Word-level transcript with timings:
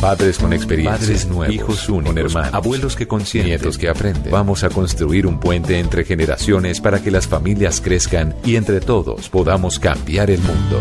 Padres 0.00 0.38
con 0.38 0.52
experiencia, 0.52 0.96
padres 0.96 1.26
nuevos, 1.26 1.54
hijos 1.54 1.88
únicos, 1.88 2.14
con 2.14 2.18
hermanos, 2.18 2.54
abuelos 2.54 2.94
que 2.94 3.08
consienten, 3.08 3.50
nietos 3.50 3.76
que 3.76 3.88
aprenden. 3.88 4.30
Vamos 4.30 4.62
a 4.62 4.68
construir 4.68 5.26
un 5.26 5.40
puente 5.40 5.78
entre 5.78 6.04
generaciones 6.04 6.80
para 6.80 7.02
que 7.02 7.10
las 7.10 7.26
familias 7.26 7.80
crezcan 7.80 8.34
y 8.44 8.54
entre 8.54 8.80
todos 8.80 9.28
podamos 9.28 9.80
cambiar 9.80 10.30
el 10.30 10.40
mundo. 10.40 10.80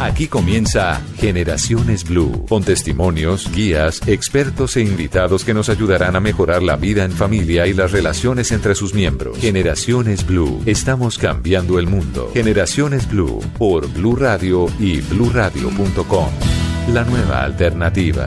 Aquí 0.00 0.26
comienza 0.26 1.00
Generaciones 1.18 2.02
Blue, 2.02 2.44
con 2.48 2.64
testimonios, 2.64 3.48
guías, 3.54 4.00
expertos 4.08 4.76
e 4.76 4.80
invitados 4.80 5.44
que 5.44 5.54
nos 5.54 5.68
ayudarán 5.68 6.16
a 6.16 6.20
mejorar 6.20 6.64
la 6.64 6.74
vida 6.74 7.04
en 7.04 7.12
familia 7.12 7.68
y 7.68 7.74
las 7.74 7.92
relaciones 7.92 8.50
entre 8.50 8.74
sus 8.74 8.92
miembros. 8.92 9.38
Generaciones 9.38 10.26
Blue, 10.26 10.60
estamos 10.66 11.16
cambiando 11.16 11.78
el 11.78 11.86
mundo. 11.86 12.28
Generaciones 12.34 13.08
Blue, 13.08 13.40
por 13.56 13.86
Blue 13.92 14.16
Radio 14.16 14.66
y 14.80 15.00
bluradio.com. 15.00 16.73
La 16.92 17.02
nueva 17.02 17.42
alternativa. 17.42 18.26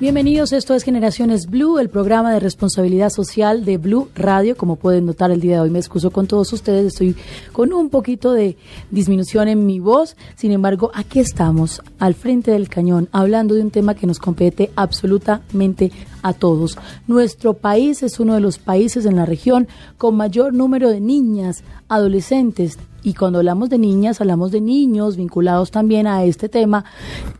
Bienvenidos, 0.00 0.52
esto 0.52 0.74
es 0.74 0.84
Generaciones 0.84 1.46
Blue, 1.46 1.78
el 1.78 1.88
programa 1.88 2.32
de 2.32 2.40
responsabilidad 2.40 3.08
social 3.08 3.64
de 3.64 3.78
Blue 3.78 4.10
Radio. 4.14 4.54
Como 4.54 4.76
pueden 4.76 5.06
notar, 5.06 5.30
el 5.30 5.40
día 5.40 5.54
de 5.54 5.60
hoy 5.62 5.70
me 5.70 5.78
excuso 5.78 6.10
con 6.10 6.26
todos 6.26 6.52
ustedes, 6.52 6.86
estoy 6.86 7.16
con 7.52 7.72
un 7.72 7.88
poquito 7.88 8.32
de 8.32 8.56
disminución 8.90 9.48
en 9.48 9.64
mi 9.64 9.80
voz. 9.80 10.14
Sin 10.36 10.52
embargo, 10.52 10.92
aquí 10.94 11.20
estamos, 11.20 11.82
al 11.98 12.14
frente 12.14 12.50
del 12.50 12.68
cañón, 12.68 13.08
hablando 13.12 13.54
de 13.54 13.62
un 13.62 13.70
tema 13.70 13.94
que 13.94 14.06
nos 14.06 14.18
compete 14.18 14.70
absolutamente 14.76 15.90
a 16.22 16.34
todos. 16.34 16.76
Nuestro 17.06 17.54
país 17.54 18.02
es 18.02 18.20
uno 18.20 18.34
de 18.34 18.40
los 18.40 18.58
países 18.58 19.06
en 19.06 19.16
la 19.16 19.26
región 19.26 19.68
con 19.96 20.16
mayor 20.16 20.52
número 20.52 20.90
de 20.90 21.00
niñas, 21.00 21.64
adolescentes, 21.88 22.78
y 23.02 23.14
cuando 23.14 23.38
hablamos 23.38 23.70
de 23.70 23.78
niñas, 23.78 24.20
hablamos 24.20 24.50
de 24.50 24.60
niños 24.60 25.16
vinculados 25.16 25.70
también 25.70 26.06
a 26.06 26.24
este 26.24 26.48
tema 26.48 26.84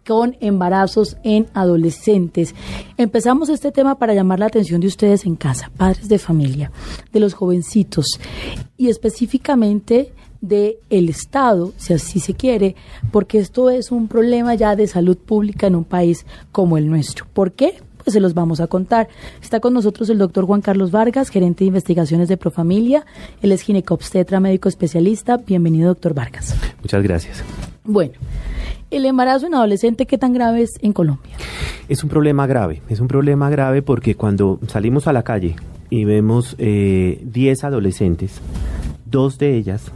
con 0.06 0.36
embarazos 0.40 1.16
en 1.24 1.46
adolescentes. 1.54 2.54
Empezamos 2.96 3.48
este 3.48 3.72
tema 3.72 3.98
para 3.98 4.14
llamar 4.14 4.38
la 4.38 4.46
atención 4.46 4.80
de 4.80 4.86
ustedes 4.86 5.24
en 5.26 5.36
casa, 5.36 5.70
padres 5.76 6.08
de 6.08 6.18
familia, 6.18 6.70
de 7.12 7.20
los 7.20 7.34
jovencitos 7.34 8.20
y 8.76 8.88
específicamente 8.88 10.12
de 10.40 10.78
el 10.88 11.08
Estado, 11.08 11.72
si 11.76 11.94
así 11.94 12.20
se 12.20 12.34
quiere, 12.34 12.76
porque 13.10 13.38
esto 13.38 13.70
es 13.70 13.90
un 13.90 14.06
problema 14.08 14.54
ya 14.54 14.76
de 14.76 14.86
salud 14.86 15.16
pública 15.16 15.66
en 15.66 15.74
un 15.74 15.84
país 15.84 16.26
como 16.52 16.78
el 16.78 16.88
nuestro. 16.88 17.26
¿Por 17.32 17.52
qué? 17.52 17.82
Pues 18.08 18.14
se 18.14 18.20
los 18.20 18.32
vamos 18.32 18.60
a 18.60 18.68
contar. 18.68 19.06
Está 19.42 19.60
con 19.60 19.74
nosotros 19.74 20.08
el 20.08 20.16
doctor 20.16 20.46
Juan 20.46 20.62
Carlos 20.62 20.90
Vargas, 20.90 21.28
gerente 21.28 21.64
de 21.64 21.68
investigaciones 21.68 22.26
de 22.28 22.38
Profamilia. 22.38 23.04
Él 23.42 23.52
es 23.52 23.60
ginecobstetra, 23.60 24.40
médico 24.40 24.70
especialista. 24.70 25.36
Bienvenido, 25.36 25.88
doctor 25.88 26.14
Vargas. 26.14 26.56
Muchas 26.80 27.02
gracias. 27.02 27.44
Bueno, 27.84 28.14
el 28.90 29.04
embarazo 29.04 29.46
en 29.46 29.56
adolescente, 29.56 30.06
¿qué 30.06 30.16
tan 30.16 30.32
grave 30.32 30.62
es 30.62 30.78
en 30.80 30.94
Colombia? 30.94 31.36
Es 31.86 32.02
un 32.02 32.08
problema 32.08 32.46
grave. 32.46 32.80
Es 32.88 33.00
un 33.00 33.08
problema 33.08 33.50
grave 33.50 33.82
porque 33.82 34.14
cuando 34.14 34.58
salimos 34.68 35.06
a 35.06 35.12
la 35.12 35.22
calle 35.22 35.56
y 35.90 36.06
vemos 36.06 36.56
10 36.56 36.66
eh, 36.66 37.56
adolescentes, 37.62 38.40
dos 39.04 39.36
de 39.36 39.54
ellas 39.54 39.92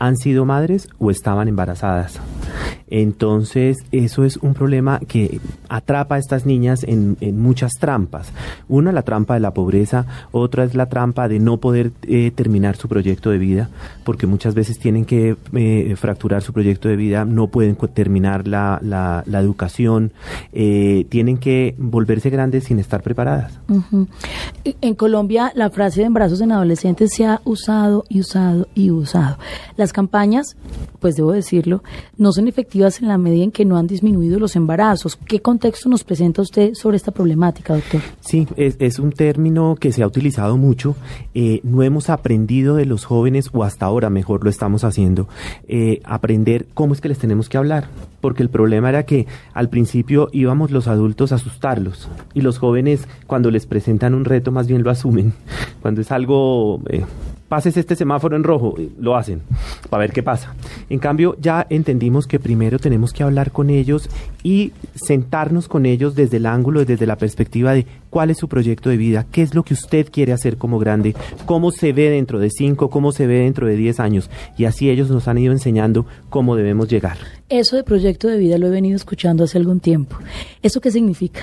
han 0.00 0.16
sido 0.16 0.46
madres 0.46 0.88
o 0.98 1.12
estaban 1.12 1.46
embarazadas. 1.46 2.18
Entonces, 2.88 3.78
eso 3.90 4.24
es 4.24 4.36
un 4.36 4.54
problema 4.54 5.00
que 5.00 5.40
atrapa 5.68 6.14
a 6.14 6.18
estas 6.18 6.46
niñas 6.46 6.84
en, 6.84 7.16
muchas 7.36 7.72
trampas. 7.80 8.32
Una, 8.68 8.92
la 8.92 9.02
trampa 9.02 9.34
de 9.34 9.40
la 9.40 9.52
pobreza, 9.52 10.06
otra 10.30 10.64
es 10.64 10.74
la 10.74 10.86
trampa 10.86 11.28
de 11.28 11.38
no 11.38 11.56
poder 11.58 11.92
eh, 12.02 12.30
terminar 12.34 12.76
su 12.76 12.88
proyecto 12.88 13.30
de 13.30 13.38
vida, 13.38 13.70
porque 14.04 14.26
muchas 14.26 14.54
veces 14.54 14.78
tienen 14.78 15.04
que 15.04 15.36
eh, 15.54 15.94
fracturar 15.96 16.42
su 16.42 16.52
proyecto 16.52 16.88
de 16.88 16.96
vida, 16.96 17.24
no 17.24 17.48
pueden 17.48 17.76
terminar 17.76 18.46
la, 18.46 18.78
la, 18.82 19.40
educación, 19.40 20.12
eh, 20.52 21.06
tienen 21.08 21.38
que 21.38 21.74
volverse 21.78 22.30
grandes 22.30 22.64
sin 22.64 22.78
estar 22.78 23.02
preparadas. 23.02 23.58
En 24.80 24.94
Colombia, 24.94 25.52
la 25.54 25.70
frase 25.70 26.00
de 26.00 26.06
embarazos 26.06 26.40
en 26.40 26.52
adolescentes 26.52 27.12
se 27.14 27.26
ha 27.26 27.40
usado 27.44 28.04
y 28.08 28.20
usado 28.20 28.68
y 28.74 28.90
usado. 28.90 29.38
Las 29.76 29.92
campañas, 29.92 30.56
pues 31.00 31.16
debo 31.16 31.32
decirlo, 31.32 31.82
no 32.16 32.32
son 32.32 32.48
efectivas 32.48 32.75
en 32.76 33.08
la 33.08 33.16
medida 33.16 33.42
en 33.42 33.52
que 33.52 33.64
no 33.64 33.78
han 33.78 33.86
disminuido 33.86 34.38
los 34.38 34.54
embarazos. 34.54 35.16
¿Qué 35.16 35.40
contexto 35.40 35.88
nos 35.88 36.04
presenta 36.04 36.42
usted 36.42 36.74
sobre 36.74 36.98
esta 36.98 37.10
problemática, 37.10 37.74
doctor? 37.74 38.02
Sí, 38.20 38.46
es, 38.56 38.98
un 38.98 39.12
término 39.12 39.76
que 39.80 39.92
se 39.92 40.02
ha 40.02 40.06
utilizado 40.06 40.58
mucho. 40.58 40.94
Eh, 41.34 41.60
no 41.62 41.82
hemos 41.82 42.10
aprendido 42.10 42.76
de 42.76 42.84
los 42.84 43.04
jóvenes, 43.04 43.48
o 43.52 43.64
hasta 43.64 43.86
ahora 43.86 44.10
mejor 44.10 44.44
lo 44.44 44.50
estamos 44.50 44.84
haciendo, 44.84 45.26
eh, 45.68 46.00
aprender 46.04 46.66
cómo 46.74 46.92
es 46.92 47.00
que 47.00 47.08
les 47.08 47.18
tenemos 47.18 47.48
que 47.48 47.56
hablar. 47.56 47.88
Porque 48.20 48.42
el 48.42 48.50
problema 48.50 48.90
era 48.90 49.04
que 49.04 49.26
al 49.54 49.70
principio 49.70 50.28
íbamos 50.32 50.70
los 50.70 50.86
adultos 50.86 51.32
a 51.32 51.36
asustarlos 51.36 52.08
y 52.34 52.42
los 52.42 52.58
jóvenes 52.58 53.08
cuando 53.26 53.50
les 53.50 53.66
presentan 53.66 54.14
un 54.14 54.24
reto 54.26 54.52
más 54.52 54.66
bien 54.66 54.82
lo 54.82 54.90
asumen. 54.90 55.32
Cuando 55.80 56.00
es 56.00 56.12
algo... 56.12 56.80
Eh, 56.88 57.04
pases 57.48 57.76
este 57.76 57.96
semáforo 57.96 58.36
en 58.36 58.44
rojo, 58.44 58.74
lo 58.98 59.16
hacen, 59.16 59.42
para 59.88 60.02
ver 60.02 60.12
qué 60.12 60.22
pasa. 60.22 60.54
En 60.90 60.98
cambio, 60.98 61.36
ya 61.40 61.66
entendimos 61.70 62.26
que 62.26 62.40
primero 62.40 62.78
tenemos 62.78 63.12
que 63.12 63.22
hablar 63.22 63.52
con 63.52 63.70
ellos 63.70 64.08
y 64.42 64.72
sentarnos 64.94 65.68
con 65.68 65.86
ellos 65.86 66.14
desde 66.14 66.38
el 66.38 66.46
ángulo, 66.46 66.84
desde 66.84 67.06
la 67.06 67.16
perspectiva 67.16 67.72
de 67.72 67.86
cuál 68.16 68.30
es 68.30 68.38
su 68.38 68.48
proyecto 68.48 68.88
de 68.88 68.96
vida, 68.96 69.26
qué 69.30 69.42
es 69.42 69.54
lo 69.54 69.62
que 69.62 69.74
usted 69.74 70.08
quiere 70.10 70.32
hacer 70.32 70.56
como 70.56 70.78
grande, 70.78 71.14
cómo 71.44 71.70
se 71.70 71.92
ve 71.92 72.08
dentro 72.08 72.38
de 72.38 72.48
cinco, 72.48 72.88
cómo 72.88 73.12
se 73.12 73.26
ve 73.26 73.40
dentro 73.40 73.66
de 73.66 73.76
diez 73.76 74.00
años. 74.00 74.30
Y 74.56 74.64
así 74.64 74.88
ellos 74.88 75.10
nos 75.10 75.28
han 75.28 75.36
ido 75.36 75.52
enseñando 75.52 76.06
cómo 76.30 76.56
debemos 76.56 76.88
llegar. 76.88 77.18
Eso 77.50 77.76
de 77.76 77.84
proyecto 77.84 78.28
de 78.28 78.38
vida 78.38 78.56
lo 78.56 78.68
he 78.68 78.70
venido 78.70 78.96
escuchando 78.96 79.44
hace 79.44 79.58
algún 79.58 79.80
tiempo. 79.80 80.16
¿Eso 80.62 80.80
qué 80.80 80.90
significa? 80.90 81.42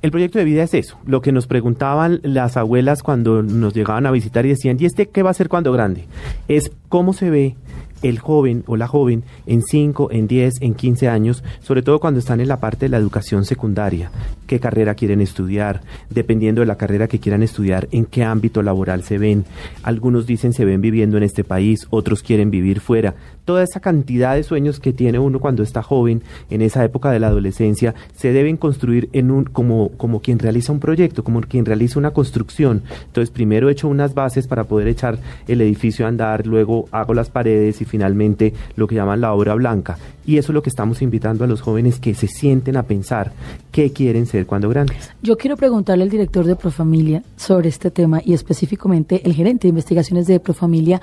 El 0.00 0.12
proyecto 0.12 0.38
de 0.38 0.46
vida 0.46 0.62
es 0.62 0.72
eso, 0.72 0.96
lo 1.04 1.20
que 1.20 1.30
nos 1.30 1.46
preguntaban 1.46 2.20
las 2.22 2.56
abuelas 2.56 3.02
cuando 3.02 3.42
nos 3.42 3.74
llegaban 3.74 4.06
a 4.06 4.10
visitar 4.10 4.46
y 4.46 4.48
decían, 4.48 4.78
¿y 4.80 4.86
este 4.86 5.10
qué 5.10 5.22
va 5.22 5.28
a 5.28 5.34
ser 5.34 5.50
cuando 5.50 5.72
grande? 5.72 6.06
Es 6.48 6.70
cómo 6.88 7.12
se 7.12 7.28
ve 7.28 7.54
el 8.02 8.18
joven 8.18 8.64
o 8.66 8.76
la 8.76 8.86
joven 8.86 9.24
en 9.46 9.62
5, 9.62 10.10
en 10.12 10.26
10, 10.26 10.54
en 10.60 10.74
15 10.74 11.08
años, 11.08 11.42
sobre 11.60 11.82
todo 11.82 12.00
cuando 12.00 12.20
están 12.20 12.40
en 12.40 12.48
la 12.48 12.60
parte 12.60 12.86
de 12.86 12.90
la 12.90 12.98
educación 12.98 13.44
secundaria, 13.44 14.10
qué 14.46 14.60
carrera 14.60 14.94
quieren 14.94 15.20
estudiar, 15.20 15.82
dependiendo 16.10 16.60
de 16.60 16.66
la 16.66 16.76
carrera 16.76 17.08
que 17.08 17.18
quieran 17.18 17.42
estudiar, 17.42 17.88
en 17.92 18.04
qué 18.04 18.24
ámbito 18.24 18.62
laboral 18.62 19.02
se 19.04 19.18
ven. 19.18 19.44
Algunos 19.82 20.26
dicen 20.26 20.52
se 20.52 20.64
ven 20.64 20.80
viviendo 20.80 21.16
en 21.16 21.22
este 21.22 21.44
país, 21.44 21.86
otros 21.90 22.22
quieren 22.22 22.50
vivir 22.50 22.80
fuera. 22.80 23.14
Toda 23.44 23.62
esa 23.62 23.80
cantidad 23.80 24.34
de 24.34 24.42
sueños 24.42 24.80
que 24.80 24.92
tiene 24.92 25.18
uno 25.18 25.38
cuando 25.38 25.62
está 25.62 25.82
joven, 25.82 26.22
en 26.50 26.62
esa 26.62 26.84
época 26.84 27.10
de 27.10 27.20
la 27.20 27.26
adolescencia, 27.26 27.94
se 28.16 28.32
deben 28.32 28.56
construir 28.56 29.10
en 29.12 29.30
un, 29.30 29.44
como, 29.44 29.90
quien 30.22 30.38
realiza 30.38 30.72
un 30.72 30.80
proyecto, 30.80 31.24
como 31.24 31.40
quien 31.42 31.66
realiza 31.66 31.98
una 31.98 32.12
construcción. 32.12 32.82
Entonces, 33.06 33.30
primero 33.30 33.68
he 33.68 33.72
hecho 33.72 33.88
unas 33.88 34.14
bases 34.14 34.46
para 34.46 34.64
poder 34.64 34.88
echar 34.88 35.18
el 35.46 35.60
edificio 35.60 36.06
a 36.06 36.08
andar, 36.08 36.46
luego 36.46 36.88
hago 36.90 37.12
las 37.12 37.28
paredes 37.28 37.82
y 37.82 37.84
finalmente 37.84 38.54
lo 38.76 38.86
que 38.86 38.94
llaman 38.94 39.20
la 39.20 39.34
obra 39.34 39.54
blanca. 39.54 39.98
Y 40.26 40.38
eso 40.38 40.52
es 40.52 40.54
lo 40.54 40.62
que 40.62 40.70
estamos 40.70 41.02
invitando 41.02 41.44
a 41.44 41.46
los 41.46 41.60
jóvenes 41.60 42.00
que 42.00 42.14
se 42.14 42.28
sienten 42.28 42.76
a 42.76 42.84
pensar 42.84 43.32
qué 43.72 43.92
quieren 43.92 44.26
ser 44.26 44.46
cuando 44.46 44.70
grandes. 44.70 45.10
Yo 45.22 45.36
quiero 45.36 45.56
preguntarle 45.56 46.04
al 46.04 46.10
director 46.10 46.46
de 46.46 46.56
Profamilia 46.56 47.22
sobre 47.36 47.68
este 47.68 47.90
tema 47.90 48.22
y 48.24 48.32
específicamente 48.32 49.20
el 49.24 49.34
gerente 49.34 49.62
de 49.62 49.70
investigaciones 49.70 50.26
de 50.26 50.40
Profamilia 50.40 51.02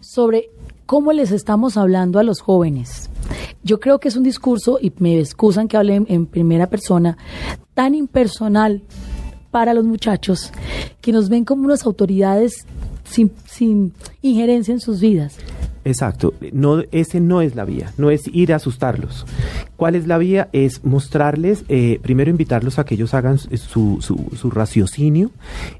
sobre 0.00 0.50
cómo 0.86 1.12
les 1.12 1.30
estamos 1.30 1.76
hablando 1.76 2.18
a 2.18 2.22
los 2.22 2.40
jóvenes. 2.40 3.10
Yo 3.62 3.80
creo 3.80 3.98
que 3.98 4.08
es 4.08 4.16
un 4.16 4.22
discurso, 4.22 4.78
y 4.80 4.92
me 4.98 5.18
excusan 5.18 5.68
que 5.68 5.76
hable 5.76 6.04
en 6.06 6.26
primera 6.26 6.68
persona, 6.68 7.16
tan 7.74 7.94
impersonal 7.94 8.82
para 9.50 9.72
los 9.72 9.84
muchachos 9.84 10.52
que 11.00 11.12
nos 11.12 11.28
ven 11.28 11.44
como 11.44 11.64
unas 11.64 11.86
autoridades 11.86 12.66
sin, 13.04 13.32
sin 13.46 13.92
injerencia 14.20 14.72
en 14.72 14.80
sus 14.80 15.00
vidas. 15.00 15.38
Exacto, 15.84 16.32
no, 16.52 16.82
ese 16.92 17.20
no 17.20 17.42
es 17.42 17.54
la 17.54 17.64
vía, 17.64 17.92
no 17.98 18.10
es 18.10 18.22
ir 18.32 18.52
a 18.52 18.56
asustarlos. 18.56 19.26
¿Cuál 19.76 19.96
es 19.96 20.06
la 20.06 20.16
vía? 20.16 20.48
Es 20.52 20.82
mostrarles, 20.84 21.64
eh, 21.68 21.98
primero 22.02 22.30
invitarlos 22.30 22.78
a 22.78 22.84
que 22.84 22.94
ellos 22.94 23.12
hagan 23.12 23.38
su, 23.38 23.98
su, 24.00 24.50
raciocinio. 24.50 25.30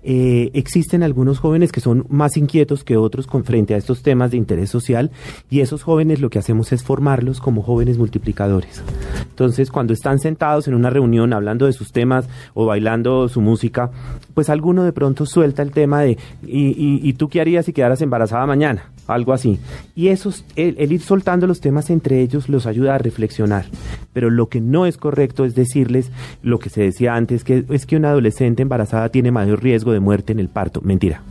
Eh, 0.02 0.50
existen 0.52 1.02
algunos 1.02 1.38
jóvenes 1.38 1.72
que 1.72 1.80
son 1.80 2.04
más 2.10 2.36
inquietos 2.36 2.84
que 2.84 2.96
otros 2.96 3.26
con 3.26 3.44
frente 3.44 3.74
a 3.74 3.78
estos 3.78 4.02
temas 4.02 4.30
de 4.30 4.36
interés 4.36 4.68
social 4.68 5.10
y 5.48 5.60
esos 5.60 5.82
jóvenes 5.82 6.20
lo 6.20 6.28
que 6.28 6.38
hacemos 6.38 6.72
es 6.72 6.82
formarlos 6.82 7.40
como 7.40 7.62
jóvenes 7.62 7.96
multiplicadores. 7.96 8.82
Entonces, 9.22 9.70
cuando 9.70 9.94
están 9.94 10.18
sentados 10.18 10.68
en 10.68 10.74
una 10.74 10.90
reunión 10.90 11.32
hablando 11.32 11.66
de 11.66 11.72
sus 11.72 11.92
temas 11.92 12.28
o 12.52 12.66
bailando 12.66 13.28
su 13.28 13.40
música, 13.40 13.90
pues 14.34 14.50
alguno 14.50 14.84
de 14.84 14.92
pronto 14.92 15.24
suelta 15.24 15.62
el 15.62 15.70
tema 15.70 16.02
de, 16.02 16.18
¿y, 16.42 17.00
y, 17.08 17.12
tú 17.14 17.28
qué 17.28 17.40
harías 17.40 17.64
si 17.64 17.72
quedaras 17.72 18.02
embarazada 18.02 18.44
mañana? 18.46 18.90
Algo 19.06 19.32
así. 19.32 19.58
Y 19.94 20.08
eso, 20.08 20.32
el, 20.56 20.76
el 20.78 20.92
ir 20.92 21.00
soltando 21.00 21.46
los 21.46 21.60
temas 21.60 21.90
entre 21.90 22.20
ellos 22.20 22.48
los 22.48 22.66
ayuda 22.66 22.94
a 22.94 22.98
reflexionar. 22.98 23.66
Pero 24.12 24.30
lo 24.30 24.48
que 24.48 24.60
no 24.60 24.86
es 24.86 24.96
correcto 24.96 25.44
es 25.44 25.54
decirles 25.54 26.10
lo 26.42 26.58
que 26.58 26.70
se 26.70 26.82
decía 26.82 27.14
antes, 27.14 27.44
que 27.44 27.64
es 27.68 27.86
que 27.86 27.96
una 27.96 28.10
adolescente 28.10 28.62
embarazada 28.62 29.08
tiene 29.10 29.30
mayor 29.30 29.62
riesgo 29.62 29.92
de 29.92 30.00
muerte 30.00 30.32
en 30.32 30.40
el 30.40 30.48
parto. 30.48 30.80
Mentira. 30.82 31.22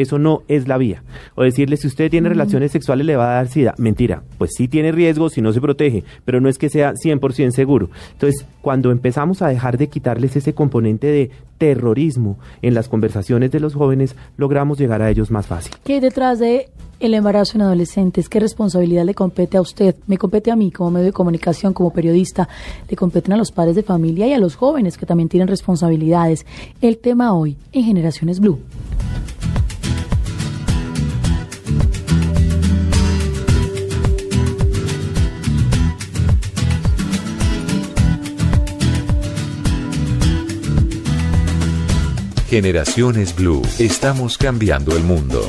Eso 0.00 0.18
no 0.18 0.44
es 0.48 0.66
la 0.66 0.78
vía. 0.78 1.02
O 1.34 1.42
decirle, 1.42 1.76
si 1.76 1.86
usted 1.86 2.10
tiene 2.10 2.30
relaciones 2.30 2.72
sexuales 2.72 3.04
le 3.04 3.16
va 3.16 3.32
a 3.32 3.34
dar 3.34 3.48
sida. 3.48 3.74
Mentira. 3.76 4.22
Pues 4.38 4.52
sí 4.56 4.66
tiene 4.66 4.92
riesgo 4.92 5.28
si 5.28 5.42
no 5.42 5.52
se 5.52 5.60
protege, 5.60 6.04
pero 6.24 6.40
no 6.40 6.48
es 6.48 6.56
que 6.56 6.70
sea 6.70 6.94
100% 6.94 7.50
seguro. 7.50 7.90
Entonces, 8.12 8.46
cuando 8.62 8.92
empezamos 8.92 9.42
a 9.42 9.48
dejar 9.48 9.76
de 9.76 9.88
quitarles 9.88 10.36
ese 10.36 10.54
componente 10.54 11.06
de 11.06 11.30
terrorismo 11.58 12.38
en 12.62 12.72
las 12.72 12.88
conversaciones 12.88 13.50
de 13.50 13.60
los 13.60 13.74
jóvenes, 13.74 14.16
logramos 14.38 14.78
llegar 14.78 15.02
a 15.02 15.10
ellos 15.10 15.30
más 15.30 15.46
fácil. 15.46 15.74
¿Qué 15.84 15.94
hay 15.94 16.00
detrás 16.00 16.38
de 16.38 16.70
el 16.98 17.12
embarazo 17.12 17.58
en 17.58 17.62
adolescentes? 17.62 18.30
¿Qué 18.30 18.40
responsabilidad 18.40 19.04
le 19.04 19.12
compete 19.14 19.58
a 19.58 19.60
usted? 19.60 19.96
Me 20.06 20.16
compete 20.16 20.50
a 20.50 20.56
mí 20.56 20.70
como 20.70 20.92
medio 20.92 21.06
de 21.06 21.12
comunicación, 21.12 21.74
como 21.74 21.92
periodista, 21.92 22.48
le 22.88 22.96
competen 22.96 23.34
a 23.34 23.36
los 23.36 23.52
padres 23.52 23.76
de 23.76 23.82
familia 23.82 24.26
y 24.26 24.32
a 24.32 24.38
los 24.38 24.56
jóvenes 24.56 24.96
que 24.96 25.04
también 25.04 25.28
tienen 25.28 25.48
responsabilidades. 25.48 26.46
El 26.80 26.96
tema 26.96 27.34
hoy 27.34 27.58
en 27.72 27.84
Generaciones 27.84 28.40
Blue. 28.40 28.60
Generaciones 42.50 43.36
Blue. 43.36 43.62
Estamos 43.78 44.36
cambiando 44.36 44.96
el 44.96 45.04
mundo. 45.04 45.40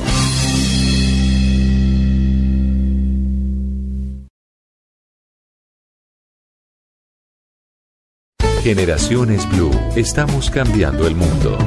Generaciones 8.62 9.48
Blue. 9.50 9.72
Estamos 9.96 10.48
cambiando 10.48 11.08
el 11.08 11.16
mundo. 11.16 11.58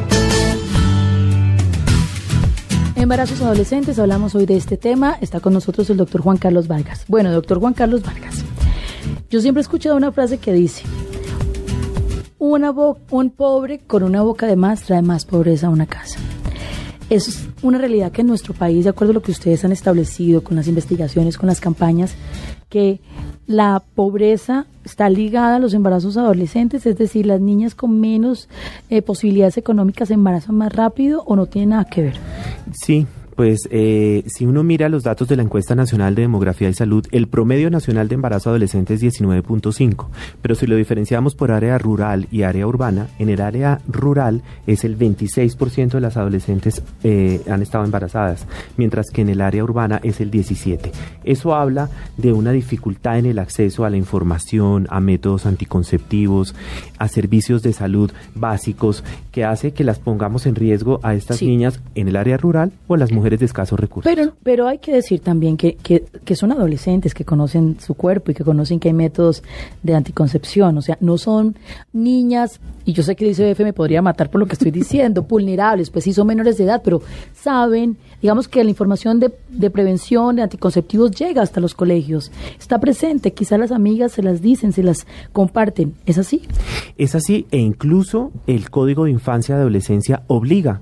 Embarazos 2.95 3.41
adolescentes, 3.41 3.99
hablamos 3.99 4.35
hoy 4.35 4.45
de 4.45 4.55
este 4.55 4.77
tema. 4.77 5.17
Está 5.19 5.41
con 5.41 5.51
nosotros 5.51 5.89
el 5.89 5.97
doctor 5.97 6.21
Juan 6.21 6.37
Carlos 6.37 6.69
Vargas. 6.69 7.03
Bueno, 7.09 7.33
doctor 7.33 7.59
Juan 7.59 7.73
Carlos 7.73 8.03
Vargas. 8.03 8.45
Yo 9.29 9.41
siempre 9.41 9.59
he 9.59 9.63
escuchado 9.63 9.97
una 9.97 10.13
frase 10.13 10.37
que 10.37 10.53
dice, 10.53 10.83
una 12.37 12.71
un 12.71 13.29
pobre 13.29 13.79
con 13.79 14.03
una 14.03 14.21
boca 14.21 14.45
de 14.47 14.55
más 14.55 14.83
trae 14.83 15.01
más 15.01 15.25
pobreza 15.25 15.67
a 15.67 15.69
una 15.69 15.85
casa. 15.85 16.19
Es 17.09 17.47
una 17.61 17.77
realidad 17.77 18.11
que 18.11 18.21
en 18.21 18.27
nuestro 18.27 18.53
país, 18.53 18.83
de 18.83 18.89
acuerdo 18.89 19.11
a 19.11 19.13
lo 19.15 19.21
que 19.21 19.31
ustedes 19.31 19.63
han 19.63 19.71
establecido 19.71 20.43
con 20.43 20.55
las 20.55 20.67
investigaciones, 20.67 21.37
con 21.37 21.47
las 21.47 21.59
campañas, 21.59 22.15
que 22.67 22.99
la 23.47 23.83
pobreza 23.93 24.65
está 24.83 25.09
ligada 25.09 25.57
a 25.57 25.59
los 25.59 25.73
embarazos 25.75 26.17
adolescentes, 26.17 26.85
es 26.85 26.97
decir, 26.97 27.27
las 27.27 27.41
niñas 27.41 27.75
con 27.75 27.99
menos 27.99 28.49
eh, 28.89 29.01
posibilidades 29.03 29.57
económicas 29.57 30.07
se 30.07 30.15
embarazan 30.15 30.55
más 30.55 30.73
rápido 30.73 31.23
o 31.25 31.35
no 31.35 31.45
tiene 31.45 31.67
nada 31.67 31.85
que 31.85 32.01
ver. 32.01 32.15
Sí, 32.73 33.05
pues 33.35 33.67
eh, 33.69 34.23
si 34.27 34.45
uno 34.45 34.63
mira 34.63 34.89
los 34.89 35.03
datos 35.03 35.27
de 35.27 35.35
la 35.35 35.43
encuesta 35.43 35.75
nacional 35.75 36.15
de 36.15 36.21
demografía 36.21 36.69
y 36.69 36.73
salud, 36.73 37.05
el 37.11 37.27
promedio 37.27 37.69
nacional 37.69 38.07
de 38.07 38.15
embarazo 38.15 38.49
adolescente 38.49 38.93
es 38.93 39.03
19.5, 39.03 40.07
pero 40.41 40.55
si 40.55 40.65
lo 40.67 40.75
diferenciamos 40.75 41.35
por 41.35 41.51
área 41.51 41.77
rural 41.77 42.27
y 42.31 42.43
área 42.43 42.65
urbana, 42.65 43.07
en 43.19 43.29
el 43.29 43.41
área 43.41 43.81
rural 43.87 44.41
es 44.67 44.85
el 44.85 44.97
26% 44.97 45.91
de 45.91 46.01
las 46.01 46.15
adolescentes 46.15 46.81
eh, 47.03 47.41
han 47.49 47.61
estado 47.61 47.83
embarazadas, 47.83 48.47
mientras 48.77 49.07
que 49.11 49.21
en 49.21 49.29
el 49.29 49.41
área 49.41 49.63
urbana 49.63 49.99
es 50.01 50.21
el 50.21 50.31
17. 50.31 50.91
Eso 51.25 51.55
habla 51.55 51.89
de 52.17 52.31
una 52.31 52.51
dificultad 52.51 53.19
en 53.19 53.25
el 53.25 53.39
acceso 53.39 53.83
a 53.83 53.89
la 53.89 53.97
información, 53.97 54.87
a 54.89 55.01
métodos 55.01 55.45
anticonceptivos, 55.45 56.55
a 56.99 57.07
servicios 57.09 57.63
de 57.63 57.73
salud 57.73 58.11
básicos 58.33 59.03
que 59.31 59.43
hace 59.43 59.73
que 59.73 59.83
las 59.83 59.99
pongamos 59.99 60.45
en 60.45 60.55
riesgo 60.55 60.99
a 61.03 61.15
estas 61.15 61.41
niñas 61.41 61.81
en 61.95 62.07
el 62.07 62.15
área 62.15 62.37
rural 62.37 62.71
o 62.87 62.93
a 62.93 62.97
las 62.97 63.11
mujeres 63.11 63.24
de 63.29 63.45
escasos 63.45 63.79
recursos. 63.79 64.11
Pero, 64.13 64.33
pero 64.43 64.67
hay 64.67 64.77
que 64.77 64.93
decir 64.93 65.19
también 65.19 65.57
que, 65.57 65.75
que, 65.75 66.35
son 66.35 66.51
adolescentes 66.51 67.13
que 67.13 67.25
conocen 67.25 67.77
su 67.79 67.93
cuerpo 67.95 68.31
y 68.31 68.33
que 68.33 68.43
conocen 68.43 68.79
que 68.79 68.89
hay 68.89 68.93
métodos 68.93 69.43
de 69.83 69.95
anticoncepción. 69.95 70.77
O 70.77 70.81
sea, 70.81 70.97
no 71.01 71.17
son 71.17 71.55
niñas, 71.93 72.59
y 72.85 72.93
yo 72.93 73.03
sé 73.03 73.15
que 73.15 73.25
dice 73.25 73.49
ICBF 73.49 73.61
me 73.61 73.73
podría 73.73 74.01
matar 74.01 74.29
por 74.29 74.39
lo 74.39 74.45
que 74.45 74.53
estoy 74.53 74.71
diciendo, 74.71 75.21
vulnerables, 75.29 75.89
pues 75.89 76.03
sí 76.03 76.13
son 76.13 76.27
menores 76.27 76.57
de 76.57 76.65
edad, 76.65 76.81
pero 76.83 77.01
saben, 77.33 77.97
digamos 78.21 78.47
que 78.47 78.63
la 78.63 78.69
información 78.69 79.19
de, 79.19 79.69
prevención, 79.69 80.35
de 80.35 80.43
anticonceptivos 80.43 81.11
llega 81.11 81.41
hasta 81.41 81.59
los 81.59 81.73
colegios, 81.73 82.31
está 82.59 82.79
presente, 82.79 83.33
quizás 83.33 83.59
las 83.59 83.71
amigas 83.71 84.13
se 84.13 84.23
las 84.23 84.41
dicen, 84.41 84.73
se 84.73 84.83
las 84.83 85.05
comparten. 85.33 85.93
¿Es 86.05 86.17
así? 86.17 86.43
Es 86.97 87.15
así, 87.15 87.47
e 87.51 87.57
incluso 87.57 88.31
el 88.47 88.69
Código 88.69 89.05
de 89.05 89.11
Infancia 89.11 89.55
y 89.55 89.59
Adolescencia 89.59 90.23
obliga 90.27 90.81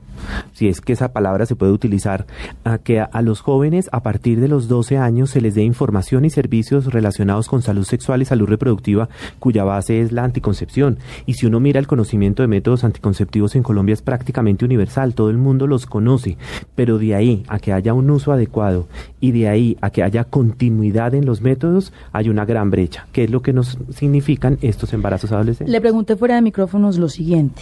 si 0.53 0.67
es 0.67 0.81
que 0.81 0.93
esa 0.93 1.13
palabra 1.13 1.45
se 1.45 1.55
puede 1.55 1.71
utilizar, 1.71 2.25
a 2.63 2.77
que 2.77 2.99
a, 2.99 3.21
los 3.21 3.41
jóvenes 3.41 3.89
a 3.91 4.03
partir 4.03 4.39
de 4.39 4.47
los 4.47 4.67
12 4.67 4.97
años 4.97 5.29
se 5.29 5.41
les 5.41 5.55
dé 5.55 5.63
información 5.63 6.25
y 6.25 6.29
servicios 6.29 6.85
relacionados 6.85 7.47
con 7.47 7.61
salud 7.61 7.83
sexual 7.83 8.21
y 8.21 8.25
salud 8.25 8.47
reproductiva, 8.47 9.09
cuya 9.39 9.63
base 9.63 10.01
es 10.01 10.11
la 10.11 10.23
anticoncepción. 10.23 10.99
Y 11.25 11.33
si 11.33 11.45
uno 11.45 11.59
mira 11.59 11.79
el 11.79 11.87
conocimiento 11.87 12.43
de 12.43 12.47
métodos 12.47 12.83
anticonceptivos 12.83 13.55
en 13.55 13.63
Colombia 13.63 13.93
es 13.93 14.01
prácticamente 14.01 14.65
universal, 14.65 15.15
todo 15.15 15.29
el 15.29 15.37
mundo 15.37 15.67
los 15.67 15.85
conoce, 15.85 16.37
pero 16.75 16.97
de 16.97 17.15
ahí 17.15 17.22
a 17.47 17.59
que 17.59 17.73
haya 17.73 17.93
un 17.93 18.09
uso 18.09 18.31
adecuado 18.31 18.87
y 19.19 19.31
de 19.31 19.47
ahí 19.47 19.77
a 19.81 19.89
que 19.89 20.03
haya 20.03 20.23
continuidad 20.23 21.13
en 21.13 21.25
los 21.25 21.41
métodos, 21.41 21.93
hay 22.11 22.29
una 22.29 22.45
gran 22.45 22.69
brecha, 22.69 23.07
que 23.11 23.25
es 23.25 23.29
lo 23.29 23.41
que 23.41 23.53
nos 23.53 23.77
significan 23.95 24.57
estos 24.61 24.93
embarazos 24.93 25.31
adolescentes. 25.31 25.71
Le 25.71 25.81
pregunté 25.81 26.15
fuera 26.15 26.35
de 26.35 26.41
micrófonos 26.41 26.97
lo 26.97 27.09
siguiente, 27.09 27.61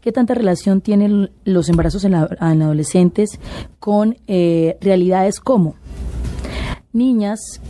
¿qué 0.00 0.12
tanta 0.12 0.34
relación 0.34 0.80
tienen 0.80 1.30
los 1.44 1.68
embarazos 1.68 2.04
en, 2.04 2.14
adolescentes 2.14 3.38
con 3.78 4.16
eh, 4.26 4.76
realidades 4.80 5.40
como 5.40 5.74
niñas 6.92 7.60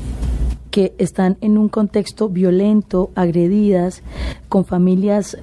que 0.71 0.95
están 0.99 1.39
en 1.41 1.59
un 1.59 1.69
contexto 1.69 2.29
violento, 2.29 3.11
agredidas, 3.15 4.03
con 4.49 4.65
familias 4.65 5.37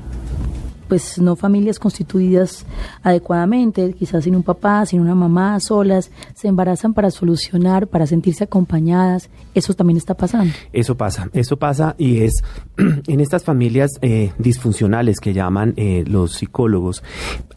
pues 0.96 1.20
no 1.20 1.36
familias 1.36 1.78
constituidas 1.78 2.66
adecuadamente, 3.04 3.92
quizás 4.00 4.24
sin 4.24 4.34
un 4.34 4.44
papá, 4.44 4.86
sin 4.86 5.02
una 5.02 5.14
mamá, 5.14 5.60
solas, 5.60 6.10
se 6.34 6.48
embarazan 6.48 6.94
para 6.94 7.12
solucionar, 7.12 7.88
para 7.88 8.08
sentirse 8.08 8.46
acompañadas. 8.46 9.30
Eso 9.54 9.74
también 9.74 9.98
está 9.98 10.14
pasando. 10.14 10.54
Eso 10.72 10.96
pasa, 10.96 11.30
eso 11.34 11.58
pasa 11.58 11.96
y 11.98 12.22
es 12.22 12.36
en 13.08 13.20
estas 13.20 13.44
familias 13.44 13.92
eh, 14.02 14.32
disfuncionales 14.38 15.20
que 15.20 15.34
llaman 15.34 15.74
eh, 15.75 16.06
los 16.08 16.32
psicólogos, 16.36 17.04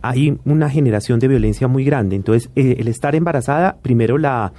hay 0.03 0.37
una 0.45 0.69
generación 0.69 1.21
de 1.21 1.29
violencia 1.29 1.69
muy 1.69 1.85
grande. 1.85 2.17
Entonces, 2.17 2.51
eh, 2.57 2.75
el 2.81 2.89
estar 2.89 3.15
embarazada, 3.15 3.77
primero 3.83 4.19
la 4.19 4.53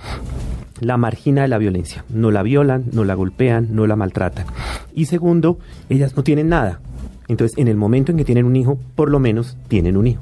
la 0.80 0.96
margina 0.96 1.42
de 1.42 1.50
la 1.50 1.58
violencia. 1.58 2.06
No 2.08 2.32
la 2.32 2.42
violan, 2.42 2.86
no 2.94 3.04
la 3.04 3.14
golpean, 3.14 3.76
no 3.76 3.86
la 3.86 3.98
maltratan. 3.98 4.46
Y 4.94 5.08
segundo, 5.08 5.60
ellas 5.90 6.16
no 6.16 6.24
tienen 6.24 6.48
nada. 6.48 6.80
Entonces, 7.30 7.58
en 7.58 7.70
el 7.70 7.78
momento 7.78 8.12
en 8.12 8.18
que 8.18 8.26
tienen 8.26 8.46
un 8.46 8.58
hijo, 8.58 8.78
por 8.96 9.10
lo 9.10 9.20
menos 9.20 9.56
tienen 9.70 9.96
un 9.96 10.08
hijo. 10.08 10.22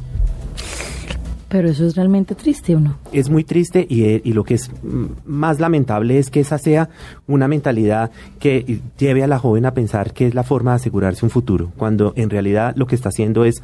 Pero 1.49 1.69
eso 1.69 1.85
es 1.85 1.95
realmente 1.95 2.35
triste, 2.35 2.75
¿o 2.75 2.79
no? 2.81 2.97
Es 3.13 3.29
muy 3.29 3.45
triste 3.45 3.87
y, 3.89 4.03
eh, 4.03 4.21
y, 4.21 4.33
lo 4.33 4.43
que 4.43 4.55
es 4.55 4.69
más 5.25 5.61
lamentable 5.61 6.19
es 6.19 6.29
que 6.29 6.41
esa 6.41 6.57
sea 6.57 6.89
una 7.25 7.47
mentalidad 7.47 8.11
que 8.37 8.81
lleve 8.97 9.23
a 9.23 9.27
la 9.27 9.39
joven 9.39 9.65
a 9.65 9.73
pensar 9.73 10.11
que 10.11 10.27
es 10.27 10.35
la 10.35 10.43
forma 10.43 10.71
de 10.71 10.75
asegurarse 10.75 11.25
un 11.25 11.29
futuro, 11.29 11.71
cuando 11.77 12.11
en 12.17 12.29
realidad 12.29 12.73
lo 12.75 12.85
que 12.85 12.95
está 12.95 13.09
haciendo 13.09 13.45
es 13.45 13.61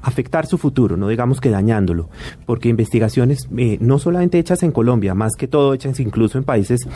afectar 0.00 0.46
su 0.46 0.56
futuro, 0.56 0.96
no 0.96 1.08
digamos 1.08 1.42
que 1.42 1.50
dañándolo, 1.50 2.08
porque 2.46 2.70
investigaciones 2.70 3.48
eh, 3.54 3.76
no 3.82 3.98
solamente 3.98 4.38
hechas 4.38 4.62
en 4.62 4.72
Colombia, 4.72 5.14
más 5.14 5.32
que 5.36 5.46
todo 5.46 5.74
hechas 5.74 6.00
incluso 6.00 6.38
en 6.38 6.44
países 6.44 6.88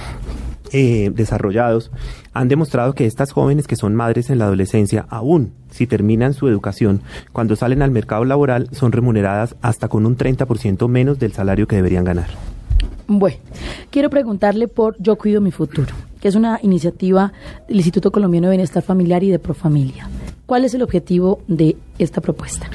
eh, 0.72 1.12
desarrollados 1.14 1.92
han 2.32 2.48
demostrado 2.48 2.94
que 2.94 3.04
estas 3.04 3.30
jóvenes 3.30 3.66
que 3.66 3.76
son 3.76 3.94
madres 3.94 4.30
en 4.30 4.38
la 4.38 4.46
adolescencia, 4.46 5.04
aún 5.10 5.52
si 5.74 5.88
terminan 5.88 6.34
su 6.34 6.46
educación, 6.46 7.02
cuando 7.32 7.56
salen 7.56 7.82
al 7.82 7.90
mercado 7.90 8.24
laboral 8.24 8.68
son 8.70 8.92
remuneradas 8.92 9.56
hasta 9.60 9.88
con 9.88 10.06
un 10.06 10.16
30% 10.16 10.88
menos 10.88 11.18
del 11.18 11.32
salario 11.32 11.66
que 11.66 11.76
deberían 11.76 12.04
ganar. 12.04 12.28
Bueno, 13.08 13.36
quiero 13.90 14.08
preguntarle 14.08 14.68
por 14.68 14.96
Yo 14.98 15.16
Cuido 15.16 15.40
Mi 15.40 15.50
Futuro, 15.50 15.92
que 16.20 16.28
es 16.28 16.36
una 16.36 16.60
iniciativa 16.62 17.32
del 17.66 17.78
Instituto 17.78 18.12
Colombiano 18.12 18.46
de 18.46 18.52
Bienestar 18.52 18.82
Familiar 18.82 19.24
y 19.24 19.30
de 19.30 19.40
Profamilia. 19.40 20.08
¿Cuál 20.46 20.64
es 20.64 20.74
el 20.74 20.82
objetivo 20.82 21.40
de 21.48 21.76
esta 21.98 22.20
propuesta? 22.20 22.68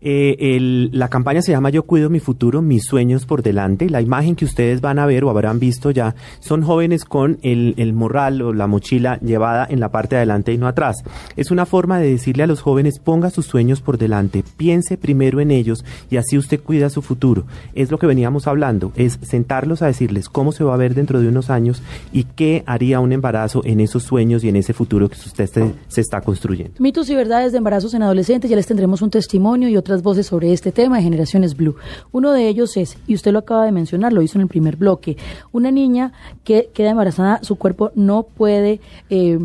Eh, 0.00 0.36
el- 0.56 0.90
la 0.92 1.08
campaña 1.08 1.40
se 1.40 1.52
llama 1.52 1.70
Yo 1.70 1.84
cuido 1.84 2.10
mi 2.10 2.20
futuro, 2.20 2.60
mis 2.60 2.84
sueños 2.84 3.24
por 3.24 3.42
delante. 3.42 3.88
La 3.88 4.02
imagen 4.02 4.36
que 4.36 4.44
ustedes 4.44 4.80
van 4.82 4.98
a 4.98 5.06
ver 5.06 5.24
o 5.24 5.30
habrán 5.30 5.58
visto 5.58 5.90
ya 5.90 6.14
son 6.40 6.62
jóvenes 6.62 7.04
con 7.06 7.38
el, 7.42 7.74
el 7.78 7.94
morral 7.94 8.42
o 8.42 8.52
la 8.52 8.66
mochila 8.66 9.18
llevada 9.20 9.66
en 9.70 9.80
la 9.80 9.90
parte 9.90 10.16
de 10.16 10.18
adelante 10.20 10.52
y 10.52 10.58
no 10.58 10.66
atrás. 10.66 10.96
Es 11.36 11.50
una 11.50 11.64
forma 11.64 11.98
de 11.98 12.10
decirle 12.10 12.42
a 12.42 12.46
los 12.46 12.60
jóvenes 12.60 12.98
ponga 12.98 13.30
sus 13.30 13.46
sueños 13.46 13.80
por 13.80 13.96
delante, 13.96 14.44
piense 14.58 14.98
primero 14.98 15.40
en 15.40 15.50
ellos 15.50 15.84
y 16.10 16.16
así 16.18 16.36
usted 16.36 16.60
cuida 16.60 16.90
su 16.90 17.00
futuro. 17.00 17.44
Es 17.74 17.90
lo 17.90 17.98
que 17.98 18.06
veníamos 18.06 18.46
hablando, 18.46 18.92
es 18.96 19.18
sentarlos 19.22 19.80
a 19.80 19.86
decirles 19.86 20.28
cómo 20.28 20.52
se 20.52 20.64
va 20.64 20.74
a 20.74 20.78
ver 20.78 20.94
dentro 20.94 21.20
de 21.20 21.28
unos 21.28 21.48
años 21.48 21.82
y 22.12 22.24
qué 22.24 22.62
haría 22.66 23.00
un 23.00 23.12
embarazo 23.12 23.62
en 23.64 23.80
esos 23.80 24.02
sueños 24.02 24.44
y 24.44 24.50
en 24.50 24.56
ese 24.56 24.74
futuro 24.74 25.08
que 25.08 25.16
usted 25.16 25.46
se, 25.48 25.72
se 25.88 26.00
está 26.02 26.20
construyendo. 26.20 26.74
Mitos 26.78 27.08
y 27.08 27.14
verdades 27.14 27.52
de 27.52 27.58
embarazos 27.58 27.94
en 27.94 28.02
adolescentes, 28.02 28.50
ya 28.50 28.56
tendremos 28.66 29.02
un 29.02 29.10
testimonio 29.10 29.68
y 29.68 29.76
otras 29.76 30.02
voces 30.02 30.26
sobre 30.26 30.52
este 30.52 30.72
tema 30.72 30.96
de 30.96 31.02
Generaciones 31.02 31.56
Blue. 31.56 31.76
Uno 32.12 32.32
de 32.32 32.48
ellos 32.48 32.76
es, 32.76 32.96
y 33.06 33.14
usted 33.14 33.32
lo 33.32 33.40
acaba 33.40 33.64
de 33.64 33.72
mencionar, 33.72 34.12
lo 34.12 34.22
hizo 34.22 34.38
en 34.38 34.42
el 34.42 34.48
primer 34.48 34.76
bloque, 34.76 35.16
una 35.52 35.70
niña 35.70 36.12
que 36.44 36.70
queda 36.72 36.90
embarazada, 36.90 37.40
su 37.42 37.56
cuerpo 37.56 37.90
no 37.94 38.22
puede, 38.22 38.80
eh, 39.10 39.38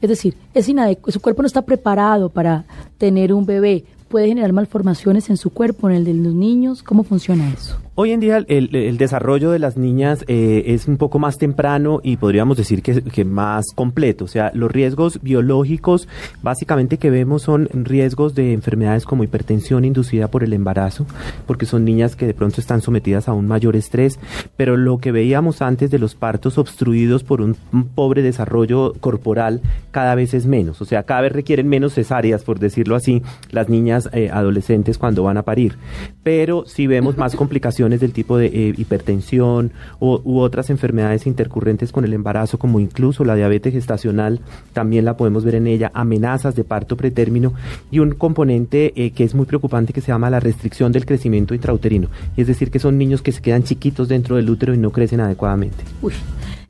es 0.00 0.08
decir, 0.08 0.36
es 0.54 0.66
su 0.66 1.20
cuerpo 1.20 1.42
no 1.42 1.46
está 1.46 1.62
preparado 1.62 2.28
para 2.28 2.64
tener 2.98 3.32
un 3.32 3.46
bebé, 3.46 3.84
puede 4.08 4.28
generar 4.28 4.52
malformaciones 4.52 5.30
en 5.30 5.36
su 5.36 5.50
cuerpo, 5.50 5.88
en 5.88 5.96
el 5.96 6.04
de 6.04 6.14
los 6.14 6.34
niños, 6.34 6.82
¿cómo 6.82 7.02
funciona 7.02 7.50
eso? 7.50 7.76
Hoy 7.98 8.10
en 8.12 8.20
día 8.20 8.44
el, 8.46 8.98
desarrollo 8.98 9.50
de 9.50 9.58
las 9.58 9.78
niñas 9.78 10.22
eh, 10.28 10.64
es 10.66 10.86
un 10.86 10.98
poco 10.98 11.18
más 11.18 11.38
temprano 11.38 12.00
y 12.02 12.18
podríamos 12.18 12.58
decir 12.58 12.82
que, 12.82 13.24
más 13.24 13.64
completo. 13.74 14.26
O 14.26 14.28
sea, 14.28 14.50
los 14.52 14.70
riesgos 14.70 15.22
biológicos 15.22 16.06
básicamente 16.42 16.98
que 16.98 17.08
vemos 17.08 17.40
son 17.40 17.70
riesgos 17.72 18.34
de 18.34 18.52
enfermedades 18.52 19.06
como 19.06 19.24
hipertensión 19.24 19.86
inducida 19.86 20.28
por 20.28 20.44
el 20.44 20.52
embarazo, 20.52 21.06
porque 21.46 21.64
son 21.64 21.86
niñas 21.86 22.16
que 22.16 22.26
de 22.26 22.34
pronto 22.34 22.60
están 22.60 22.82
sometidas 22.82 23.28
a 23.28 23.32
un 23.32 23.46
mayor 23.46 23.76
estrés. 23.76 24.18
Pero 24.58 24.76
lo 24.76 24.98
que 24.98 25.10
veíamos 25.10 25.62
antes 25.62 25.90
de 25.90 25.98
los 25.98 26.14
partos 26.14 26.58
obstruidos 26.58 27.24
por 27.24 27.40
un, 27.40 27.56
pobre 27.94 28.20
desarrollo 28.20 28.92
corporal 29.00 29.62
cada 29.90 30.14
vez 30.14 30.34
es 30.34 30.44
menos. 30.44 30.82
O 30.82 30.84
sea, 30.84 31.04
cada 31.04 31.22
vez 31.22 31.32
requieren 31.32 31.66
menos 31.66 31.94
cesáreas, 31.94 32.44
por 32.44 32.58
decirlo 32.58 32.94
así, 32.94 33.22
las 33.50 33.70
niñas 33.70 34.10
eh, 34.12 34.28
adolescentes 34.30 34.98
cuando 34.98 35.22
van 35.22 35.38
a 35.38 35.44
parir. 35.44 35.78
Pero 36.22 36.66
sí 36.66 36.86
vemos 36.86 37.16
más 37.16 37.34
complicaciones 37.34 37.85
del 37.88 38.12
tipo 38.12 38.36
de 38.36 38.46
eh, 38.46 38.74
hipertensión 38.76 39.72
o, 39.98 40.20
u 40.24 40.40
otras 40.40 40.70
enfermedades 40.70 41.26
intercurrentes 41.26 41.92
con 41.92 42.04
el 42.04 42.12
embarazo, 42.12 42.58
como 42.58 42.80
incluso 42.80 43.24
la 43.24 43.34
diabetes 43.34 43.72
gestacional, 43.72 44.40
también 44.72 45.04
la 45.04 45.16
podemos 45.16 45.44
ver 45.44 45.54
en 45.54 45.66
ella, 45.66 45.90
amenazas 45.94 46.54
de 46.54 46.64
parto 46.64 46.96
pretérmino 46.96 47.52
y 47.90 48.00
un 48.00 48.12
componente 48.12 48.92
eh, 48.96 49.10
que 49.10 49.24
es 49.24 49.34
muy 49.34 49.46
preocupante 49.46 49.92
que 49.92 50.00
se 50.00 50.08
llama 50.08 50.30
la 50.30 50.40
restricción 50.40 50.92
del 50.92 51.06
crecimiento 51.06 51.54
intrauterino. 51.54 52.08
Es 52.36 52.46
decir, 52.46 52.70
que 52.70 52.78
son 52.78 52.98
niños 52.98 53.22
que 53.22 53.32
se 53.32 53.42
quedan 53.42 53.62
chiquitos 53.62 54.08
dentro 54.08 54.36
del 54.36 54.50
útero 54.50 54.74
y 54.74 54.78
no 54.78 54.90
crecen 54.90 55.20
adecuadamente. 55.20 55.84
Uy, 56.02 56.12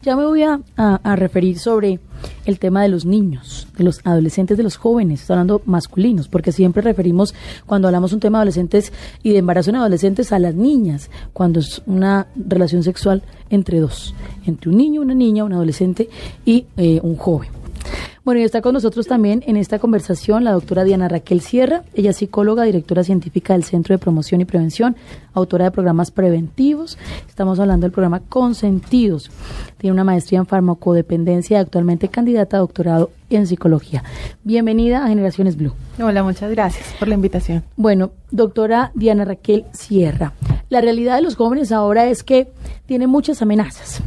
ya 0.07 0.15
me 0.15 0.25
voy 0.25 0.45
a, 0.45 0.61
referir 1.17 1.59
sobre 1.59 1.99
el 2.45 2.61
tema 2.61 2.81
de 2.81 2.89
los 2.89 3.05
niños, 3.05 3.67
de 3.77 3.83
los 3.83 4.01
adolescentes, 4.05 4.57
de 4.57 4.63
los 4.63 4.77
jóvenes, 4.77 5.23
estoy 5.23 5.35
hablando 5.35 5.63
masculinos, 5.67 6.29
porque 6.29 6.53
siempre 6.53 6.81
referimos 6.81 7.35
cuando 7.67 7.89
hablamos 7.89 8.13
un 8.13 8.21
tema 8.21 8.39
de 8.39 8.43
adolescentes 8.43 8.93
y 9.25 9.33
de 9.33 9.39
embarazo 9.39 9.71
en 9.71 9.77
adolescentes 9.77 10.31
a 10.31 10.39
las 10.39 10.55
niñas, 10.55 11.11
cuando 11.33 11.59
es 11.59 11.83
una 11.87 12.29
relación 12.37 12.85
sexual 12.85 13.25
entre 13.51 13.81
dos, 13.81 14.15
entre 14.47 14.71
un 14.71 14.77
niño, 14.77 15.01
una 15.01 15.15
niña, 15.15 15.43
un 15.43 15.53
adolescente 15.53 16.09
y 16.45 16.67
eh, 16.77 17.01
un 17.03 17.17
joven. 17.17 17.66
Bueno, 18.27 18.41
y 18.41 18.43
está 18.43 18.61
con 18.61 18.73
nosotros 18.73 19.07
también 19.07 19.45
en 19.47 19.57
esta 19.57 19.79
conversación 19.79 20.43
la 20.43 20.51
doctora 20.51 20.83
Diana 20.83 21.07
Raquel 21.07 21.41
Sierra, 21.41 21.85
ella 21.95 22.11
es 22.11 22.17
psicóloga, 22.17 22.65
directora 22.65 23.05
científica 23.05 23.53
del 23.53 23.63
Centro 23.63 23.95
de 23.95 24.01
Promoción 24.01 24.41
y 24.41 24.45
Prevención, 24.45 24.97
autora 25.33 25.67
de 25.67 25.71
programas 25.71 26.11
preventivos. 26.11 26.99
Estamos 27.29 27.61
hablando 27.61 27.85
del 27.85 27.93
programa 27.93 28.19
Consentidos. 28.19 29.31
Tiene 29.79 29.93
una 29.93 30.03
maestría 30.03 30.41
en 30.41 30.47
farmacodependencia 30.47 31.59
y 31.59 31.61
actualmente 31.61 32.09
candidata 32.09 32.57
a 32.57 32.61
doctorado 32.61 33.13
en 33.31 33.47
psicología. 33.47 34.03
Bienvenida 34.43 35.05
a 35.05 35.07
Generaciones 35.07 35.57
Blue. 35.57 35.75
Hola, 36.03 36.25
muchas 36.25 36.51
gracias 36.51 36.97
por 36.99 37.07
la 37.07 37.15
invitación. 37.15 37.63
Bueno, 37.77 38.11
doctora 38.33 38.91
Diana 38.95 39.25
Raquel 39.25 39.67
Sierra, 39.73 40.33
la 40.69 40.81
realidad 40.81 41.15
de 41.15 41.23
los 41.23 41.37
jóvenes 41.37 41.71
ahora 41.71 42.07
es 42.07 42.25
que 42.25 42.49
tienen 42.87 43.09
muchas 43.09 43.41
amenazas. 43.41 44.03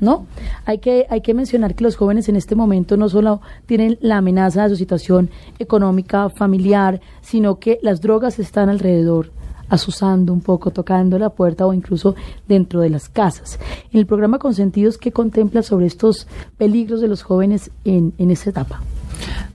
¿No? 0.00 0.26
Hay 0.64 0.78
que, 0.78 1.06
hay 1.10 1.22
que 1.22 1.34
mencionar 1.34 1.74
que 1.74 1.82
los 1.82 1.96
jóvenes 1.96 2.28
en 2.28 2.36
este 2.36 2.54
momento 2.54 2.96
no 2.96 3.08
solo 3.08 3.40
tienen 3.66 3.98
la 4.00 4.18
amenaza 4.18 4.62
de 4.62 4.70
su 4.70 4.76
situación 4.76 5.28
económica, 5.58 6.28
familiar, 6.28 7.00
sino 7.20 7.58
que 7.58 7.80
las 7.82 8.00
drogas 8.00 8.38
están 8.38 8.68
alrededor, 8.68 9.32
asusando 9.68 10.32
un 10.32 10.40
poco, 10.40 10.70
tocando 10.70 11.18
la 11.18 11.30
puerta 11.30 11.66
o 11.66 11.72
incluso 11.72 12.14
dentro 12.46 12.80
de 12.80 12.90
las 12.90 13.08
casas. 13.08 13.58
En 13.92 13.98
el 13.98 14.06
programa 14.06 14.38
Consentidos, 14.38 14.98
¿qué 14.98 15.10
contempla 15.10 15.62
sobre 15.62 15.86
estos 15.86 16.28
peligros 16.56 17.00
de 17.00 17.08
los 17.08 17.22
jóvenes 17.22 17.70
en, 17.84 18.12
en 18.18 18.30
esta 18.30 18.50
etapa? 18.50 18.80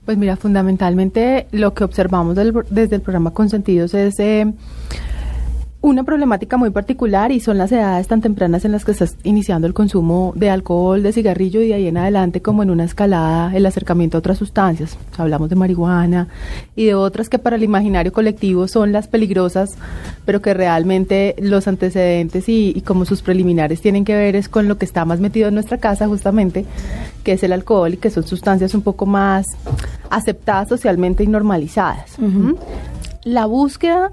Pues 0.04 0.18
mira, 0.18 0.36
fundamentalmente 0.36 1.46
lo 1.52 1.72
que 1.72 1.84
observamos 1.84 2.36
desde 2.36 2.96
el 2.96 3.02
programa 3.02 3.32
Consentidos 3.32 3.94
es 3.94 4.18
eh, 4.20 4.52
una 5.84 6.02
problemática 6.02 6.56
muy 6.56 6.70
particular 6.70 7.30
y 7.30 7.40
son 7.40 7.58
las 7.58 7.70
edades 7.70 8.08
tan 8.08 8.22
tempranas 8.22 8.64
en 8.64 8.72
las 8.72 8.86
que 8.86 8.92
estás 8.92 9.16
iniciando 9.22 9.66
el 9.66 9.74
consumo 9.74 10.32
de 10.34 10.48
alcohol, 10.48 11.02
de 11.02 11.12
cigarrillo 11.12 11.60
y 11.60 11.68
de 11.68 11.74
ahí 11.74 11.86
en 11.86 11.98
adelante 11.98 12.40
como 12.40 12.62
en 12.62 12.70
una 12.70 12.84
escalada 12.84 13.54
el 13.54 13.66
acercamiento 13.66 14.16
a 14.16 14.20
otras 14.20 14.38
sustancias. 14.38 14.96
O 15.12 15.14
sea, 15.14 15.24
hablamos 15.24 15.50
de 15.50 15.56
marihuana 15.56 16.28
y 16.74 16.86
de 16.86 16.94
otras 16.94 17.28
que 17.28 17.38
para 17.38 17.56
el 17.56 17.62
imaginario 17.64 18.14
colectivo 18.14 18.66
son 18.66 18.92
las 18.92 19.08
peligrosas, 19.08 19.76
pero 20.24 20.40
que 20.40 20.54
realmente 20.54 21.34
los 21.38 21.68
antecedentes 21.68 22.48
y, 22.48 22.72
y 22.74 22.80
como 22.80 23.04
sus 23.04 23.20
preliminares 23.20 23.82
tienen 23.82 24.06
que 24.06 24.16
ver 24.16 24.36
es 24.36 24.48
con 24.48 24.68
lo 24.68 24.78
que 24.78 24.86
está 24.86 25.04
más 25.04 25.20
metido 25.20 25.48
en 25.48 25.54
nuestra 25.54 25.76
casa 25.76 26.08
justamente, 26.08 26.64
que 27.24 27.32
es 27.32 27.42
el 27.42 27.52
alcohol 27.52 27.92
y 27.92 27.98
que 27.98 28.08
son 28.08 28.26
sustancias 28.26 28.74
un 28.74 28.80
poco 28.80 29.04
más 29.04 29.44
aceptadas 30.08 30.70
socialmente 30.70 31.24
y 31.24 31.26
normalizadas. 31.26 32.16
La 33.24 33.46
búsqueda 33.46 34.12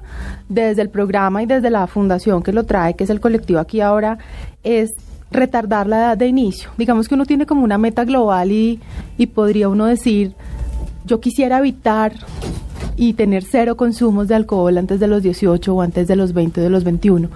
desde 0.50 0.82
el 0.82 0.90
programa 0.90 1.44
y 1.44 1.46
desde 1.46 1.70
la 1.70 1.88
fundación 1.88 2.44
que 2.44 2.54
lo 2.54 2.66
trae, 2.66 2.96
que 2.96 3.04
es 3.04 3.10
el 3.10 3.20
colectivo 3.20 3.60
aquí 3.60 3.82
ahora, 3.82 4.18
es 4.64 4.92
retardar 5.32 5.88
la 5.88 5.98
edad 5.98 6.18
de 6.18 6.28
inicio. 6.28 6.70
Digamos 6.78 7.08
que 7.08 7.16
uno 7.16 7.26
tiene 7.26 7.46
como 7.46 7.64
una 7.64 7.78
meta 7.78 8.04
global 8.06 8.52
y, 8.52 8.80
y 9.18 9.28
podría 9.28 9.70
uno 9.70 9.86
decir, 9.86 10.34
yo 11.06 11.20
quisiera 11.20 11.60
evitar 11.60 12.14
y 12.96 13.14
tener 13.14 13.44
cero 13.44 13.76
consumos 13.78 14.28
de 14.28 14.36
alcohol 14.36 14.78
antes 14.78 15.00
de 15.00 15.08
los 15.08 15.24
18 15.24 15.74
o 15.74 15.82
antes 15.82 16.08
de 16.08 16.16
los 16.16 16.34
20 16.34 16.62
o 16.62 16.64
de 16.64 16.70
los 16.70 16.84
21. 16.84 17.30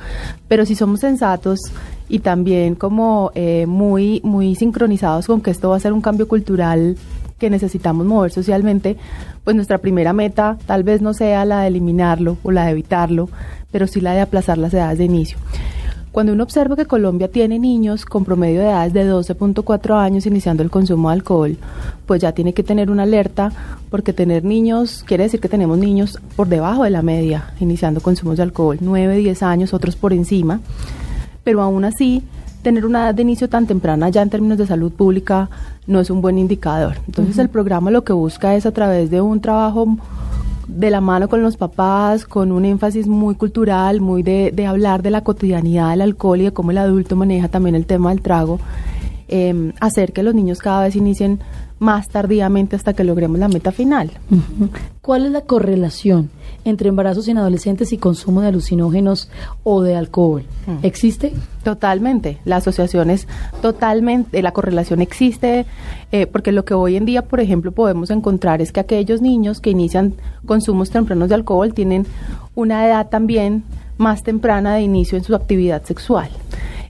Pero 0.47 0.65
si 0.65 0.75
somos 0.75 0.99
sensatos 0.99 1.59
y 2.07 2.19
también 2.19 2.75
como 2.75 3.31
eh, 3.35 3.65
muy, 3.65 4.21
muy 4.23 4.55
sincronizados 4.55 5.27
con 5.27 5.41
que 5.41 5.51
esto 5.51 5.69
va 5.69 5.77
a 5.77 5.79
ser 5.79 5.93
un 5.93 6.01
cambio 6.01 6.27
cultural 6.27 6.97
que 7.37 7.49
necesitamos 7.49 8.05
mover 8.05 8.31
socialmente, 8.31 8.97
pues 9.43 9.55
nuestra 9.55 9.79
primera 9.79 10.13
meta 10.13 10.57
tal 10.65 10.83
vez 10.83 11.01
no 11.01 11.13
sea 11.13 11.45
la 11.45 11.61
de 11.61 11.67
eliminarlo 11.67 12.37
o 12.43 12.51
la 12.51 12.65
de 12.65 12.71
evitarlo, 12.71 13.29
pero 13.71 13.87
sí 13.87 14.01
la 14.01 14.13
de 14.13 14.21
aplazar 14.21 14.57
las 14.57 14.73
edades 14.73 14.97
de 14.97 15.05
inicio. 15.05 15.37
Cuando 16.15 16.31
uno 16.31 16.43
observa 16.43 16.77
que 16.77 16.85
Colombia 16.85 17.29
tiene 17.29 17.59
niños 17.59 18.05
con 18.05 18.23
promedio 18.23 18.61
de 18.61 18.67
edades 18.67 18.93
de 18.93 19.05
12.4 19.11 19.97
años 19.97 20.25
iniciando 20.25 20.63
el 20.63 20.69
consumo 20.69 21.09
de 21.09 21.15
alcohol, 21.15 21.57
pues 22.05 22.21
ya 22.21 22.31
tiene 22.31 22.53
que 22.53 22.63
tener 22.63 22.89
una 22.89 23.03
alerta, 23.03 23.51
porque 23.89 24.13
tener 24.13 24.45
niños 24.45 25.03
quiere 25.05 25.25
decir 25.25 25.41
que 25.41 25.49
tenemos 25.49 25.77
niños 25.77 26.17
por 26.37 26.47
debajo 26.47 26.85
de 26.85 26.89
la 26.89 27.01
media 27.01 27.53
iniciando 27.59 27.99
consumos 27.99 28.37
de 28.37 28.43
alcohol, 28.43 28.77
9, 28.79 29.17
10 29.17 29.43
años, 29.43 29.73
otros 29.73 29.97
por 29.97 30.13
encima, 30.13 30.61
pero 31.43 31.61
aún 31.61 31.83
así 31.83 32.23
tener 32.65 32.83
una 32.83 33.03
edad 33.03 33.13
de 33.13 33.21
inicio 33.21 33.47
tan 33.47 33.67
temprana 33.67 34.09
ya 34.09 34.23
en 34.23 34.31
términos 34.31 34.57
de 34.57 34.65
salud 34.65 34.91
pública 34.91 35.51
no 35.85 35.99
es 35.99 36.09
un 36.09 36.19
buen 36.19 36.39
indicador. 36.39 36.95
Entonces 37.05 37.37
el 37.37 37.47
programa 37.47 37.91
lo 37.91 38.03
que 38.03 38.11
busca 38.11 38.55
es 38.55 38.65
a 38.65 38.71
través 38.71 39.11
de 39.11 39.21
un 39.21 39.39
trabajo 39.39 39.99
de 40.67 40.89
la 40.89 40.99
mano 40.99 41.29
con 41.29 41.43
los 41.43 41.57
papás, 41.57 42.25
con 42.25 42.51
un 42.51 42.65
énfasis 42.65 43.05
muy 43.05 43.35
cultural, 43.35 44.01
muy 44.01 44.23
de, 44.23 44.51
de 44.51 44.65
hablar 44.65 45.03
de 45.03 45.11
la 45.11 45.21
cotidianidad 45.21 45.91
del 45.91 46.01
alcohol 46.01 46.41
y 46.41 46.45
de 46.45 46.53
cómo 46.53 46.71
el 46.71 46.79
adulto 46.79 47.15
maneja 47.15 47.49
también 47.49 47.75
el 47.75 47.85
tema 47.85 48.09
del 48.09 48.23
trago, 48.23 48.59
eh, 49.27 49.71
hacer 49.79 50.11
que 50.11 50.23
los 50.23 50.33
niños 50.33 50.57
cada 50.57 50.85
vez 50.85 50.95
inicien 50.95 51.39
más 51.77 52.09
tardíamente 52.09 52.75
hasta 52.75 52.93
que 52.93 53.03
logremos 53.03 53.37
la 53.37 53.47
meta 53.47 53.71
final. 53.71 54.09
¿Cuál 55.03 55.27
es 55.27 55.31
la 55.31 55.41
correlación 55.41 56.31
entre 56.65 56.89
embarazos 56.89 57.27
en 57.29 57.37
adolescentes 57.37 57.93
y 57.93 57.97
consumo 57.97 58.41
de 58.41 58.47
alucinógenos 58.47 59.29
o 59.63 59.81
de 59.81 59.95
alcohol? 59.95 60.43
Mm. 60.67 60.85
¿Existe? 60.85 61.31
Totalmente, 61.63 62.39
la 62.43 62.57
asociación 62.57 63.09
es 63.09 63.27
totalmente, 63.61 64.41
la 64.41 64.51
correlación 64.51 65.01
existe, 65.01 65.65
eh, 66.11 66.27
porque 66.27 66.51
lo 66.51 66.65
que 66.65 66.73
hoy 66.73 66.97
en 66.97 67.05
día, 67.05 67.21
por 67.21 67.39
ejemplo, 67.39 67.71
podemos 67.71 68.11
encontrar 68.11 68.61
es 68.61 68.71
que 68.71 68.81
aquellos 68.81 69.21
niños 69.21 69.61
que 69.61 69.69
inician 69.69 70.13
consumos 70.45 70.89
tempranos 70.89 71.29
de 71.29 71.35
alcohol 71.35 71.73
tienen 71.73 72.05
una 72.53 72.85
edad 72.85 73.07
también 73.09 73.63
más 73.97 74.23
temprana 74.23 74.75
de 74.75 74.81
inicio 74.81 75.17
en 75.17 75.23
su 75.23 75.35
actividad 75.35 75.83
sexual. 75.83 76.29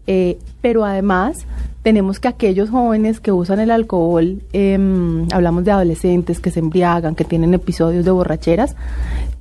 Eh, 0.07 0.37
pero 0.61 0.85
además 0.85 1.45
tenemos 1.85 2.19
que 2.19 2.27
aquellos 2.27 2.71
jóvenes 2.71 3.19
que 3.19 3.31
usan 3.31 3.59
el 3.59 3.69
alcohol, 3.69 4.41
em, 4.53 5.27
hablamos 5.31 5.63
de 5.65 5.71
adolescentes 5.71 6.39
que 6.39 6.49
se 6.49 6.59
embriagan, 6.59 7.13
que 7.13 7.23
tienen 7.23 7.53
episodios 7.53 8.03
de 8.05 8.09
borracheras, 8.09 8.75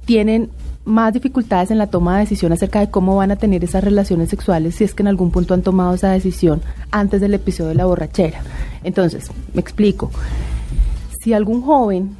tienen 0.04 0.50
más 0.84 1.14
dificultades 1.14 1.70
en 1.70 1.78
la 1.78 1.86
toma 1.86 2.14
de 2.14 2.20
decisión 2.20 2.52
acerca 2.52 2.80
de 2.80 2.90
cómo 2.90 3.16
van 3.16 3.30
a 3.30 3.36
tener 3.36 3.64
esas 3.64 3.82
relaciones 3.82 4.28
sexuales 4.28 4.74
si 4.74 4.84
es 4.84 4.94
que 4.94 5.02
en 5.02 5.08
algún 5.08 5.30
punto 5.30 5.54
han 5.54 5.62
tomado 5.62 5.94
esa 5.94 6.10
decisión 6.10 6.60
antes 6.90 7.20
del 7.20 7.34
episodio 7.34 7.70
de 7.70 7.74
la 7.76 7.86
borrachera. 7.86 8.42
Entonces, 8.82 9.30
me 9.54 9.60
explico. 9.60 10.10
Si 11.22 11.32
algún 11.32 11.62
joven 11.62 12.16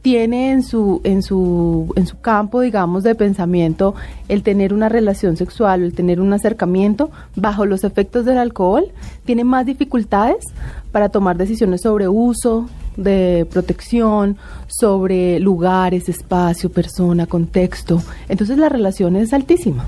tiene 0.00 0.52
en 0.52 0.62
su, 0.62 1.02
en 1.04 1.22
su, 1.22 1.92
en 1.96 2.06
su 2.06 2.18
campo, 2.20 2.62
digamos, 2.62 3.02
de 3.02 3.14
pensamiento 3.14 3.94
el 4.28 4.42
tener 4.42 4.72
una 4.72 4.88
relación 4.88 5.36
sexual, 5.36 5.82
el 5.82 5.92
tener 5.92 6.20
un 6.20 6.32
acercamiento 6.32 7.10
bajo 7.36 7.66
los 7.66 7.84
efectos 7.84 8.24
del 8.24 8.38
alcohol, 8.38 8.86
tiene 9.26 9.44
más 9.44 9.66
dificultades 9.66 10.46
para 10.92 11.08
tomar 11.08 11.36
decisiones 11.36 11.82
sobre 11.82 12.08
uso, 12.08 12.68
de 12.98 13.46
protección, 13.48 14.36
sobre 14.66 15.38
lugares, 15.38 16.08
espacio, 16.08 16.70
persona, 16.70 17.26
contexto. 17.26 18.02
Entonces 18.28 18.58
la 18.58 18.68
relación 18.68 19.14
es 19.16 19.32
altísima. 19.32 19.86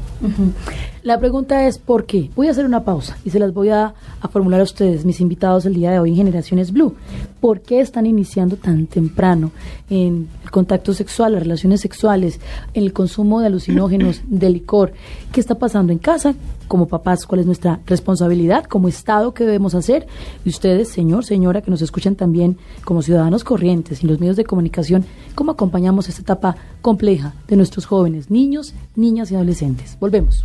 La 1.02 1.18
pregunta 1.18 1.66
es 1.66 1.78
¿por 1.78 2.06
qué? 2.06 2.30
Voy 2.36 2.46
a 2.46 2.52
hacer 2.52 2.64
una 2.64 2.84
pausa 2.84 3.18
y 3.24 3.30
se 3.30 3.40
las 3.40 3.52
voy 3.52 3.70
a, 3.70 3.94
formular 4.30 4.60
a 4.60 4.64
ustedes, 4.64 5.04
mis 5.04 5.20
invitados 5.20 5.66
el 5.66 5.74
día 5.74 5.90
de 5.90 5.98
hoy 5.98 6.10
en 6.10 6.16
Generaciones 6.16 6.72
Blue. 6.72 6.94
¿Por 7.40 7.62
qué 7.62 7.80
están 7.80 8.06
iniciando 8.06 8.56
tan 8.56 8.86
temprano 8.86 9.50
en 9.88 10.28
el 10.44 10.50
contacto 10.50 10.94
sexual, 10.94 11.32
las 11.32 11.42
relaciones 11.42 11.80
sexuales, 11.80 12.38
en 12.74 12.84
el 12.84 12.92
consumo 12.92 13.40
de 13.40 13.46
alucinógenos, 13.46 14.20
de 14.26 14.50
licor? 14.50 14.92
¿Qué 15.32 15.40
está 15.40 15.56
pasando 15.56 15.92
en 15.92 15.98
casa? 15.98 16.34
Como 16.70 16.86
papás, 16.86 17.26
¿cuál 17.26 17.40
es 17.40 17.46
nuestra 17.46 17.80
responsabilidad? 17.84 18.62
Como 18.62 18.86
Estado, 18.86 19.34
¿qué 19.34 19.44
debemos 19.44 19.74
hacer? 19.74 20.06
Y 20.44 20.50
ustedes, 20.50 20.88
señor, 20.88 21.24
señora, 21.24 21.62
que 21.62 21.70
nos 21.72 21.82
escuchan 21.82 22.14
también 22.14 22.58
como 22.84 23.02
ciudadanos 23.02 23.42
corrientes 23.42 24.04
y 24.04 24.06
los 24.06 24.20
medios 24.20 24.36
de 24.36 24.44
comunicación, 24.44 25.04
¿cómo 25.34 25.50
acompañamos 25.50 26.08
esta 26.08 26.22
etapa 26.22 26.54
compleja 26.80 27.34
de 27.48 27.56
nuestros 27.56 27.86
jóvenes, 27.86 28.30
niños, 28.30 28.72
niñas 28.94 29.32
y 29.32 29.34
adolescentes? 29.34 29.96
Volvemos. 29.98 30.44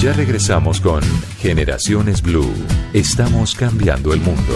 Ya 0.00 0.14
regresamos 0.14 0.80
con 0.80 1.02
Generaciones 1.40 2.22
Blue. 2.22 2.54
Estamos 2.94 3.54
cambiando 3.54 4.14
el 4.14 4.20
mundo. 4.20 4.54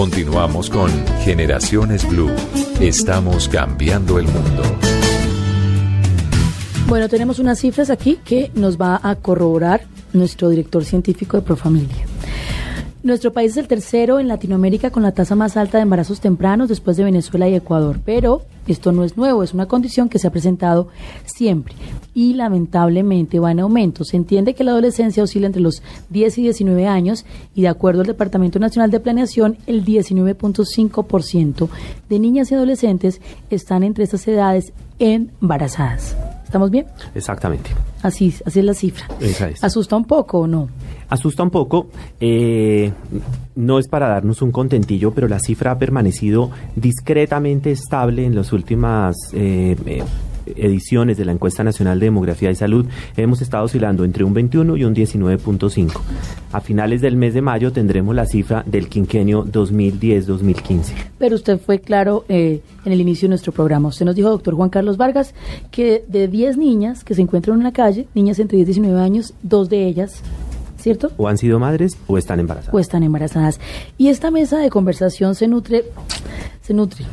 Continuamos 0.00 0.70
con 0.70 0.90
Generaciones 1.24 2.08
Blue. 2.08 2.30
Estamos 2.80 3.50
cambiando 3.50 4.18
el 4.18 4.24
mundo. 4.24 4.62
Bueno, 6.88 7.10
tenemos 7.10 7.38
unas 7.38 7.58
cifras 7.58 7.90
aquí 7.90 8.18
que 8.24 8.50
nos 8.54 8.80
va 8.80 8.98
a 9.02 9.16
corroborar 9.16 9.82
nuestro 10.14 10.48
director 10.48 10.86
científico 10.86 11.36
de 11.36 11.42
Profamilia. 11.42 12.06
Nuestro 13.02 13.34
país 13.34 13.50
es 13.50 13.56
el 13.58 13.68
tercero 13.68 14.18
en 14.20 14.28
Latinoamérica 14.28 14.88
con 14.88 15.02
la 15.02 15.12
tasa 15.12 15.34
más 15.34 15.58
alta 15.58 15.76
de 15.76 15.82
embarazos 15.82 16.18
tempranos 16.18 16.70
después 16.70 16.96
de 16.96 17.04
Venezuela 17.04 17.46
y 17.50 17.54
Ecuador, 17.54 18.00
pero 18.02 18.40
esto 18.72 18.92
no 18.92 19.04
es 19.04 19.16
nuevo, 19.16 19.42
es 19.42 19.54
una 19.54 19.66
condición 19.66 20.08
que 20.08 20.18
se 20.18 20.26
ha 20.26 20.30
presentado 20.30 20.88
siempre 21.24 21.74
y 22.14 22.34
lamentablemente 22.34 23.38
va 23.38 23.52
en 23.52 23.60
aumento. 23.60 24.04
Se 24.04 24.16
entiende 24.16 24.54
que 24.54 24.64
la 24.64 24.72
adolescencia 24.72 25.22
oscila 25.22 25.46
entre 25.46 25.62
los 25.62 25.82
10 26.10 26.38
y 26.38 26.42
19 26.42 26.86
años 26.86 27.24
y 27.54 27.62
de 27.62 27.68
acuerdo 27.68 28.00
al 28.00 28.06
Departamento 28.06 28.58
Nacional 28.58 28.90
de 28.90 29.00
Planeación, 29.00 29.58
el 29.66 29.84
19.5% 29.84 31.68
de 32.08 32.18
niñas 32.18 32.50
y 32.50 32.54
adolescentes 32.54 33.20
están 33.50 33.82
entre 33.82 34.04
estas 34.04 34.26
edades 34.26 34.72
embarazadas. 34.98 36.16
¿Estamos 36.44 36.70
bien? 36.70 36.86
Exactamente. 37.14 37.70
Así, 38.02 38.34
así 38.44 38.58
es 38.58 38.64
la 38.64 38.74
cifra. 38.74 39.06
Esa 39.20 39.48
es. 39.48 39.62
¿Asusta 39.62 39.94
un 39.96 40.04
poco 40.04 40.40
o 40.40 40.46
no? 40.48 40.68
Asusta 41.10 41.42
un 41.42 41.50
poco. 41.50 41.88
Eh, 42.20 42.92
no 43.56 43.78
es 43.78 43.88
para 43.88 44.08
darnos 44.08 44.42
un 44.42 44.52
contentillo, 44.52 45.12
pero 45.12 45.28
la 45.28 45.40
cifra 45.40 45.72
ha 45.72 45.78
permanecido 45.78 46.50
discretamente 46.76 47.70
estable 47.72 48.24
en 48.24 48.34
las 48.34 48.52
últimas 48.52 49.16
eh, 49.34 49.76
eh, 49.86 50.02
ediciones 50.56 51.16
de 51.16 51.24
la 51.24 51.32
encuesta 51.32 51.64
nacional 51.64 51.98
de 52.00 52.06
demografía 52.06 52.50
y 52.50 52.54
salud 52.54 52.86
hemos 53.16 53.42
estado 53.42 53.64
oscilando 53.64 54.04
entre 54.04 54.24
un 54.24 54.34
21 54.34 54.76
y 54.76 54.84
un 54.84 54.94
19.5. 54.94 56.00
A 56.52 56.60
finales 56.60 57.00
del 57.00 57.16
mes 57.16 57.34
de 57.34 57.42
mayo 57.42 57.72
tendremos 57.72 58.14
la 58.14 58.26
cifra 58.26 58.62
del 58.66 58.88
quinquenio 58.88 59.44
2010-2015. 59.46 60.92
Pero 61.18 61.34
usted 61.34 61.58
fue 61.58 61.80
claro 61.80 62.24
eh, 62.28 62.60
en 62.84 62.92
el 62.92 63.00
inicio 63.00 63.26
de 63.26 63.30
nuestro 63.30 63.52
programa. 63.52 63.88
Usted 63.88 64.06
nos 64.06 64.14
dijo, 64.14 64.30
doctor 64.30 64.54
Juan 64.54 64.70
Carlos 64.70 64.96
Vargas, 64.96 65.34
que 65.70 66.04
de 66.08 66.28
10 66.28 66.56
niñas 66.56 67.04
que 67.04 67.14
se 67.14 67.22
encuentran 67.22 67.58
en 67.58 67.64
la 67.64 67.72
calle, 67.72 68.06
niñas 68.14 68.38
entre 68.38 68.56
10 68.56 68.68
y 68.68 68.72
19 68.72 69.00
años, 69.00 69.34
dos 69.42 69.68
de 69.68 69.86
ellas 69.86 70.22
¿cierto? 70.80 71.12
O 71.16 71.28
han 71.28 71.38
sido 71.38 71.58
madres 71.58 71.96
o 72.06 72.18
están 72.18 72.40
embarazadas. 72.40 72.74
O 72.74 72.78
están 72.78 73.02
embarazadas. 73.02 73.60
Y 73.98 74.08
esta 74.08 74.30
mesa 74.30 74.58
de 74.58 74.70
conversación 74.70 75.34
se 75.34 75.46
nutre, 75.46 75.84
se 76.62 76.74
nutre, 76.74 77.04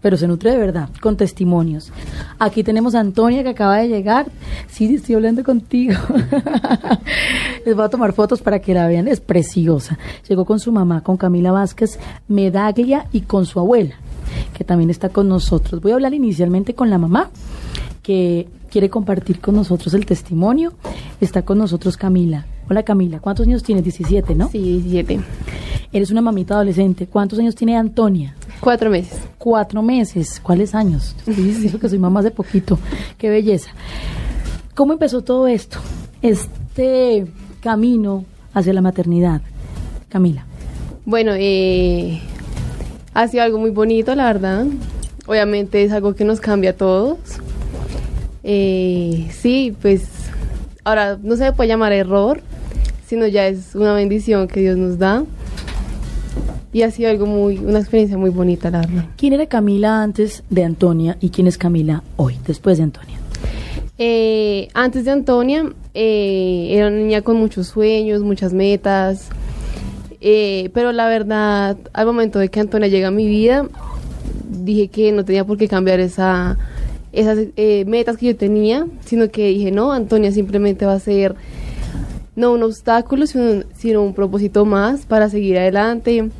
pero 0.00 0.16
se 0.16 0.28
nutre 0.28 0.52
de 0.52 0.58
verdad, 0.58 0.88
con 1.00 1.16
testimonios. 1.16 1.92
Aquí 2.38 2.62
tenemos 2.62 2.94
a 2.94 3.00
Antonia 3.00 3.42
que 3.42 3.50
acaba 3.50 3.78
de 3.78 3.88
llegar. 3.88 4.26
Sí, 4.68 4.94
estoy 4.94 5.16
hablando 5.16 5.42
contigo. 5.42 5.94
Les 7.66 7.74
voy 7.74 7.84
a 7.84 7.88
tomar 7.88 8.12
fotos 8.12 8.40
para 8.40 8.60
que 8.60 8.74
la 8.74 8.86
vean, 8.86 9.08
es 9.08 9.20
preciosa. 9.20 9.98
Llegó 10.28 10.44
con 10.44 10.60
su 10.60 10.72
mamá, 10.72 11.02
con 11.02 11.16
Camila 11.16 11.52
Vázquez 11.52 11.98
Medaglia 12.28 13.06
y 13.12 13.22
con 13.22 13.46
su 13.46 13.58
abuela, 13.58 13.96
que 14.56 14.64
también 14.64 14.90
está 14.90 15.08
con 15.08 15.28
nosotros. 15.28 15.82
Voy 15.82 15.92
a 15.92 15.94
hablar 15.94 16.14
inicialmente 16.14 16.74
con 16.74 16.90
la 16.90 16.98
mamá, 16.98 17.30
que 18.02 18.48
quiere 18.70 18.88
compartir 18.88 19.40
con 19.40 19.56
nosotros 19.56 19.94
el 19.94 20.06
testimonio. 20.06 20.72
Está 21.20 21.42
con 21.42 21.58
nosotros 21.58 21.96
Camila. 21.96 22.46
Hola 22.70 22.82
Camila, 22.82 23.18
¿cuántos 23.18 23.46
años 23.46 23.62
tienes? 23.62 23.84
17, 23.84 24.34
¿no? 24.34 24.50
Sí, 24.50 24.58
17. 24.58 25.20
Eres 25.90 26.10
una 26.10 26.20
mamita 26.20 26.54
adolescente. 26.54 27.06
¿Cuántos 27.06 27.38
años 27.38 27.54
tiene 27.54 27.78
Antonia? 27.78 28.34
Cuatro 28.60 28.90
meses. 28.90 29.18
Cuatro 29.38 29.82
meses. 29.82 30.38
¿Cuáles 30.42 30.74
años? 30.74 31.14
Estoy 31.18 31.34
diciendo 31.34 31.78
que 31.78 31.88
soy 31.88 31.98
mamá 31.98 32.20
hace 32.20 32.30
poquito. 32.30 32.78
Qué 33.16 33.30
belleza. 33.30 33.70
¿Cómo 34.74 34.92
empezó 34.92 35.22
todo 35.22 35.48
esto? 35.48 35.78
Este 36.20 37.26
camino 37.62 38.26
hacia 38.52 38.74
la 38.74 38.82
maternidad. 38.82 39.40
Camila. 40.10 40.44
Bueno, 41.06 41.32
eh, 41.36 42.20
ha 43.14 43.28
sido 43.28 43.44
algo 43.44 43.58
muy 43.58 43.70
bonito, 43.70 44.14
la 44.14 44.26
verdad. 44.26 44.66
Obviamente 45.26 45.84
es 45.84 45.92
algo 45.92 46.14
que 46.14 46.24
nos 46.24 46.38
cambia 46.38 46.70
a 46.70 46.74
todos. 46.74 47.18
Eh, 48.42 49.28
sí, 49.32 49.74
pues 49.80 50.06
ahora 50.84 51.18
no 51.22 51.36
se 51.36 51.52
puede 51.52 51.68
llamar 51.68 51.92
error, 51.92 52.42
sino 53.08 53.26
ya 53.26 53.48
es 53.48 53.74
una 53.74 53.94
bendición 53.94 54.46
que 54.48 54.60
Dios 54.60 54.76
nos 54.76 54.98
da. 54.98 55.24
Y 56.72 56.82
ha 56.82 56.90
sido 56.90 57.08
algo 57.08 57.24
muy, 57.24 57.56
una 57.56 57.78
experiencia 57.78 58.18
muy 58.18 58.28
bonita, 58.28 58.70
la 58.70 58.80
verdad. 58.80 59.06
¿Quién 59.16 59.32
era 59.32 59.46
Camila 59.46 60.02
antes 60.02 60.44
de 60.50 60.64
Antonia 60.64 61.16
y 61.18 61.30
quién 61.30 61.46
es 61.46 61.56
Camila 61.56 62.02
hoy, 62.16 62.36
después 62.46 62.76
de 62.76 62.84
Antonia? 62.84 63.18
Eh, 63.96 64.68
antes 64.74 65.06
de 65.06 65.10
Antonia, 65.10 65.72
eh, 65.94 66.68
era 66.70 66.88
una 66.88 66.98
niña 66.98 67.22
con 67.22 67.38
muchos 67.38 67.68
sueños, 67.68 68.20
muchas 68.22 68.52
metas. 68.52 69.30
Eh, 70.20 70.68
pero 70.74 70.92
la 70.92 71.08
verdad, 71.08 71.78
al 71.94 72.06
momento 72.06 72.38
de 72.38 72.50
que 72.50 72.60
Antonia 72.60 72.88
llega 72.88 73.08
a 73.08 73.12
mi 73.12 73.26
vida, 73.26 73.66
dije 74.50 74.88
que 74.88 75.12
no 75.12 75.24
tenía 75.24 75.44
por 75.44 75.56
qué 75.56 75.66
cambiar 75.66 76.00
esa, 76.00 76.58
esas 77.12 77.38
eh, 77.56 77.84
metas 77.86 78.18
que 78.18 78.26
yo 78.26 78.36
tenía, 78.36 78.86
sino 79.06 79.30
que 79.30 79.48
dije, 79.48 79.70
no, 79.70 79.92
Antonia 79.92 80.30
simplemente 80.30 80.84
va 80.84 80.92
a 80.92 81.00
ser 81.00 81.34
no 82.38 82.52
un 82.52 82.62
obstáculo, 82.62 83.26
sino, 83.26 83.64
sino 83.74 84.02
un 84.02 84.14
propósito 84.14 84.64
más 84.64 85.04
para 85.04 85.28
seguir 85.28 85.58
adelante 85.58 86.30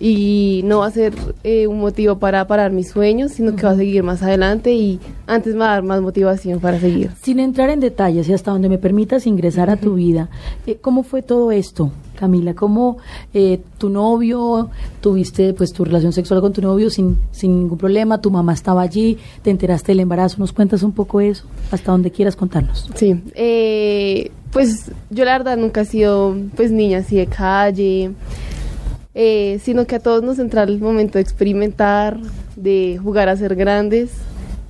y 0.00 0.62
no 0.64 0.78
va 0.78 0.86
a 0.86 0.90
ser 0.90 1.12
eh, 1.44 1.66
un 1.66 1.78
motivo 1.78 2.18
para 2.18 2.46
parar 2.46 2.72
mis 2.72 2.88
sueños, 2.88 3.32
sino 3.32 3.54
que 3.54 3.64
va 3.64 3.72
a 3.72 3.76
seguir 3.76 4.02
más 4.02 4.22
adelante 4.22 4.72
y 4.72 4.98
antes 5.26 5.52
me 5.52 5.60
va 5.60 5.66
a 5.66 5.74
dar 5.74 5.82
más 5.82 6.00
motivación 6.00 6.58
para 6.58 6.80
seguir. 6.80 7.10
Sin 7.22 7.38
entrar 7.38 7.68
en 7.68 7.80
detalles 7.80 8.26
y 8.28 8.32
hasta 8.32 8.50
donde 8.50 8.70
me 8.70 8.78
permitas 8.78 9.26
ingresar 9.26 9.68
a 9.68 9.76
tu 9.76 9.94
vida, 9.94 10.30
eh, 10.66 10.78
¿cómo 10.80 11.02
fue 11.02 11.20
todo 11.20 11.52
esto? 11.52 11.92
Camila, 12.18 12.54
¿cómo 12.54 12.96
eh, 13.34 13.60
tu 13.76 13.90
novio, 13.90 14.70
tuviste 15.02 15.52
pues 15.52 15.72
tu 15.72 15.84
relación 15.84 16.12
sexual 16.14 16.40
con 16.40 16.54
tu 16.54 16.62
novio 16.62 16.88
sin, 16.88 17.18
sin 17.30 17.58
ningún 17.58 17.78
problema, 17.78 18.22
tu 18.22 18.30
mamá 18.30 18.54
estaba 18.54 18.80
allí, 18.80 19.18
te 19.42 19.50
enteraste 19.50 19.92
del 19.92 20.00
embarazo, 20.00 20.38
¿nos 20.38 20.52
cuentas 20.52 20.82
un 20.82 20.92
poco 20.92 21.20
eso? 21.20 21.44
Hasta 21.70 21.92
donde 21.92 22.10
quieras 22.10 22.36
contarnos. 22.36 22.88
Sí, 22.94 23.22
pues 24.52 24.90
yo 25.10 25.24
la 25.24 25.38
verdad 25.38 25.56
nunca 25.56 25.82
he 25.82 25.84
sido 25.84 26.36
pues 26.56 26.70
niña 26.72 26.98
así 26.98 27.16
de 27.16 27.26
calle, 27.26 28.12
eh, 29.14 29.60
sino 29.62 29.86
que 29.86 29.96
a 29.96 30.00
todos 30.00 30.22
nos 30.22 30.38
entra 30.38 30.62
el 30.64 30.80
momento 30.80 31.18
de 31.18 31.22
experimentar, 31.22 32.18
de 32.56 32.98
jugar 33.02 33.28
a 33.28 33.36
ser 33.36 33.54
grandes, 33.56 34.10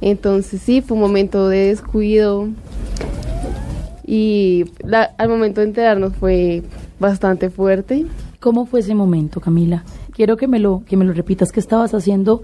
entonces 0.01 0.61
sí, 0.63 0.81
fue 0.81 0.97
un 0.97 1.03
momento 1.03 1.49
de 1.49 1.67
descuido 1.69 2.49
y 4.07 4.65
la- 4.85 5.11
al 5.19 5.29
momento 5.29 5.61
de 5.61 5.69
enterarnos 5.69 6.15
fue 6.17 6.63
bastante 6.99 7.51
fuerte. 7.51 8.07
¿Cómo 8.41 8.65
fue 8.67 8.81
ese 8.81 8.95
momento, 8.95 9.41
Camila? 9.41 9.85
quiero 10.13 10.37
que 10.37 10.47
me 10.49 10.59
lo 10.59 10.83
que 10.87 10.99
me 10.99 11.07
lo 11.07 11.15
repitas 11.15 11.51
qué 11.51 11.61
estabas 11.61 11.95
haciendo 11.95 12.43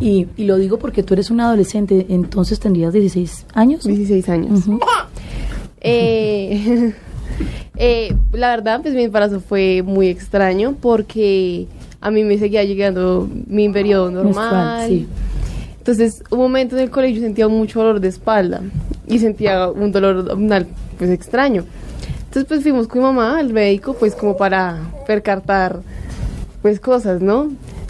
y, 0.00 0.28
y 0.38 0.44
lo 0.44 0.56
digo 0.56 0.78
porque 0.78 1.02
tú 1.02 1.12
eres 1.12 1.30
un 1.30 1.40
adolescente, 1.42 2.06
entonces 2.08 2.58
tendrías 2.58 2.94
16 2.94 3.44
años. 3.52 3.84
16 3.84 4.26
años. 4.30 4.64
Eh, 5.80 6.92
eh, 7.76 8.14
la 8.32 8.50
verdad, 8.50 8.80
pues 8.82 8.94
mi 8.94 9.04
embarazo 9.04 9.40
fue 9.40 9.82
muy 9.82 10.08
extraño 10.08 10.76
porque 10.80 11.66
a 12.00 12.10
mí 12.10 12.24
me 12.24 12.38
seguía 12.38 12.64
llegando 12.64 13.28
mi 13.46 13.68
periodo 13.68 14.10
normal. 14.10 14.88
Sí. 14.88 15.08
Entonces, 15.78 16.22
un 16.30 16.38
momento 16.38 16.76
en 16.76 16.82
el 16.82 16.90
colegio 16.90 17.22
sentía 17.22 17.48
mucho 17.48 17.80
dolor 17.80 18.00
de 18.00 18.08
espalda 18.08 18.60
y 19.06 19.18
sentía 19.18 19.68
un 19.70 19.90
dolor 19.90 20.18
abdominal 20.18 20.66
pues 20.98 21.10
extraño. 21.10 21.64
Entonces, 22.18 22.44
pues 22.46 22.62
fuimos 22.62 22.86
con 22.88 23.00
mi 23.00 23.06
mamá 23.06 23.38
al 23.38 23.52
médico 23.52 23.94
pues 23.94 24.14
como 24.14 24.36
para 24.36 24.78
percartar 25.06 25.80
pues 26.60 26.78
cosas, 26.78 27.22
¿no? 27.22 27.44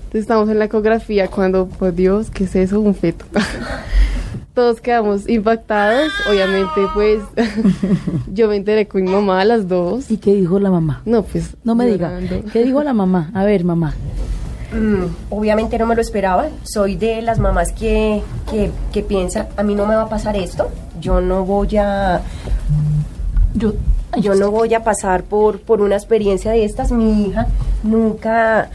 Entonces 0.08 0.22
estamos 0.22 0.48
en 0.48 0.58
la 0.58 0.66
ecografía 0.66 1.28
cuando, 1.28 1.66
por 1.66 1.94
Dios, 1.94 2.30
¿qué 2.30 2.44
es 2.44 2.56
eso? 2.56 2.80
Un 2.80 2.94
feto. 2.94 3.24
Todos 4.58 4.80
quedamos 4.80 5.28
impactados, 5.28 6.10
obviamente 6.28 6.80
pues 6.92 7.22
yo 8.26 8.48
me 8.48 8.56
enteré 8.56 8.88
con 8.88 9.04
mi 9.04 9.08
mamá 9.08 9.40
a 9.40 9.44
las 9.44 9.68
dos. 9.68 10.10
¿Y 10.10 10.16
qué 10.16 10.34
dijo 10.34 10.58
la 10.58 10.68
mamá? 10.68 11.00
No, 11.04 11.22
pues 11.22 11.54
No 11.62 11.76
me 11.76 11.86
diga. 11.86 12.18
¿Qué 12.52 12.64
dijo 12.64 12.82
la 12.82 12.92
mamá? 12.92 13.30
A 13.34 13.44
ver, 13.44 13.62
mamá. 13.62 13.94
Mm, 14.72 15.04
obviamente 15.30 15.78
no 15.78 15.86
me 15.86 15.94
lo 15.94 16.00
esperaba. 16.00 16.48
Soy 16.64 16.96
de 16.96 17.22
las 17.22 17.38
mamás 17.38 17.70
que, 17.70 18.20
que, 18.50 18.72
que 18.92 19.04
piensan, 19.04 19.46
a 19.56 19.62
mí 19.62 19.76
no 19.76 19.86
me 19.86 19.94
va 19.94 20.02
a 20.02 20.08
pasar 20.08 20.36
esto. 20.36 20.68
Yo 21.00 21.20
no 21.20 21.44
voy 21.44 21.76
a... 21.76 22.22
Yo, 23.54 23.74
Yo 24.20 24.34
no 24.34 24.50
voy 24.50 24.74
a 24.74 24.82
pasar 24.82 25.22
por, 25.22 25.60
por 25.60 25.80
una 25.82 25.94
experiencia 25.94 26.50
de 26.50 26.64
estas. 26.64 26.90
Mi 26.90 27.28
hija 27.28 27.46
nunca 27.84 28.70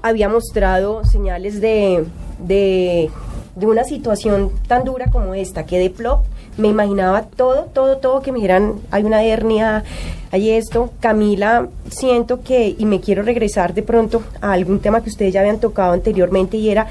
había 0.00 0.28
mostrado 0.28 1.04
señales 1.04 1.60
de, 1.60 2.04
de, 2.38 3.10
de 3.56 3.66
una 3.66 3.84
situación 3.84 4.50
tan 4.66 4.84
dura 4.84 5.10
como 5.10 5.34
esta, 5.34 5.64
que 5.64 5.78
de 5.78 5.90
plop 5.90 6.24
me 6.56 6.68
imaginaba 6.68 7.22
todo, 7.22 7.64
todo, 7.72 7.96
todo 7.98 8.20
que 8.20 8.32
me 8.32 8.38
dijeran, 8.38 8.74
hay 8.90 9.04
una 9.04 9.22
hernia, 9.24 9.84
hay 10.30 10.50
esto. 10.50 10.90
Camila, 11.00 11.68
siento 11.90 12.42
que, 12.42 12.74
y 12.78 12.86
me 12.86 13.00
quiero 13.00 13.22
regresar 13.22 13.74
de 13.74 13.82
pronto 13.82 14.22
a 14.40 14.52
algún 14.52 14.80
tema 14.80 15.02
que 15.02 15.10
ustedes 15.10 15.32
ya 15.32 15.40
habían 15.40 15.58
tocado 15.58 15.92
anteriormente 15.92 16.56
y 16.56 16.70
era 16.70 16.86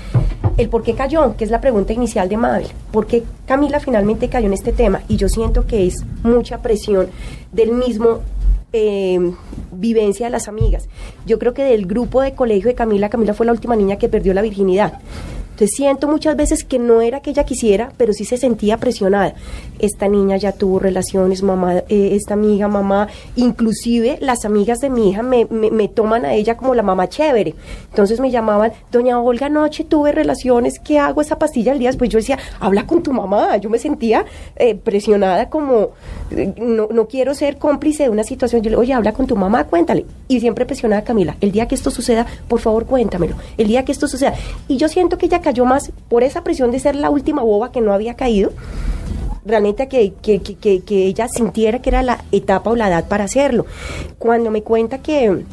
el 0.57 0.69
por 0.69 0.83
qué 0.83 0.93
cayó, 0.93 1.35
que 1.35 1.43
es 1.45 1.51
la 1.51 1.61
pregunta 1.61 1.93
inicial 1.93 2.29
de 2.29 2.37
Mabel. 2.37 2.67
¿Por 2.91 3.07
qué 3.07 3.23
Camila 3.45 3.79
finalmente 3.79 4.29
cayó 4.29 4.47
en 4.47 4.53
este 4.53 4.73
tema? 4.73 5.01
Y 5.07 5.17
yo 5.17 5.29
siento 5.29 5.65
que 5.65 5.87
es 5.87 6.03
mucha 6.23 6.61
presión 6.61 7.07
del 7.51 7.71
mismo 7.71 8.19
eh, 8.73 9.19
vivencia 9.71 10.27
de 10.27 10.31
las 10.31 10.47
amigas. 10.47 10.87
Yo 11.25 11.39
creo 11.39 11.53
que 11.53 11.63
del 11.63 11.85
grupo 11.85 12.21
de 12.21 12.33
colegio 12.33 12.67
de 12.67 12.75
Camila, 12.75 13.09
Camila 13.09 13.33
fue 13.33 13.45
la 13.45 13.51
última 13.51 13.75
niña 13.75 13.97
que 13.97 14.09
perdió 14.09 14.33
la 14.33 14.41
virginidad. 14.41 14.99
Siento 15.67 16.07
muchas 16.07 16.35
veces 16.35 16.63
que 16.63 16.79
no 16.79 17.01
era 17.01 17.21
que 17.21 17.31
ella 17.31 17.43
quisiera, 17.45 17.91
pero 17.97 18.13
sí 18.13 18.25
se 18.25 18.37
sentía 18.37 18.77
presionada. 18.77 19.33
Esta 19.79 20.07
niña 20.07 20.37
ya 20.37 20.51
tuvo 20.51 20.79
relaciones, 20.79 21.43
mamá, 21.43 21.77
eh, 21.89 22.09
esta 22.13 22.33
amiga, 22.35 22.67
mamá, 22.67 23.07
inclusive 23.35 24.17
las 24.21 24.45
amigas 24.45 24.79
de 24.79 24.89
mi 24.89 25.09
hija 25.09 25.21
me, 25.23 25.45
me- 25.45 25.87
toman 25.87 26.25
a 26.25 26.33
ella 26.33 26.57
como 26.57 26.73
la 26.73 26.81
mamá 26.81 27.07
chévere. 27.09 27.53
Entonces 27.89 28.19
me 28.19 28.31
llamaban, 28.31 28.71
doña 28.91 29.19
Olga, 29.21 29.45
anoche 29.47 29.83
tuve 29.83 30.11
relaciones, 30.11 30.79
¿qué 30.79 30.97
hago 30.97 31.21
esa 31.21 31.37
pastilla 31.37 31.73
el 31.73 31.79
día 31.79 31.89
después? 31.89 32.09
Yo 32.09 32.17
decía, 32.17 32.39
habla 32.59 32.87
con 32.87 33.03
tu 33.03 33.13
mamá. 33.13 33.57
Yo 33.57 33.69
me 33.69 33.77
sentía 33.77 34.25
eh, 34.55 34.73
presionada 34.75 35.49
como, 35.49 35.89
eh, 36.31 36.53
no, 36.57 36.87
no 36.91 37.07
quiero 37.07 37.35
ser 37.35 37.57
cómplice 37.57 38.03
de 38.03 38.09
una 38.09 38.23
situación. 38.23 38.61
Yo 38.63 38.71
le 38.71 38.77
oye, 38.77 38.93
habla 38.93 39.11
con 39.13 39.27
tu 39.27 39.35
mamá, 39.35 39.65
cuéntale. 39.65 40.05
Y 40.27 40.39
siempre 40.39 40.65
presionada 40.65 41.03
Camila, 41.03 41.35
el 41.41 41.51
día 41.51 41.67
que 41.67 41.75
esto 41.75 41.91
suceda, 41.91 42.25
por 42.47 42.59
favor 42.59 42.85
cuéntamelo. 42.85 43.35
El 43.57 43.67
día 43.67 43.85
que 43.85 43.91
esto 43.91 44.07
suceda. 44.07 44.33
Y 44.67 44.77
yo 44.77 44.87
siento 44.87 45.17
que 45.19 45.27
ella 45.27 45.41
cayó 45.41 45.52
más 45.65 45.91
por 46.09 46.23
esa 46.23 46.43
presión 46.43 46.71
de 46.71 46.79
ser 46.79 46.95
la 46.95 47.09
última 47.09 47.41
boba 47.43 47.71
que 47.71 47.81
no 47.81 47.93
había 47.93 48.15
caído 48.15 48.51
realmente 49.45 49.87
que, 49.89 50.13
que, 50.21 50.39
que- 50.41 50.81
que 50.81 51.05
ella 51.05 51.27
sintiera 51.27 51.81
que 51.81 51.89
era 51.89 52.01
la 52.01 52.23
etapa 52.31 52.69
o 52.69 52.75
la 52.75 52.87
edad 52.87 53.07
para 53.07 53.25
hacerlo. 53.25 53.65
Cuando 54.17 54.49
me 54.51 54.63
cuenta 54.63 54.99
que 54.99 55.43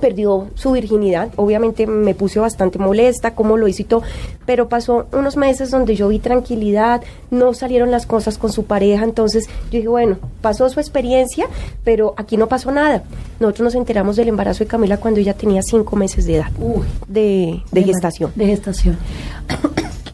perdió 0.00 0.48
su 0.54 0.72
virginidad, 0.72 1.30
obviamente 1.36 1.86
me 1.86 2.14
puse 2.14 2.38
bastante 2.40 2.78
molesta, 2.78 3.34
cómo 3.34 3.56
lo 3.56 3.68
hizo 3.68 3.82
y 3.82 3.84
todo, 3.84 4.02
pero 4.46 4.68
pasó 4.68 5.06
unos 5.12 5.36
meses 5.36 5.70
donde 5.70 5.94
yo 5.94 6.08
vi 6.08 6.18
tranquilidad, 6.18 7.02
no 7.30 7.54
salieron 7.54 7.90
las 7.90 8.06
cosas 8.06 8.38
con 8.38 8.52
su 8.52 8.64
pareja, 8.64 9.04
entonces 9.04 9.46
yo 9.70 9.78
dije, 9.78 9.88
bueno, 9.88 10.16
pasó 10.40 10.68
su 10.68 10.80
experiencia, 10.80 11.46
pero 11.84 12.14
aquí 12.16 12.36
no 12.36 12.48
pasó 12.48 12.70
nada. 12.70 13.04
Nosotros 13.40 13.64
nos 13.64 13.74
enteramos 13.74 14.16
del 14.16 14.28
embarazo 14.28 14.64
de 14.64 14.68
Camila 14.68 14.98
cuando 14.98 15.20
ella 15.20 15.34
tenía 15.34 15.62
cinco 15.62 15.96
meses 15.96 16.26
de 16.26 16.36
edad, 16.36 16.50
de, 17.08 17.62
de 17.70 17.82
gestación. 17.82 18.32
De 18.34 18.46
gestación. 18.46 18.98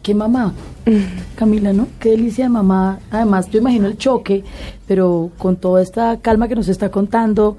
Qué 0.01 0.15
mamá, 0.15 0.53
Camila, 1.35 1.73
¿no? 1.73 1.87
Qué 1.99 2.09
delicia 2.09 2.45
de 2.45 2.49
mamá. 2.49 2.99
Además, 3.11 3.49
yo 3.51 3.59
imagino 3.59 3.87
el 3.87 3.97
choque, 3.97 4.43
pero 4.87 5.29
con 5.37 5.57
toda 5.57 5.81
esta 5.81 6.17
calma 6.17 6.47
que 6.47 6.55
nos 6.55 6.67
está 6.69 6.89
contando, 6.89 7.57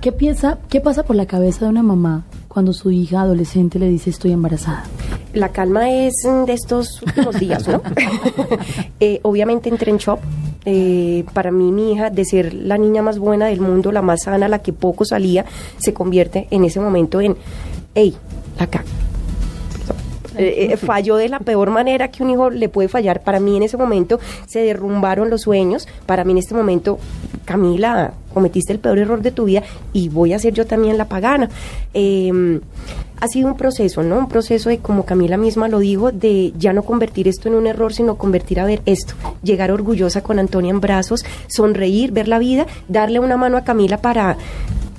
¿qué 0.00 0.12
piensa, 0.12 0.58
qué 0.68 0.80
pasa 0.80 1.02
por 1.02 1.16
la 1.16 1.26
cabeza 1.26 1.64
de 1.64 1.70
una 1.70 1.82
mamá 1.82 2.24
cuando 2.46 2.72
su 2.72 2.92
hija 2.92 3.22
adolescente 3.22 3.80
le 3.80 3.88
dice 3.88 4.10
estoy 4.10 4.30
embarazada? 4.30 4.84
La 5.34 5.48
calma 5.48 5.90
es 5.90 6.12
de 6.46 6.52
estos 6.52 7.02
últimos 7.02 7.38
días, 7.40 7.66
¿no? 7.66 7.82
Eh, 9.00 9.18
obviamente 9.22 9.68
entré 9.70 9.90
en 9.90 9.96
shock. 9.96 10.20
Eh, 10.66 11.24
para 11.32 11.50
mí, 11.50 11.72
mi 11.72 11.92
hija, 11.92 12.10
de 12.10 12.24
ser 12.24 12.52
la 12.52 12.76
niña 12.76 13.00
más 13.00 13.18
buena 13.18 13.46
del 13.46 13.62
mundo, 13.62 13.92
la 13.92 14.02
más 14.02 14.24
sana, 14.24 14.46
la 14.46 14.58
que 14.58 14.74
poco 14.74 15.06
salía, 15.06 15.46
se 15.78 15.94
convierte 15.94 16.48
en 16.50 16.64
ese 16.64 16.80
momento 16.80 17.20
en, 17.20 17.34
hey, 17.94 18.14
la 18.58 18.66
caga. 18.66 18.84
Eh, 20.36 20.68
eh, 20.72 20.76
falló 20.76 21.16
de 21.16 21.28
la 21.28 21.40
peor 21.40 21.70
manera 21.70 22.08
que 22.08 22.22
un 22.22 22.30
hijo 22.30 22.50
le 22.50 22.68
puede 22.68 22.88
fallar. 22.88 23.22
Para 23.22 23.40
mí 23.40 23.56
en 23.56 23.62
ese 23.62 23.76
momento 23.76 24.20
se 24.46 24.60
derrumbaron 24.60 25.30
los 25.30 25.42
sueños. 25.42 25.88
Para 26.06 26.24
mí 26.24 26.32
en 26.32 26.38
este 26.38 26.54
momento, 26.54 26.98
Camila, 27.44 28.12
cometiste 28.32 28.72
el 28.72 28.78
peor 28.78 28.98
error 28.98 29.22
de 29.22 29.32
tu 29.32 29.44
vida 29.44 29.62
y 29.92 30.08
voy 30.08 30.32
a 30.32 30.38
ser 30.38 30.54
yo 30.54 30.66
también 30.66 30.98
la 30.98 31.06
pagana. 31.06 31.48
Eh, 31.94 32.60
ha 33.20 33.28
sido 33.28 33.48
un 33.48 33.56
proceso, 33.56 34.02
¿no? 34.02 34.18
Un 34.18 34.28
proceso 34.28 34.70
de, 34.70 34.78
como 34.78 35.04
Camila 35.04 35.36
misma 35.36 35.68
lo 35.68 35.78
dijo, 35.78 36.10
de 36.10 36.52
ya 36.58 36.72
no 36.72 36.82
convertir 36.82 37.28
esto 37.28 37.48
en 37.48 37.54
un 37.54 37.66
error, 37.66 37.92
sino 37.92 38.16
convertir 38.16 38.60
a 38.60 38.64
ver 38.64 38.80
esto. 38.86 39.14
Llegar 39.42 39.70
orgullosa 39.70 40.22
con 40.22 40.38
Antonia 40.38 40.70
en 40.70 40.80
brazos, 40.80 41.24
sonreír, 41.46 42.12
ver 42.12 42.28
la 42.28 42.38
vida, 42.38 42.66
darle 42.88 43.20
una 43.20 43.36
mano 43.36 43.56
a 43.56 43.64
Camila 43.64 43.98
para... 43.98 44.36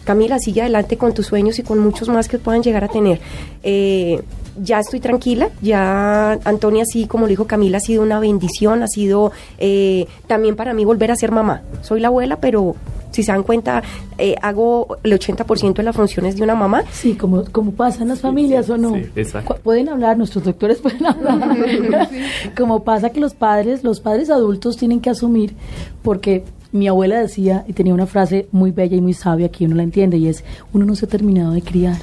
Camila, 0.04 0.40
sigue 0.40 0.62
adelante 0.62 0.98
con 0.98 1.14
tus 1.14 1.28
sueños 1.28 1.60
y 1.60 1.64
con 1.64 1.78
muchos 1.78 2.10
más 2.10 2.28
que 2.28 2.40
puedan 2.40 2.64
llegar 2.64 2.84
a 2.84 2.88
tener. 2.88 3.20
Eh, 3.62 4.22
ya 4.62 4.80
estoy 4.80 5.00
tranquila, 5.00 5.50
ya 5.62 6.34
Antonia, 6.44 6.86
sí, 6.86 7.08
como 7.08 7.26
lo 7.26 7.30
dijo 7.30 7.48
Camila, 7.48 7.78
ha 7.78 7.82
sido 7.82 8.04
una 8.04 8.20
bendición, 8.20 8.84
ha 8.84 8.88
sido 8.88 9.32
eh, 9.58 10.08
también 10.28 10.56
para 10.56 10.74
mí 10.74 10.86
volver 10.86 11.12
a 11.12 11.16
ser 11.16 11.32
mamá. 11.32 11.62
Soy 11.82 12.00
la 12.00 12.10
abuela, 12.10 12.38
pero 12.38 12.76
si 13.12 13.24
se 13.24 13.32
dan 13.32 13.44
cuenta, 13.44 13.84
eh, 14.18 14.36
hago 14.42 14.98
el 15.04 15.14
80% 15.14 15.74
de 15.74 15.84
las 15.84 15.96
funciones 15.96 16.36
de 16.38 16.44
una 16.44 16.56
mamá. 16.56 16.84
Sí, 16.92 17.16
como, 17.16 17.44
como 17.46 17.72
pasa 17.72 18.04
en 18.04 18.10
las 18.10 18.22
familias 18.22 18.70
o 18.70 18.78
no. 18.78 18.96
sí, 18.96 19.06
exacto. 19.16 19.58
Pueden 19.64 19.90
hablar, 19.90 20.18
nuestros 20.18 20.44
doctores 20.44 20.78
pueden 20.82 21.06
hablar. 21.06 22.10
como 22.58 22.84
pasa 22.84 23.10
que 23.10 23.20
los 23.20 23.34
padres, 23.34 23.84
los 23.84 24.00
padres 24.00 24.30
adultos 24.30 24.78
tienen 24.78 25.02
que 25.02 25.10
asumir, 25.10 25.54
porque 26.02 26.44
mi 26.72 26.88
abuela 26.88 27.20
decía, 27.20 27.66
y 27.68 27.74
tenía 27.74 27.94
una 27.94 28.06
frase 28.06 28.48
muy 28.52 28.72
bella 28.72 28.96
y 28.96 29.02
muy 29.02 29.14
sabia 29.14 29.50
que 29.50 29.66
uno 29.66 29.76
la 29.76 29.84
entiende, 29.84 30.18
y 30.18 30.28
es, 30.28 30.44
uno 30.72 30.86
no 30.86 30.96
se 30.96 31.06
ha 31.06 31.10
terminado 31.10 31.52
de 31.52 31.62
criar. 31.62 31.98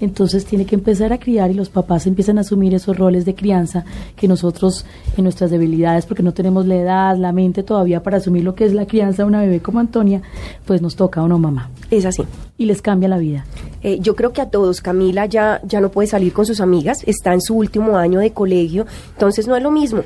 Entonces 0.00 0.44
tiene 0.44 0.66
que 0.66 0.74
empezar 0.74 1.12
a 1.12 1.18
criar 1.18 1.50
y 1.50 1.54
los 1.54 1.68
papás 1.68 2.06
empiezan 2.06 2.38
a 2.38 2.42
asumir 2.42 2.74
esos 2.74 2.96
roles 2.96 3.24
de 3.24 3.34
crianza 3.34 3.84
que 4.16 4.28
nosotros 4.28 4.84
en 5.16 5.24
nuestras 5.24 5.50
debilidades, 5.50 6.06
porque 6.06 6.22
no 6.22 6.34
tenemos 6.34 6.66
la 6.66 6.76
edad, 6.76 7.16
la 7.16 7.32
mente 7.32 7.62
todavía 7.62 8.02
para 8.02 8.18
asumir 8.18 8.44
lo 8.44 8.54
que 8.54 8.64
es 8.64 8.74
la 8.74 8.86
crianza 8.86 9.22
de 9.22 9.28
una 9.28 9.40
bebé 9.40 9.60
como 9.60 9.80
Antonia, 9.80 10.22
pues 10.66 10.82
nos 10.82 10.96
toca 10.96 11.22
o 11.22 11.28
no 11.28 11.38
mamá. 11.38 11.70
Es 11.90 12.04
así. 12.04 12.22
Y 12.58 12.66
les 12.66 12.82
cambia 12.82 13.08
la 13.08 13.18
vida. 13.18 13.44
Eh, 13.82 13.98
yo 14.00 14.14
creo 14.16 14.32
que 14.32 14.40
a 14.40 14.50
todos, 14.50 14.80
Camila 14.80 15.26
ya, 15.26 15.60
ya 15.64 15.80
no 15.80 15.90
puede 15.90 16.08
salir 16.08 16.32
con 16.32 16.46
sus 16.46 16.60
amigas, 16.60 17.02
está 17.06 17.32
en 17.32 17.40
su 17.40 17.54
último 17.54 17.96
año 17.96 18.20
de 18.20 18.32
colegio, 18.32 18.86
entonces 19.12 19.46
no 19.46 19.56
es 19.56 19.62
lo 19.62 19.70
mismo. 19.70 20.02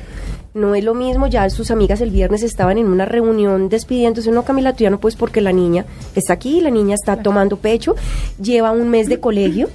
No 0.58 0.74
es 0.74 0.82
lo 0.82 0.92
mismo, 0.92 1.28
ya 1.28 1.48
sus 1.50 1.70
amigas 1.70 2.00
el 2.00 2.10
viernes 2.10 2.42
estaban 2.42 2.78
en 2.78 2.88
una 2.88 3.04
reunión 3.04 3.68
despidiéndose, 3.68 4.32
no 4.32 4.42
Camila, 4.42 4.72
tú 4.72 4.82
ya 4.82 4.90
no 4.90 4.98
puedes 4.98 5.14
porque 5.14 5.40
la 5.40 5.52
niña 5.52 5.86
está 6.16 6.32
aquí, 6.32 6.60
la 6.60 6.70
niña 6.70 6.96
está 6.96 7.22
tomando 7.22 7.58
pecho, 7.58 7.94
lleva 8.42 8.72
un 8.72 8.88
mes 8.88 9.08
de 9.08 9.20
colegio, 9.20 9.68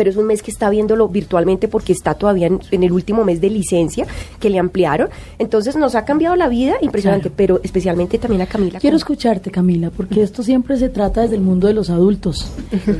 pero 0.00 0.08
es 0.08 0.16
un 0.16 0.24
mes 0.24 0.42
que 0.42 0.50
está 0.50 0.70
viéndolo 0.70 1.10
virtualmente 1.10 1.68
porque 1.68 1.92
está 1.92 2.14
todavía 2.14 2.46
en, 2.46 2.58
en 2.70 2.82
el 2.84 2.90
último 2.90 3.22
mes 3.22 3.38
de 3.38 3.50
licencia 3.50 4.06
que 4.38 4.48
le 4.48 4.58
ampliaron. 4.58 5.10
Entonces 5.38 5.76
nos 5.76 5.94
ha 5.94 6.06
cambiado 6.06 6.36
la 6.36 6.48
vida 6.48 6.76
impresionante, 6.80 7.28
pero 7.28 7.60
especialmente 7.62 8.16
también 8.16 8.40
a 8.40 8.46
Camila. 8.46 8.78
Quiero 8.78 8.96
escucharte, 8.96 9.50
Camila, 9.50 9.90
porque 9.94 10.22
esto 10.22 10.42
siempre 10.42 10.78
se 10.78 10.88
trata 10.88 11.20
desde 11.20 11.34
el 11.34 11.42
mundo 11.42 11.66
de 11.66 11.74
los 11.74 11.90
adultos. 11.90 12.50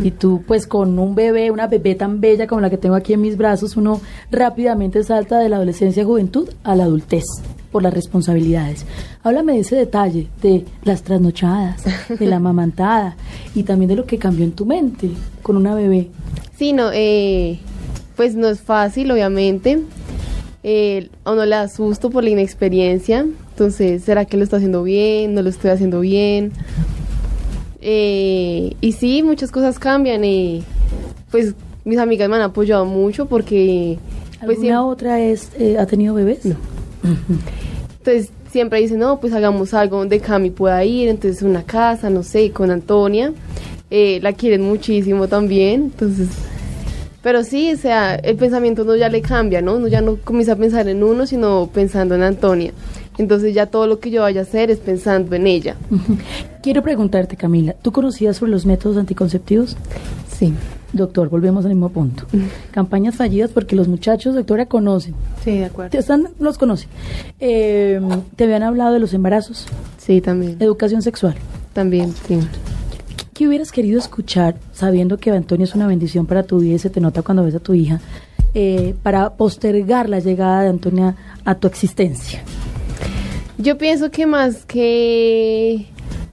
Y 0.05 0.11
tú, 0.11 0.43
pues 0.47 0.67
con 0.67 0.99
un 0.99 1.15
bebé, 1.15 1.51
una 1.51 1.69
bebé 1.69 1.95
tan 1.95 2.21
bella 2.21 2.47
como 2.47 2.61
la 2.61 2.69
que 2.69 2.77
tengo 2.77 2.97
aquí 2.97 3.15
en 3.15 3.23
mis 3.23 3.39
brazos, 3.39 3.79
uno 3.79 4.03
rápidamente 4.31 5.03
salta 5.03 5.39
de 5.39 5.49
la 5.49 5.57
adolescencia 5.57 6.05
juventud 6.05 6.51
a 6.65 6.77
la 6.77 6.85
adultez 6.85 7.25
por 7.71 7.83
las 7.83 7.95
responsabilidades. 7.95 8.85
Háblame 9.23 9.53
de 9.55 9.61
ese 9.61 9.77
detalle, 9.77 10.27
de 10.43 10.65
las 10.85 11.03
trasnochadas, 11.03 11.83
de 12.19 12.27
la 12.27 12.37
amamantada 12.37 13.17
y 13.55 13.63
también 13.63 13.89
de 13.89 13.97
lo 13.97 14.07
que 14.07 14.19
cambió 14.19 14.45
en 14.45 14.53
tu 14.53 14.67
mente 14.67 15.11
con 15.43 15.57
una 15.57 15.75
bebé. 15.75 16.09
Sí, 16.59 16.73
no, 16.73 16.91
eh, 16.93 17.59
pues 18.17 18.35
no 18.35 18.49
es 18.49 18.61
fácil, 18.61 19.11
obviamente. 19.11 19.81
Eh, 20.63 21.09
a 21.25 21.33
uno 21.33 21.45
le 21.47 21.57
da 21.57 21.69
susto 21.69 22.11
por 22.11 22.23
la 22.25 22.31
inexperiencia. 22.31 23.25
Entonces, 23.51 24.03
¿será 24.05 24.25
que 24.27 24.37
lo 24.37 24.45
está 24.45 24.57
haciendo 24.57 24.83
bien? 24.83 25.35
¿No 25.35 25.43
lo 25.43 25.49
estoy 25.49 25.71
haciendo 25.71 26.01
bien? 26.01 26.53
Eh, 27.81 28.75
y 28.81 28.93
sí, 28.93 29.23
muchas 29.23 29.51
cosas 29.51 29.79
cambian 29.79 30.23
y 30.25 30.63
pues 31.31 31.55
mis 31.85 31.99
amigas 31.99 32.29
me 32.29 32.37
han 32.37 32.43
apoyado 32.43 32.85
mucho 32.85 33.27
porque... 33.27 33.99
Pues, 34.45 34.59
¿Alguna 34.59 34.61
siempre- 34.61 34.77
otra 34.79 35.21
es, 35.21 35.51
eh, 35.59 35.77
ha 35.79 35.87
tenido 35.87 36.15
bebés? 36.15 36.45
No. 36.45 36.57
Entonces 37.03 38.31
siempre 38.51 38.81
dicen, 38.81 38.99
no, 38.99 39.21
pues 39.21 39.33
hagamos 39.33 39.75
algo 39.75 39.99
donde 39.99 40.21
Cami 40.21 40.51
pueda 40.51 40.85
ir, 40.85 41.09
entonces 41.09 41.43
una 41.43 41.63
casa, 41.63 42.11
no 42.11 42.23
sé, 42.23 42.51
con 42.51 42.71
Antonia. 42.71 43.33
Eh, 43.91 44.21
la 44.23 44.33
quieren 44.33 44.63
muchísimo 44.63 45.29
también, 45.29 45.83
entonces... 45.85 46.29
Pero 47.23 47.45
sí, 47.45 47.71
o 47.73 47.77
sea, 47.77 48.15
el 48.15 48.37
pensamiento 48.37 48.85
no 48.85 48.97
ya 48.97 49.11
le 49.11 49.21
cambia, 49.21 49.61
¿no? 49.61 49.77
Uno 49.77 49.89
ya 49.89 50.01
no 50.01 50.17
comienza 50.17 50.53
a 50.53 50.57
pensar 50.57 50.89
en 50.89 51.05
uno, 51.05 51.27
sino 51.27 51.69
pensando 51.71 52.15
en 52.15 52.23
Antonia. 52.23 52.73
Entonces 53.19 53.53
ya 53.53 53.67
todo 53.67 53.87
lo 53.87 54.01
que 54.01 54.11
yo 54.11 54.23
vaya 54.23 54.41
a 54.41 54.45
hacer 54.45 54.71
es 54.71 54.79
pensando 54.79 55.37
en 55.37 55.47
ella. 55.47 55.77
Quiero 56.63 56.83
preguntarte, 56.83 57.37
Camila, 57.37 57.75
¿tú 57.75 57.93
conocías 57.93 58.39
sobre 58.39 58.53
los 58.53 58.65
métodos 58.65 58.97
anticonceptivos? 58.97 59.77
Sí. 60.35 60.55
Doctor, 60.93 61.29
volvemos 61.29 61.65
al 61.65 61.71
mismo 61.71 61.91
punto. 61.91 62.25
Campañas 62.73 63.15
fallidas 63.15 63.51
porque 63.51 63.77
los 63.77 63.87
muchachos, 63.87 64.35
doctora, 64.35 64.67
conocen. 64.67 65.15
Sí, 65.45 65.59
de 65.59 65.67
acuerdo. 65.67 65.91
Te 65.91 65.99
Están, 65.99 66.29
los 66.41 66.59
conocen. 66.59 66.89
Eh, 67.39 68.01
¿Te 68.37 68.45
habían 68.45 68.65
hablado 68.65 68.93
de 68.93 69.01
los 69.01 69.15
embarazos? 69.15 69.67
Sí, 69.99 70.21
también. 70.21 70.57
Educación 70.61 71.03
sexual. 71.03 71.35
También, 71.73 72.13
sí. 72.27 72.41
¿Qué 73.33 73.47
hubieras 73.47 73.73
querido 73.73 73.99
escuchar 73.99 74.57
sabiendo 74.73 75.17
que 75.19 75.31
Antonio 75.31 75.65
es 75.65 75.75
una 75.75 75.87
bendición 75.87 76.27
para 76.27 76.43
tu 76.43 76.59
vida 76.59 76.75
y 76.75 76.79
se 76.79 76.91
te 76.91 77.01
nota 77.01 77.23
cuando 77.23 77.45
ves 77.45 77.55
a 77.55 77.61
tu 77.61 77.73
hija 77.73 78.01
eh, 78.53 78.95
para 79.03 79.31
postergar 79.35 80.09
la 80.09 80.19
llegada 80.19 80.63
de 80.63 80.69
Antonia 80.69 81.15
a 81.45 81.55
tu 81.55 81.69
existencia? 81.69 82.43
Yo 83.57 83.79
pienso 83.79 84.11
que 84.11 84.27
más 84.27 84.65
que, 84.65 85.87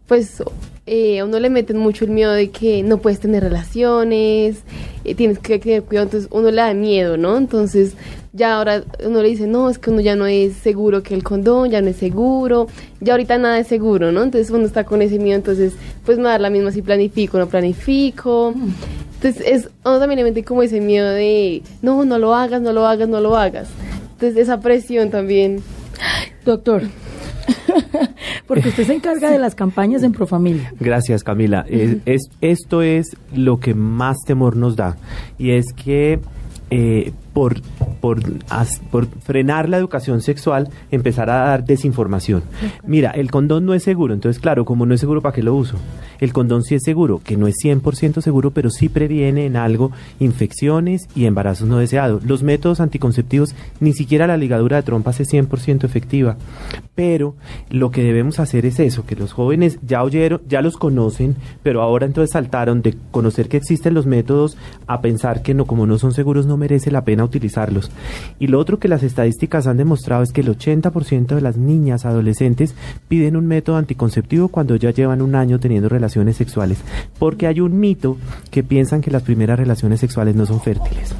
pues, 0.07 0.41
eh, 0.87 1.19
a 1.19 1.25
uno 1.25 1.39
le 1.39 1.49
meten 1.49 1.77
mucho 1.77 2.05
el 2.05 2.11
miedo 2.11 2.31
de 2.31 2.49
que 2.49 2.81
no 2.81 2.97
puedes 2.97 3.19
tener 3.19 3.43
relaciones, 3.43 4.63
eh, 5.03 5.15
tienes 5.15 5.37
que 5.39 5.59
tener 5.59 5.83
cuidado, 5.83 6.05
entonces 6.05 6.29
uno 6.31 6.49
le 6.49 6.61
da 6.61 6.73
miedo, 6.73 7.17
¿no? 7.17 7.37
Entonces 7.37 7.93
ya 8.31 8.55
ahora 8.55 8.83
uno 9.05 9.21
le 9.21 9.29
dice, 9.29 9.47
no, 9.47 9.69
es 9.69 9.79
que 9.79 9.89
uno 9.89 9.99
ya 9.99 10.15
no 10.15 10.25
es 10.27 10.53
seguro 10.53 11.03
que 11.03 11.13
el 11.13 11.23
condón, 11.23 11.69
ya 11.69 11.81
no 11.81 11.89
es 11.89 11.97
seguro, 11.97 12.67
ya 13.01 13.13
ahorita 13.13 13.37
nada 13.37 13.59
es 13.59 13.67
seguro, 13.67 14.11
¿no? 14.11 14.23
Entonces 14.23 14.49
uno 14.49 14.65
está 14.65 14.85
con 14.85 15.01
ese 15.01 15.19
miedo, 15.19 15.35
entonces 15.35 15.73
pues 16.05 16.17
me 16.17 16.25
da 16.25 16.39
la 16.39 16.49
misma 16.49 16.71
si 16.71 16.81
planifico 16.81 17.37
o 17.37 17.39
no 17.41 17.47
planifico. 17.47 18.53
Entonces 19.15 19.43
es, 19.45 19.69
uno 19.83 19.99
también 19.99 20.19
le 20.19 20.23
mete 20.23 20.43
como 20.43 20.63
ese 20.63 20.79
miedo 20.79 21.09
de, 21.09 21.63
no, 21.81 22.05
no 22.05 22.17
lo 22.17 22.33
hagas, 22.33 22.61
no 22.61 22.71
lo 22.71 22.87
hagas, 22.87 23.09
no 23.09 23.19
lo 23.19 23.35
hagas. 23.35 23.67
Entonces 24.13 24.37
esa 24.37 24.59
presión 24.61 25.09
también. 25.09 25.61
Doctor, 26.45 26.83
porque 28.47 28.69
usted 28.69 28.85
se 28.85 28.93
encarga 28.95 29.29
de 29.31 29.39
las 29.39 29.55
campañas 29.55 30.03
en 30.03 30.11
Profamilia. 30.11 30.73
Gracias, 30.79 31.23
Camila. 31.23 31.65
Es- 31.69 31.97
es- 32.05 32.29
esto 32.41 32.81
es 32.81 33.15
lo 33.35 33.59
que 33.59 33.73
más 33.73 34.17
temor 34.25 34.55
nos 34.55 34.75
da. 34.75 34.97
Y 35.37 35.51
es 35.51 35.65
que 35.73 36.19
eh, 36.69 37.13
por, 37.37 37.61
por, 38.01 39.05
frenar 39.21 39.69
la 39.69 39.77
educación 39.77 40.21
sexual, 40.21 40.69
empezar 40.89 41.29
a 41.29 41.45
dar 41.45 41.65
desinformación. 41.65 42.41
Mira, 42.83 43.11
el 43.11 43.29
condón 43.29 43.63
no 43.63 43.75
es 43.75 43.83
seguro. 43.83 44.15
Entonces, 44.15 44.41
claro, 44.41 44.65
como 44.65 44.87
no 44.87 44.95
es 44.95 44.99
seguro, 44.99 45.21
¿para 45.21 45.35
qué 45.35 45.43
lo 45.43 45.53
uso? 45.53 45.75
El 46.19 46.33
condón 46.33 46.63
sí 46.63 46.73
es 46.73 46.81
seguro, 46.83 47.21
que 47.23 47.37
no 47.37 47.45
es 47.45 47.53
100% 47.63 48.21
seguro, 48.21 48.49
pero 48.49 48.71
sí 48.71 48.89
previene 48.89 49.45
en 49.45 49.55
algo 49.55 49.91
infecciones 50.19 51.07
y 51.15 51.25
embarazos 51.25 51.67
no 51.67 51.77
deseados. 51.77 52.23
Los 52.23 52.41
métodos 52.41 52.79
anticonceptivos, 52.79 53.53
ni 53.79 53.93
siquiera 53.93 54.25
la 54.25 54.35
ligadura 54.35 54.77
de 54.77 54.81
trompas 54.81 55.19
es 55.19 55.31
100% 55.31 55.83
efectiva. 55.83 56.37
Pero 56.95 57.35
lo 57.69 57.91
que 57.91 58.01
debemos 58.01 58.39
hacer 58.39 58.65
es 58.65 58.79
eso, 58.79 59.05
que 59.05 59.15
los 59.15 59.33
jóvenes 59.33 59.77
ya 59.83 60.01
oyeron, 60.01 60.41
ya 60.47 60.63
los 60.63 60.75
conocen, 60.75 61.35
pero 61.61 61.83
ahora 61.83 62.07
entonces 62.07 62.31
saltaron 62.31 62.81
de 62.81 62.97
conocer 63.11 63.47
que 63.47 63.57
existen 63.57 63.93
los 63.93 64.07
métodos 64.07 64.57
a 64.87 65.01
pensar 65.01 65.43
que 65.43 65.53
no, 65.53 65.65
como 65.65 65.85
no 65.85 65.99
son 65.99 66.13
seguros, 66.13 66.47
no 66.47 66.57
merece 66.57 66.89
la 66.89 67.05
pena 67.05 67.26
utilizarlos. 67.27 67.91
Y 68.39 68.47
lo 68.47 68.59
otro 68.59 68.79
que 68.79 68.87
las 68.87 69.03
estadísticas 69.03 69.67
han 69.67 69.77
demostrado 69.77 70.23
es 70.23 70.31
que 70.31 70.41
el 70.41 70.49
80% 70.49 71.35
de 71.35 71.41
las 71.41 71.57
niñas 71.57 72.05
adolescentes 72.05 72.73
piden 73.07 73.35
un 73.35 73.47
método 73.47 73.77
anticonceptivo 73.77 74.47
cuando 74.47 74.75
ya 74.75 74.91
llevan 74.91 75.21
un 75.21 75.35
año 75.35 75.59
teniendo 75.59 75.89
relaciones 75.89 76.37
sexuales, 76.37 76.79
porque 77.19 77.47
hay 77.47 77.59
un 77.59 77.79
mito 77.79 78.17
que 78.51 78.63
piensan 78.63 79.01
que 79.01 79.11
las 79.11 79.23
primeras 79.23 79.59
relaciones 79.59 79.99
sexuales 79.99 80.35
no 80.35 80.45
son 80.45 80.61
fértiles. 80.61 81.13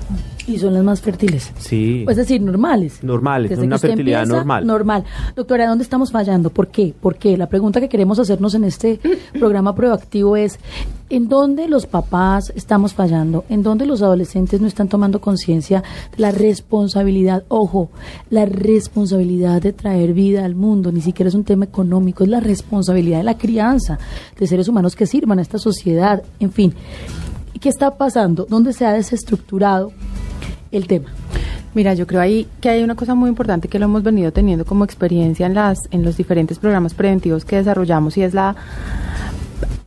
Y 0.48 0.60
son 0.60 0.74
las 0.74 0.84
más 0.84 1.02
fértiles. 1.02 1.52
Sí. 1.60 2.06
Es 2.08 2.16
decir, 2.16 2.42
normales. 2.42 3.04
Normales, 3.04 3.50
Desde 3.50 3.66
una 3.66 3.78
fertilidad 3.78 4.22
empieza, 4.22 4.38
normal. 4.38 4.66
Normal. 4.66 5.04
Doctora, 5.36 5.68
¿dónde 5.68 5.84
estamos 5.84 6.10
fallando? 6.10 6.50
¿Por 6.50 6.70
qué? 6.70 6.94
¿Por 7.00 7.18
qué? 7.18 7.36
La 7.36 7.50
pregunta 7.50 7.82
que 7.82 7.90
queremos 7.90 8.18
hacernos 8.18 8.56
en 8.56 8.64
este 8.64 9.02
programa 9.34 9.76
proactivo 9.76 10.38
es, 10.38 10.58
¿en 11.10 11.28
dónde 11.28 11.68
los 11.68 11.86
papás 11.86 12.54
estamos 12.56 12.94
fallando? 12.94 13.44
¿En 13.50 13.62
dónde 13.62 13.86
los 13.86 14.02
adolescentes 14.02 14.62
no 14.62 14.68
están 14.68 14.88
tomando 14.88 15.20
conciencia 15.20 15.84
de 16.16 16.22
la 16.22 16.32
responsabilidad? 16.32 17.44
Ojo, 17.50 17.90
la 18.30 18.46
responsabilidad 18.46 19.62
de 19.62 19.74
traer 19.74 20.14
vida 20.14 20.46
al 20.46 20.56
mundo, 20.56 20.94
ni 20.94 21.02
siquiera 21.02 21.28
es 21.28 21.36
un 21.36 21.44
tema 21.44 21.66
económico, 21.66 22.24
es 22.24 22.30
la 22.30 22.40
responsabilidad 22.40 23.18
de 23.18 23.26
la 23.26 23.38
crianza, 23.38 24.00
de 24.40 24.48
seres 24.48 24.70
humanos 24.70 24.96
que 24.96 25.08
sirvan 25.08 25.40
a 25.40 25.42
esta 25.42 25.58
sociedad, 25.58 26.24
en 26.40 26.54
fin. 26.54 26.74
¿Qué 27.60 27.68
está 27.68 27.98
pasando? 27.98 28.46
¿Dónde 28.48 28.72
se 28.72 28.86
ha 28.86 28.94
desestructurado 28.94 29.92
el 30.72 30.88
tema? 30.88 31.10
Mira, 31.74 31.94
yo 31.94 32.08
creo 32.08 32.22
ahí 32.22 32.48
que 32.62 32.70
hay 32.70 32.84
una 32.84 32.96
cosa 32.96 33.14
muy 33.14 33.30
importante 33.30 33.68
que 33.68 33.78
lo 33.78 33.86
hemos 33.86 34.04
venido 34.04 34.32
teniendo 34.32 34.66
como 34.66 34.84
experiencia 34.84 35.46
en 35.46 35.54
las 35.54 35.88
en 35.92 36.04
los 36.04 36.18
diferentes 36.18 36.58
programas 36.58 36.94
preventivos 36.94 37.46
que 37.46 37.58
desarrollamos 37.58 38.18
y 38.18 38.24
es 38.24 38.34
la 38.34 38.56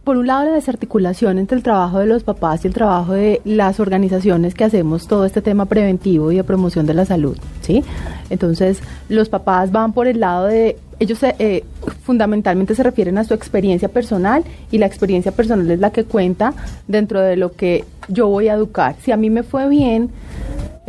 por 0.05 0.16
un 0.16 0.27
lado 0.27 0.45
la 0.45 0.53
desarticulación 0.53 1.38
entre 1.38 1.57
el 1.57 1.62
trabajo 1.62 1.99
de 1.99 2.07
los 2.07 2.25
papás 2.25 2.64
y 2.64 2.69
el 2.69 2.75
trabajo 2.75 3.12
de 3.12 3.40
las 3.45 3.81
organizaciones 3.81 4.55
que 4.55 4.64
hacemos 4.64 5.07
todo 5.07 5.25
este 5.25 5.43
tema 5.43 5.66
preventivo 5.66 6.33
y 6.33 6.37
de 6.37 6.45
promoción 6.45 6.87
de 6.87 6.95
la 6.95 7.05
salud, 7.05 7.37
¿sí? 7.61 7.85
Entonces, 8.31 8.81
los 9.09 9.29
papás 9.29 9.71
van 9.71 9.93
por 9.93 10.07
el 10.07 10.21
lado 10.21 10.47
de 10.47 10.79
ellos 10.99 11.23
eh, 11.23 11.64
fundamentalmente 12.03 12.75
se 12.75 12.83
refieren 12.83 13.19
a 13.19 13.25
su 13.25 13.35
experiencia 13.35 13.88
personal 13.88 14.45
y 14.71 14.79
la 14.79 14.87
experiencia 14.87 15.33
personal 15.33 15.71
es 15.71 15.81
la 15.81 15.93
que 15.93 16.05
cuenta 16.05 16.55
dentro 16.88 17.21
de 17.21 17.37
lo 17.37 17.53
que 17.53 17.85
yo 18.09 18.29
voy 18.29 18.49
a 18.49 18.55
educar. 18.55 18.97
Si 19.03 19.12
a 19.12 19.16
mí 19.16 19.31
me 19.31 19.43
fue 19.43 19.69
bien, 19.69 20.11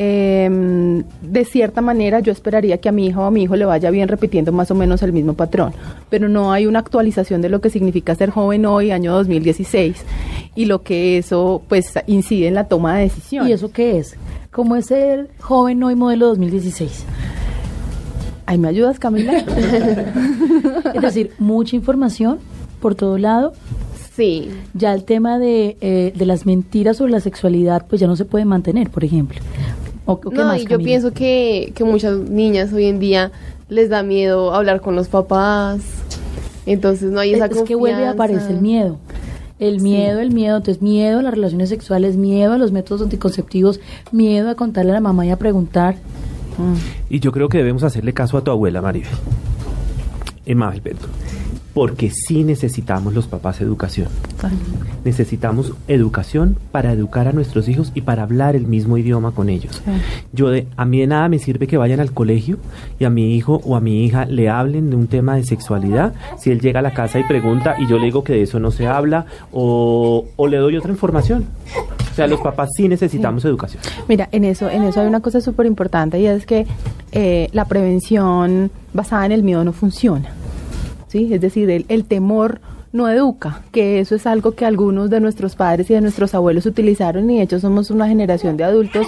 eh, 0.04 1.04
de 1.22 1.46
cierta 1.46 1.80
manera 1.80 2.22
yo 2.22 2.32
esperaría 2.32 2.80
que 2.80 2.90
a 2.90 2.92
mi 2.92 3.06
hija 3.06 3.20
o 3.20 3.26
a 3.26 3.30
mi 3.30 3.44
hijo 3.44 3.56
le 3.56 3.66
vaya 3.66 3.92
bien 3.92 4.08
repitiendo 4.08 4.52
más 4.52 4.72
o 4.72 4.76
menos 4.76 5.04
el 5.04 5.14
mismo 5.14 5.36
patrón, 5.36 5.74
pero 6.10 6.28
no 6.28 6.52
hay 6.52 6.66
una 6.66 6.80
actualización 6.80 7.44
de 7.44 7.50
lo 7.50 7.62
que 7.62 7.70
significa 7.70 8.16
ser 8.16 8.32
joven 8.32 8.66
hoy, 8.66 8.90
año 8.90 9.14
2016, 9.14 9.98
y 10.56 10.66
lo 10.66 10.82
que 10.82 11.20
eso 11.20 11.62
pues 11.68 11.94
incide 12.08 12.48
en 12.48 12.56
la 12.56 12.64
toma 12.64 12.96
de 12.96 13.04
decisiones. 13.04 13.52
¿Y 13.52 13.54
eso 13.54 13.72
qué 13.72 14.00
es? 14.00 14.16
¿Cómo 14.50 14.76
es 14.76 14.88
ser 14.88 15.30
joven 15.40 15.84
hoy 15.84 15.94
modelo 15.94 16.30
2016? 16.30 17.06
¿Ahí 18.48 18.58
me 18.58 18.70
ayudas, 18.70 18.98
Camila? 18.98 19.34
es 20.96 21.02
decir, 21.02 21.32
mucha 21.38 21.76
información 21.76 22.40
por 22.80 22.96
todo 22.96 23.20
lado. 23.20 23.54
Sí. 24.16 24.50
Ya 24.74 24.94
el 24.96 25.04
tema 25.04 25.38
de, 25.38 25.78
eh, 25.80 26.12
de 26.16 26.26
las 26.26 26.48
mentiras 26.48 26.98
sobre 26.98 27.12
la 27.12 27.20
sexualidad, 27.20 27.86
pues 27.88 28.02
ya 28.02 28.08
no 28.08 28.16
se 28.16 28.26
puede 28.26 28.46
mantener, 28.46 28.90
por 28.90 29.04
ejemplo. 29.04 29.40
¿O, 30.06 30.14
o 30.14 30.20
qué 30.20 30.30
no, 30.36 30.46
más, 30.46 30.62
y 30.62 30.66
yo 30.66 30.78
pienso 30.80 31.12
que, 31.14 31.72
que 31.76 31.84
muchas 31.84 32.18
niñas 32.18 32.74
hoy 32.74 32.86
en 32.86 33.00
día 33.00 33.32
les 33.70 33.90
da 33.90 34.04
miedo 34.04 34.54
hablar 34.54 34.82
con 34.82 34.96
los 34.96 35.08
papás. 35.08 35.82
Entonces 36.66 37.12
no 37.12 37.20
hay 37.20 37.34
esa 37.34 37.46
es, 37.46 37.58
es 37.58 37.64
que 37.64 37.76
vuelve 37.76 38.06
a 38.06 38.14
confianza. 38.16 38.24
aparecer 38.24 38.56
el 38.56 38.62
miedo. 38.62 38.98
El 39.60 39.78
Sí. 39.80 39.84
miedo, 39.84 40.20
el 40.20 40.32
miedo, 40.32 40.58
entonces 40.58 40.82
miedo 40.82 41.20
a 41.20 41.22
las 41.22 41.34
relaciones 41.34 41.70
sexuales, 41.70 42.18
miedo 42.18 42.54
a 42.54 42.58
los 42.58 42.72
métodos 42.72 43.02
anticonceptivos, 43.04 43.80
miedo 44.12 44.50
a 44.50 44.56
contarle 44.56 44.92
a 44.92 44.96
la 44.96 45.02
mamá 45.02 45.26
y 45.26 45.30
a 45.30 45.38
preguntar. 45.38 45.96
Y 47.10 47.20
yo 47.20 47.32
creo 47.32 47.48
que 47.50 47.58
debemos 47.60 47.84
hacerle 47.84 48.14
caso 48.14 48.38
a 48.38 48.44
tu 48.44 48.52
abuela, 48.52 48.82
Maribel. 48.82 49.10
Emma 50.46 50.70
Alberto. 50.70 51.08
Porque 51.74 52.10
sí 52.10 52.44
necesitamos 52.44 53.14
los 53.14 53.28
papás 53.28 53.62
educación. 53.62 54.08
Necesitamos 55.06 55.74
educación 55.88 56.58
para 56.72 56.92
educar 56.92 57.28
a 57.28 57.32
nuestros 57.32 57.70
hijos 57.70 57.92
y 57.96 58.02
para 58.02 58.24
hablar 58.24 58.56
el 58.56 58.68
mismo 58.68 58.98
idioma 58.98 59.32
con 59.32 59.50
ellos. 59.50 59.82
Yo 60.34 60.50
de, 60.50 60.68
a 60.76 60.86
mí 60.86 61.00
de 61.00 61.08
nada 61.08 61.30
me 61.30 61.40
sirve 61.40 61.68
que 61.68 61.78
vayan 61.78 62.00
al 62.00 62.12
colegio 62.12 62.58
y 63.00 63.06
a 63.06 63.10
mi 63.10 63.36
hijo 63.36 63.62
o 63.64 63.76
a 63.76 63.82
mi 63.82 64.04
hija 64.06 64.26
le 64.26 64.50
hablen 64.50 64.90
de 64.90 64.96
un 64.96 65.08
tema 65.08 65.36
de 65.36 65.44
sexualidad 65.44 66.14
si 66.38 66.52
él 66.52 66.60
llega 66.60 66.80
a 66.80 66.84
la 66.84 66.94
casa 66.94 67.20
y 67.20 67.24
pregunta 67.24 67.76
y 67.80 67.88
yo 67.88 67.98
le 67.98 68.06
digo 68.06 68.24
que 68.24 68.34
de 68.34 68.42
eso 68.44 68.60
no 68.60 68.72
se 68.72 68.88
habla 68.88 69.26
o, 69.52 70.26
o 70.36 70.48
le 70.48 70.58
doy 70.58 70.78
otra 70.78 70.92
información. 70.92 71.46
O 72.12 72.14
sea, 72.14 72.28
los 72.28 72.42
papás 72.42 72.70
sí 72.76 72.90
necesitamos 72.90 73.46
educación. 73.46 73.82
Mira, 74.10 74.28
en 74.32 74.44
eso, 74.44 74.70
en 74.70 74.84
eso 74.84 75.00
hay 75.00 75.08
una 75.08 75.22
cosa 75.22 75.40
súper 75.40 75.66
importante 75.66 76.20
y 76.20 76.26
es 76.26 76.46
que 76.46 76.68
eh, 77.14 77.50
la 77.54 77.66
prevención 77.66 78.72
basada 78.94 79.26
en 79.26 79.32
el 79.32 79.44
miedo 79.44 79.64
no 79.64 79.72
funciona. 79.72 80.30
¿Sí? 81.12 81.34
Es 81.34 81.42
decir, 81.42 81.70
el, 81.70 82.06
temor 82.06 82.62
no 82.94 83.10
educa, 83.10 83.62
que 83.72 84.00
eso 84.00 84.16
es 84.16 84.26
algo 84.26 84.54
que 84.54 84.66
algunos 84.66 85.10
de 85.10 85.20
nuestros 85.20 85.56
padres 85.56 85.90
y 85.90 85.94
de 85.94 86.02
nuestros 86.02 86.34
abuelos 86.34 86.66
utilizaron 86.66 87.30
y 87.30 87.38
de 87.38 87.44
hecho 87.44 87.60
somos 87.60 87.92
una 87.92 88.08
generación 88.08 88.56
de 88.56 88.64
adultos 88.64 89.08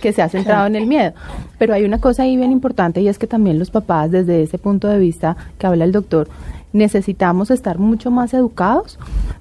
que 0.00 0.12
se 0.12 0.22
ha 0.22 0.28
centrado 0.28 0.66
en 0.66 0.76
el 0.76 0.86
miedo. 0.86 1.12
Pero 1.58 1.74
hay 1.74 1.84
una 1.84 1.98
cosa 1.98 2.22
ahí 2.22 2.36
bien 2.36 2.52
importante 2.52 3.00
y 3.00 3.08
es 3.08 3.18
que 3.18 3.26
también 3.26 3.58
los 3.58 3.70
papás, 3.70 4.12
desde 4.12 4.42
ese 4.42 4.58
punto 4.58 4.86
de 4.86 4.98
vista 4.98 5.36
que 5.58 5.66
habla 5.66 5.84
el 5.84 5.92
doctor, 5.92 6.28
necesitamos 6.72 7.50
estar 7.50 7.78
mucho 7.78 8.12
más 8.12 8.32
educados, 8.32 8.98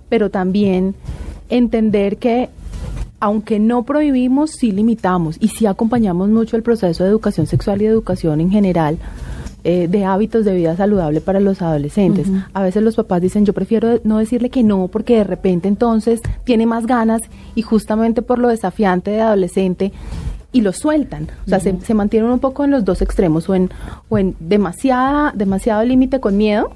pero 0.09 0.31
también 0.31 0.95
entender 1.49 2.17
que 2.17 2.49
aunque 3.19 3.59
no 3.59 3.83
prohibimos, 3.83 4.51
sí 4.51 4.71
limitamos 4.71 5.37
y 5.39 5.49
sí 5.49 5.65
acompañamos 5.65 6.29
mucho 6.29 6.55
el 6.55 6.63
proceso 6.63 7.03
de 7.03 7.09
educación 7.09 7.45
sexual 7.47 7.81
y 7.81 7.85
de 7.85 7.91
educación 7.91 8.41
en 8.41 8.49
general. 8.49 8.97
Eh, 9.63 9.87
de 9.89 10.05
hábitos 10.05 10.45
de 10.45 10.55
vida 10.55 10.75
saludable 10.75 11.21
para 11.21 11.39
los 11.39 11.61
adolescentes. 11.61 12.27
A 12.53 12.63
veces 12.63 12.81
los 12.83 12.95
papás 12.95 13.21
dicen, 13.21 13.45
yo 13.45 13.53
prefiero 13.53 13.99
no 14.03 14.17
decirle 14.17 14.49
que 14.49 14.63
no 14.63 14.87
porque 14.87 15.17
de 15.17 15.23
repente 15.23 15.67
entonces 15.67 16.21
tiene 16.45 16.65
más 16.65 16.85
ganas 16.85 17.21
y 17.55 17.61
justamente 17.61 18.21
por 18.21 18.39
lo 18.39 18.47
desafiante 18.47 19.11
de 19.11 19.21
adolescente 19.21 19.91
y 20.51 20.61
lo 20.61 20.71
sueltan. 20.73 21.27
O 21.45 21.49
sea, 21.49 21.59
se, 21.59 21.79
se 21.81 21.93
mantienen 21.93 22.31
un 22.31 22.39
poco 22.39 22.63
en 22.63 22.71
los 22.71 22.85
dos 22.85 23.01
extremos, 23.01 23.49
o 23.49 23.55
en, 23.55 23.69
o 24.09 24.17
en 24.17 24.35
demasiada, 24.39 25.31
demasiado 25.35 25.83
límite 25.83 26.19
con 26.19 26.37
miedo, 26.37 26.71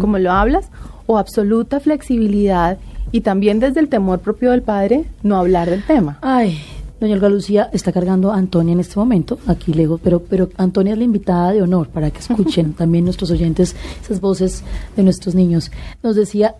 como 0.00 0.18
lo 0.18 0.30
hablas, 0.30 0.68
o 1.06 1.18
absoluta 1.18 1.80
flexibilidad 1.80 2.78
y 3.12 3.20
también 3.20 3.60
desde 3.60 3.80
el 3.80 3.88
temor 3.88 4.20
propio 4.20 4.50
del 4.50 4.62
padre 4.62 5.04
no 5.22 5.36
hablar 5.36 5.70
del 5.70 5.84
tema. 5.84 6.18
Ay, 6.20 6.58
doña 7.00 7.14
Olga 7.14 7.28
Lucía 7.28 7.70
está 7.72 7.92
cargando 7.92 8.32
a 8.32 8.36
Antonia 8.36 8.72
en 8.72 8.80
este 8.80 8.98
momento, 8.98 9.38
aquí 9.46 9.72
lego, 9.72 9.98
pero, 9.98 10.20
pero 10.20 10.48
Antonia 10.56 10.92
es 10.92 10.98
la 10.98 11.04
invitada 11.04 11.52
de 11.52 11.62
honor 11.62 11.88
para 11.88 12.10
que 12.10 12.20
escuchen 12.20 12.72
también 12.72 13.04
nuestros 13.04 13.30
oyentes 13.30 13.74
esas 14.02 14.20
voces 14.20 14.62
de 14.96 15.02
nuestros 15.02 15.34
niños. 15.34 15.70
Nos 16.02 16.16
decía, 16.16 16.54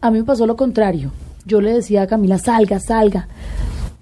a 0.00 0.10
mí 0.10 0.18
me 0.18 0.24
pasó 0.24 0.46
lo 0.46 0.56
contrario. 0.56 1.10
Yo 1.44 1.60
le 1.60 1.72
decía 1.72 2.02
a 2.02 2.06
Camila, 2.06 2.38
salga, 2.38 2.78
salga. 2.80 3.28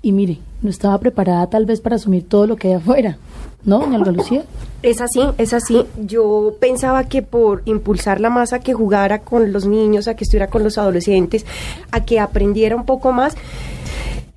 Y 0.03 0.13
mire, 0.13 0.39
no 0.63 0.71
estaba 0.71 0.99
preparada 0.99 1.49
tal 1.49 1.67
vez 1.67 1.81
para 1.81 1.97
asumir 1.97 2.29
todo 2.29 2.47
lo 2.47 2.57
que 2.57 2.69
hay 2.69 2.75
afuera. 2.75 3.19
¿No, 3.65 3.81
doña 3.81 3.99
Olga 3.99 4.13
Lucía? 4.13 4.45
Es 4.83 5.01
así, 5.01 5.21
es 5.39 5.53
así. 5.53 5.85
Yo 6.07 6.57
pensaba 6.61 7.05
que 7.05 7.23
por 7.23 7.63
impulsarla 7.65 8.31
más 8.31 8.53
a 8.53 8.61
que 8.61 8.75
jugara 8.75 9.21
con 9.21 9.53
los 9.53 9.67
niños, 9.67 10.07
a 10.07 10.15
que 10.15 10.25
estuviera 10.25 10.49
con 10.49 10.63
los 10.63 10.79
adolescentes, 10.79 11.45
a 11.91 12.05
que 12.05 12.21
aprendiera 12.21 12.77
un 12.77 12.85
poco 12.85 13.13
más, 13.13 13.35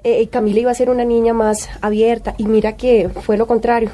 eh, 0.04 0.28
Camila 0.28 0.60
iba 0.62 0.72
a 0.72 0.76
ser 0.76 0.90
una 0.90 1.04
niña 1.06 1.34
más 1.34 1.70
abierta 1.82 2.34
y 2.38 2.46
mira 2.46 2.74
que 2.78 3.10
fue 3.10 3.38
lo 3.38 3.48
contrario. 3.48 3.90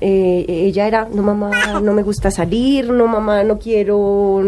Eh, 0.00 0.44
ella 0.48 0.86
era, 0.86 1.08
no 1.12 1.22
mamá, 1.22 1.80
no 1.82 1.92
me 1.92 2.02
gusta 2.04 2.30
salir, 2.30 2.88
no 2.90 3.08
mamá, 3.08 3.42
no 3.42 3.58
quiero, 3.58 4.40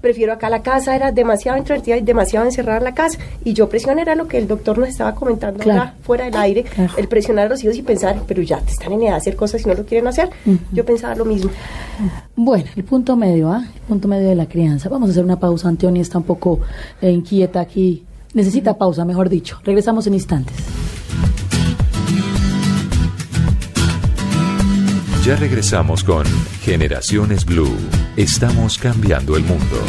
prefiero 0.00 0.32
acá 0.32 0.48
la 0.48 0.62
casa, 0.62 0.94
era 0.94 1.10
demasiado 1.10 1.58
introvertida 1.58 1.96
y 1.96 2.02
demasiado 2.02 2.46
encerrada 2.46 2.78
en 2.78 2.84
la 2.84 2.94
casa. 2.94 3.18
Y 3.42 3.52
yo 3.52 3.68
presión 3.68 3.98
era 3.98 4.14
lo 4.14 4.28
que 4.28 4.38
el 4.38 4.46
doctor 4.46 4.78
nos 4.78 4.88
estaba 4.88 5.16
comentando 5.16 5.58
Claro. 5.58 5.80
ahora 5.80 5.94
fuera 6.02 6.24
del 6.26 6.36
aire, 6.36 6.62
Claro. 6.62 6.92
el 6.98 7.08
presionar 7.08 7.46
a 7.46 7.48
los 7.48 7.64
hijos 7.64 7.76
y 7.76 7.82
pensar, 7.82 8.20
pero 8.28 8.42
ya 8.42 8.60
te 8.60 8.70
están 8.70 8.92
en 8.92 9.02
edad 9.02 9.10
de 9.12 9.16
hacer 9.16 9.34
cosas 9.34 9.62
y 9.62 9.68
no 9.68 9.74
lo 9.74 9.84
quieren 9.84 10.06
hacer. 10.06 10.30
Yo 10.72 10.84
pensaba 10.84 11.16
lo 11.16 11.24
mismo. 11.24 11.50
Bueno, 12.36 12.66
el 12.76 12.84
punto 12.84 13.16
medio, 13.16 13.50
¿ah? 13.50 13.64
El 13.74 13.80
punto 13.88 14.06
medio 14.06 14.28
de 14.28 14.36
la 14.36 14.46
crianza. 14.46 14.88
Vamos 14.88 15.08
a 15.08 15.12
hacer 15.12 15.24
una 15.24 15.40
pausa. 15.40 15.68
Antonia 15.68 16.02
está 16.02 16.18
un 16.18 16.24
poco 16.24 16.60
eh, 17.02 17.10
inquieta 17.10 17.58
aquí. 17.60 18.04
Necesita 18.36 18.76
pausa, 18.76 19.06
mejor 19.06 19.30
dicho. 19.30 19.58
Regresamos 19.64 20.06
en 20.06 20.12
instantes. 20.12 20.54
Ya 25.24 25.36
regresamos 25.36 26.04
con 26.04 26.26
Generaciones 26.60 27.46
Blue. 27.46 27.74
Estamos 28.14 28.76
cambiando 28.76 29.38
el 29.38 29.42
mundo. 29.44 29.80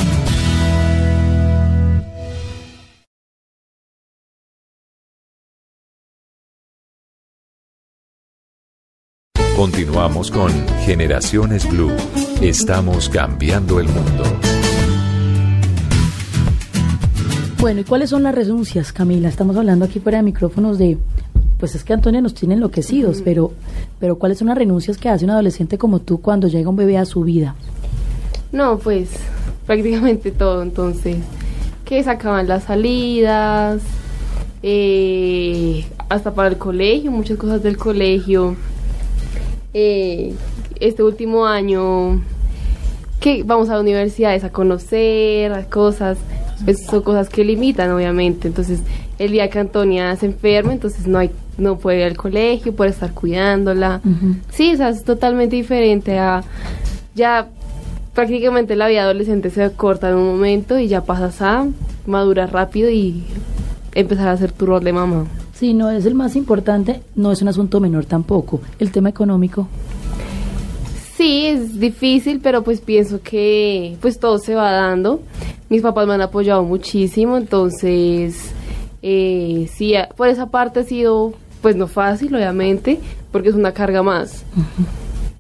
Continuamos 9.58 10.32
con 10.32 10.52
Generaciones 10.86 11.70
Blue. 11.70 11.92
Estamos 12.42 13.10
cambiando 13.10 13.82
el 13.82 13.90
mundo. 13.90 14.57
Bueno, 17.60 17.82
¿y 17.82 17.84
cuáles 17.84 18.12
son 18.12 18.22
las 18.24 18.36
renuncias, 18.36 18.94
Camila? 18.94 19.30
Estamos 19.30 19.58
hablando 19.58 19.86
aquí 19.86 20.00
fuera 20.00 20.20
de 20.20 20.24
micrófonos 20.24 20.78
de, 20.78 20.98
pues 21.60 21.74
es 21.74 21.84
que 21.84 21.94
Antonia 21.94 22.22
nos 22.22 22.36
tiene 22.36 22.54
enloquecidos, 22.54 23.22
pero, 23.24 23.52
pero 24.00 24.18
¿cuáles 24.18 24.38
son 24.38 24.50
las 24.50 24.58
renuncias 24.58 24.98
que 24.98 25.10
hace 25.10 25.26
un 25.26 25.32
adolescente 25.32 25.78
como 25.80 26.00
tú 26.00 26.22
cuando 26.22 26.48
llega 26.48 26.70
un 26.70 26.76
bebé 26.76 27.00
a 27.00 27.06
su 27.06 27.24
vida? 27.24 27.56
No, 28.52 28.78
pues 28.78 29.10
prácticamente 29.66 30.32
todo. 30.32 30.62
Entonces, 30.62 31.18
que 31.84 32.04
se 32.04 32.10
acaban 32.10 32.48
las 32.48 32.66
salidas, 32.66 33.82
eh, 34.62 35.86
hasta 36.10 36.34
para 36.34 36.50
el 36.50 36.58
colegio, 36.58 37.12
muchas 37.12 37.38
cosas 37.38 37.64
del 37.64 37.76
colegio. 37.78 38.56
Eh, 39.74 40.34
este 40.80 41.02
último 41.02 41.48
año, 41.48 42.22
que 43.20 43.42
vamos 43.44 43.70
a 43.70 43.80
universidades 43.80 44.44
a 44.44 44.52
conocer 44.52 45.52
a 45.54 45.66
cosas, 45.66 46.20
pues 46.64 46.86
son 46.86 47.02
cosas 47.02 47.30
que 47.30 47.44
limitan, 47.44 47.92
obviamente. 47.92 48.48
Entonces, 48.48 48.82
el 49.20 49.32
día 49.32 49.50
que 49.50 49.60
Antonia 49.60 50.16
se 50.16 50.28
enferma, 50.28 50.74
entonces 50.74 51.08
no 51.08 51.20
hay 51.20 51.32
no 51.58 51.78
puede 51.78 52.00
ir 52.00 52.04
al 52.04 52.18
colegio, 52.18 52.76
puede 52.76 52.92
estar 52.92 53.14
cuidándola. 53.14 54.02
Sí, 54.52 54.74
o 54.74 54.78
sea, 54.78 54.90
es 54.90 55.04
totalmente 55.04 55.56
diferente 55.56 56.20
a 56.20 56.44
ya 57.16 57.48
prácticamente 58.14 58.76
la 58.76 58.88
vida 58.88 59.04
adolescente 59.04 59.50
se 59.50 59.72
corta 59.72 60.10
en 60.10 60.16
un 60.16 60.28
momento 60.28 60.80
y 60.80 60.88
ya 60.88 61.04
pasas 61.04 61.42
a 61.42 61.68
madurar 62.06 62.54
rápido 62.54 62.90
y 62.90 63.24
empezar 63.96 64.28
a 64.28 64.34
hacer 64.34 64.52
tu 64.52 64.68
rol 64.68 64.84
de 64.84 64.94
mamá. 64.94 65.26
Sí, 65.54 65.74
no 65.74 65.90
es 65.90 66.06
el 66.06 66.14
más 66.14 66.36
importante, 66.36 67.02
no 67.16 67.32
es 67.32 67.42
un 67.42 67.48
asunto 67.48 67.80
menor 67.80 68.06
tampoco. 68.06 68.62
El 68.78 68.92
tema 68.92 69.10
económico. 69.10 69.68
Sí, 71.18 71.48
es 71.48 71.80
difícil, 71.80 72.42
pero 72.44 72.64
pues 72.64 72.80
pienso 72.80 73.20
que 73.24 73.98
pues 74.02 74.20
todo 74.20 74.38
se 74.38 74.54
va 74.54 74.72
dando. 74.72 75.20
Mis 75.68 75.82
papás 75.82 76.06
me 76.06 76.14
han 76.14 76.22
apoyado 76.22 76.64
muchísimo, 76.64 77.38
entonces 77.38 78.52
eh, 79.02 79.68
sí, 79.74 79.96
por 80.16 80.28
esa 80.28 80.46
parte 80.52 80.82
ha 80.82 80.84
sido 80.84 81.34
pues 81.64 81.76
no 81.76 81.88
fácil, 81.88 82.36
obviamente, 82.36 83.00
porque 83.32 83.50
es 83.50 83.56
una 83.56 83.74
carga 83.74 84.04
más. 84.04 84.44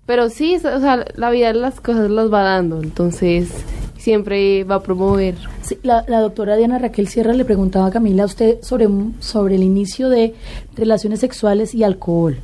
Pero 0.07 0.29
sí, 0.29 0.55
o 0.55 0.79
sea, 0.79 1.05
la 1.15 1.29
vida 1.29 1.53
las 1.53 1.79
cosas 1.79 2.09
las 2.09 2.33
va 2.33 2.41
dando, 2.41 2.81
entonces 2.81 3.49
siempre 3.97 4.63
va 4.63 4.75
a 4.75 4.81
promover. 4.81 5.35
Sí, 5.61 5.77
la, 5.83 6.03
la 6.07 6.21
doctora 6.21 6.55
Diana 6.55 6.79
Raquel 6.79 7.07
Sierra 7.07 7.33
le 7.33 7.45
preguntaba 7.45 7.85
a 7.85 7.91
Camila 7.91 8.23
a 8.23 8.25
usted 8.25 8.57
sobre, 8.63 8.87
sobre 9.19 9.55
el 9.55 9.63
inicio 9.63 10.09
de 10.09 10.33
relaciones 10.75 11.19
sexuales 11.19 11.75
y 11.75 11.83
alcohol. 11.83 12.37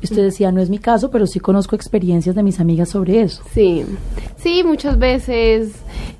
Y 0.00 0.04
usted 0.04 0.22
decía, 0.22 0.52
no 0.52 0.60
es 0.60 0.70
mi 0.70 0.78
caso, 0.78 1.10
pero 1.10 1.26
sí 1.26 1.40
conozco 1.40 1.74
experiencias 1.74 2.36
de 2.36 2.42
mis 2.42 2.60
amigas 2.60 2.90
sobre 2.90 3.20
eso. 3.20 3.42
Sí, 3.52 3.84
sí, 4.36 4.62
muchas 4.64 4.98
veces 4.98 5.72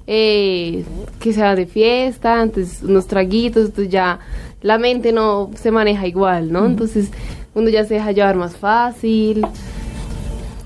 eh, 0.07 0.85
que 1.21 1.33
se 1.33 1.43
va 1.43 1.55
de 1.55 1.67
fiesta, 1.67 2.41
antes 2.41 2.83
unos 2.83 3.07
traguitos, 3.07 3.67
entonces 3.67 3.93
ya 3.93 4.19
la 4.63 4.79
mente 4.79 5.13
no 5.13 5.51
se 5.55 5.71
maneja 5.71 6.07
igual, 6.07 6.51
¿no? 6.51 6.67
Entonces 6.67 7.11
uno 7.55 7.69
ya 7.69 7.85
se 7.85 7.95
deja 7.95 8.11
llevar 8.11 8.37
más 8.37 8.57
fácil 8.57 9.47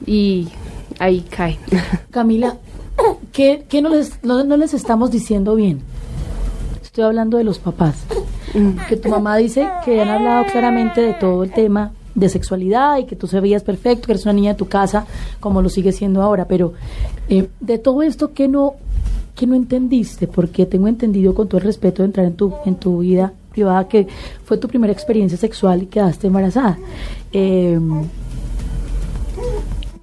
y 0.06 0.48
ahí 0.98 1.20
cae. 1.28 1.58
Camila, 2.10 2.56
¿qué, 3.32 3.64
qué 3.68 3.82
no, 3.82 3.90
les, 3.90 4.24
no, 4.24 4.42
no 4.42 4.56
les 4.56 4.72
estamos 4.72 5.10
diciendo 5.10 5.54
bien? 5.54 5.82
Estoy 6.82 7.04
hablando 7.04 7.36
de 7.36 7.44
los 7.44 7.58
papás. 7.58 8.04
Que 8.88 8.96
tu 8.96 9.08
mamá 9.08 9.36
dice 9.38 9.66
que 9.82 10.02
han 10.02 10.10
hablado 10.10 10.44
claramente 10.52 11.00
de 11.00 11.14
todo 11.14 11.42
el 11.42 11.52
tema 11.52 11.92
de 12.14 12.28
sexualidad 12.28 12.98
y 12.98 13.04
que 13.04 13.16
tú 13.16 13.26
se 13.26 13.40
veías 13.40 13.62
perfecto, 13.62 14.06
que 14.06 14.12
eres 14.12 14.24
una 14.24 14.34
niña 14.34 14.52
de 14.52 14.58
tu 14.58 14.68
casa, 14.68 15.06
como 15.40 15.62
lo 15.62 15.68
sigue 15.68 15.92
siendo 15.92 16.22
ahora. 16.22 16.46
Pero 16.46 16.74
eh, 17.28 17.48
de 17.60 17.78
todo 17.78 18.02
esto, 18.02 18.32
¿qué 18.32 18.48
no, 18.48 18.74
qué 19.34 19.46
no 19.46 19.54
entendiste? 19.54 20.26
Porque 20.26 20.66
tengo 20.66 20.88
entendido, 20.88 21.34
con 21.34 21.48
todo 21.48 21.58
el 21.58 21.66
respeto 21.66 22.02
de 22.02 22.06
entrar 22.06 22.26
en 22.26 22.34
tu, 22.34 22.52
en 22.64 22.74
tu 22.76 22.98
vida 22.98 23.32
privada, 23.50 23.86
que 23.88 24.06
fue 24.44 24.58
tu 24.58 24.68
primera 24.68 24.92
experiencia 24.92 25.38
sexual 25.38 25.82
y 25.82 25.86
quedaste 25.86 26.26
embarazada. 26.26 26.78
Eh, 27.32 27.78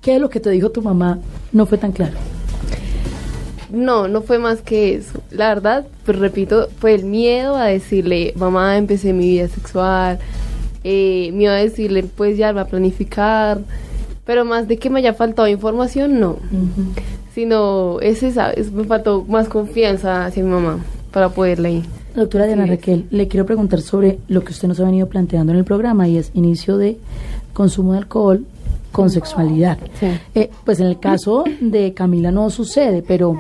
¿Qué 0.02 0.14
de 0.14 0.20
lo 0.20 0.30
que 0.30 0.40
te 0.40 0.50
dijo 0.50 0.70
tu 0.70 0.82
mamá 0.82 1.20
no 1.52 1.66
fue 1.66 1.78
tan 1.78 1.92
claro? 1.92 2.18
No, 3.70 4.08
no 4.08 4.22
fue 4.22 4.40
más 4.40 4.62
que 4.62 4.96
eso. 4.96 5.22
La 5.30 5.50
verdad, 5.50 5.86
pues 6.06 6.18
repito, 6.18 6.70
fue 6.80 6.96
el 6.96 7.06
miedo 7.06 7.56
a 7.56 7.66
decirle, 7.66 8.34
mamá, 8.36 8.78
empecé 8.78 9.14
mi 9.14 9.28
vida 9.28 9.48
sexual, 9.48 10.20
eh, 10.84 11.32
miedo 11.34 11.54
a 11.54 11.58
decirle, 11.58 12.04
pues 12.04 12.38
ya 12.38 12.52
va 12.52 12.62
a 12.62 12.66
planificar, 12.68 13.60
pero 14.26 14.46
más 14.46 14.68
de 14.68 14.78
que 14.78 14.90
me 14.90 15.00
haya 15.00 15.14
faltado 15.14 15.48
información, 15.48 16.20
no. 16.20 16.38
Sino, 17.34 18.00
ese, 18.02 18.32
¿sabes? 18.32 18.72
Me 18.72 18.84
faltó 18.84 19.26
más 19.28 19.50
confianza 19.50 20.26
hacia 20.26 20.44
mi 20.44 20.50
mamá 20.50 20.80
para 21.12 21.30
poderle 21.30 21.72
ir. 21.72 21.84
Doctora 22.16 22.46
Diana 22.46 22.66
Sí. 22.66 22.70
Raquel, 22.72 23.06
le 23.12 23.28
quiero 23.28 23.46
preguntar 23.46 23.82
sobre 23.82 24.20
lo 24.28 24.44
que 24.44 24.52
usted 24.52 24.68
nos 24.68 24.80
ha 24.80 24.84
venido 24.84 25.08
planteando 25.08 25.52
en 25.54 25.60
el 25.60 25.64
programa 25.66 26.08
y 26.08 26.18
es 26.18 26.32
inicio 26.34 26.78
de 26.78 26.98
consumo 27.54 27.94
de 27.94 28.00
alcohol 28.00 28.46
con 28.92 29.10
sexualidad. 29.10 29.78
Sí. 30.00 30.08
Eh, 30.36 30.50
pues 30.66 30.80
en 30.80 30.88
el 30.88 31.00
caso 31.00 31.44
de 31.62 31.94
Camila 31.94 32.32
no 32.32 32.50
sucede, 32.50 33.04
pero, 33.08 33.38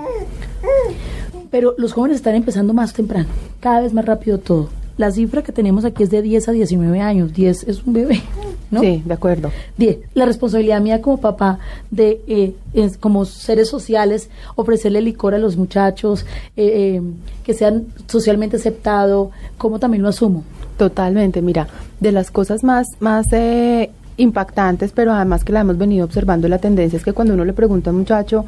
pero 1.49 1.73
los 1.77 1.93
jóvenes 1.93 2.17
están 2.17 2.35
empezando 2.35 2.73
más 2.73 2.93
temprano, 2.93 3.27
cada 3.59 3.81
vez 3.81 3.93
más 3.93 4.05
rápido 4.05 4.37
todo. 4.37 4.69
La 4.99 5.11
cifra 5.11 5.43
que 5.43 5.53
tenemos 5.53 5.85
aquí 5.85 6.03
es 6.03 6.09
de 6.09 6.21
10 6.21 6.49
a 6.49 6.51
19 6.51 6.99
años, 6.99 7.33
10 7.33 7.63
es 7.69 7.83
un 7.85 7.93
bebé. 7.93 8.21
¿no? 8.69 8.81
Sí, 8.81 9.01
de 9.05 9.13
acuerdo. 9.13 9.49
Die, 9.77 10.01
la 10.13 10.25
responsabilidad 10.25 10.81
mía 10.81 11.01
como 11.01 11.21
papá 11.21 11.57
de, 11.89 12.19
eh, 12.27 12.53
es, 12.73 12.97
como 12.97 13.23
seres 13.23 13.69
sociales, 13.69 14.29
ofrecerle 14.57 14.99
licor 14.99 15.33
a 15.33 15.37
los 15.37 15.55
muchachos, 15.55 16.25
eh, 16.57 16.97
eh, 16.97 17.01
que 17.45 17.53
sean 17.53 17.87
socialmente 18.07 18.57
aceptado, 18.57 19.31
¿cómo 19.57 19.79
también 19.79 20.03
lo 20.03 20.09
asumo? 20.09 20.43
Totalmente, 20.75 21.41
mira, 21.41 21.69
de 22.01 22.11
las 22.11 22.29
cosas 22.29 22.65
más, 22.65 22.85
más 22.99 23.25
eh, 23.31 23.91
impactantes, 24.19 24.91
pero 24.91 25.13
además 25.13 25.43
que 25.43 25.51
la 25.53 25.61
hemos 25.61 25.77
venido 25.77 26.05
observando, 26.05 26.47
la 26.47 26.57
tendencia 26.59 26.97
es 26.97 27.03
que 27.03 27.13
cuando 27.13 27.33
uno 27.33 27.45
le 27.45 27.53
pregunta 27.53 27.89
a 27.89 27.93
un 27.93 27.99
muchacho 27.99 28.45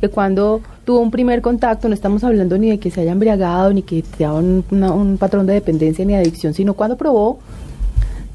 que 0.00 0.08
cuando 0.08 0.60
tuvo 0.84 1.00
un 1.00 1.10
primer 1.10 1.42
contacto, 1.42 1.88
no 1.88 1.94
estamos 1.94 2.24
hablando 2.24 2.56
ni 2.58 2.70
de 2.70 2.78
que 2.78 2.90
se 2.90 3.02
haya 3.02 3.12
embriagado, 3.12 3.72
ni 3.72 3.82
que 3.82 4.02
sea 4.16 4.32
un, 4.32 4.64
una- 4.70 4.92
un 4.92 5.18
patrón 5.18 5.46
de 5.46 5.52
dependencia 5.52 6.04
ni 6.04 6.14
adicción, 6.14 6.54
sino 6.54 6.72
cuando 6.74 6.96
probó, 6.96 7.38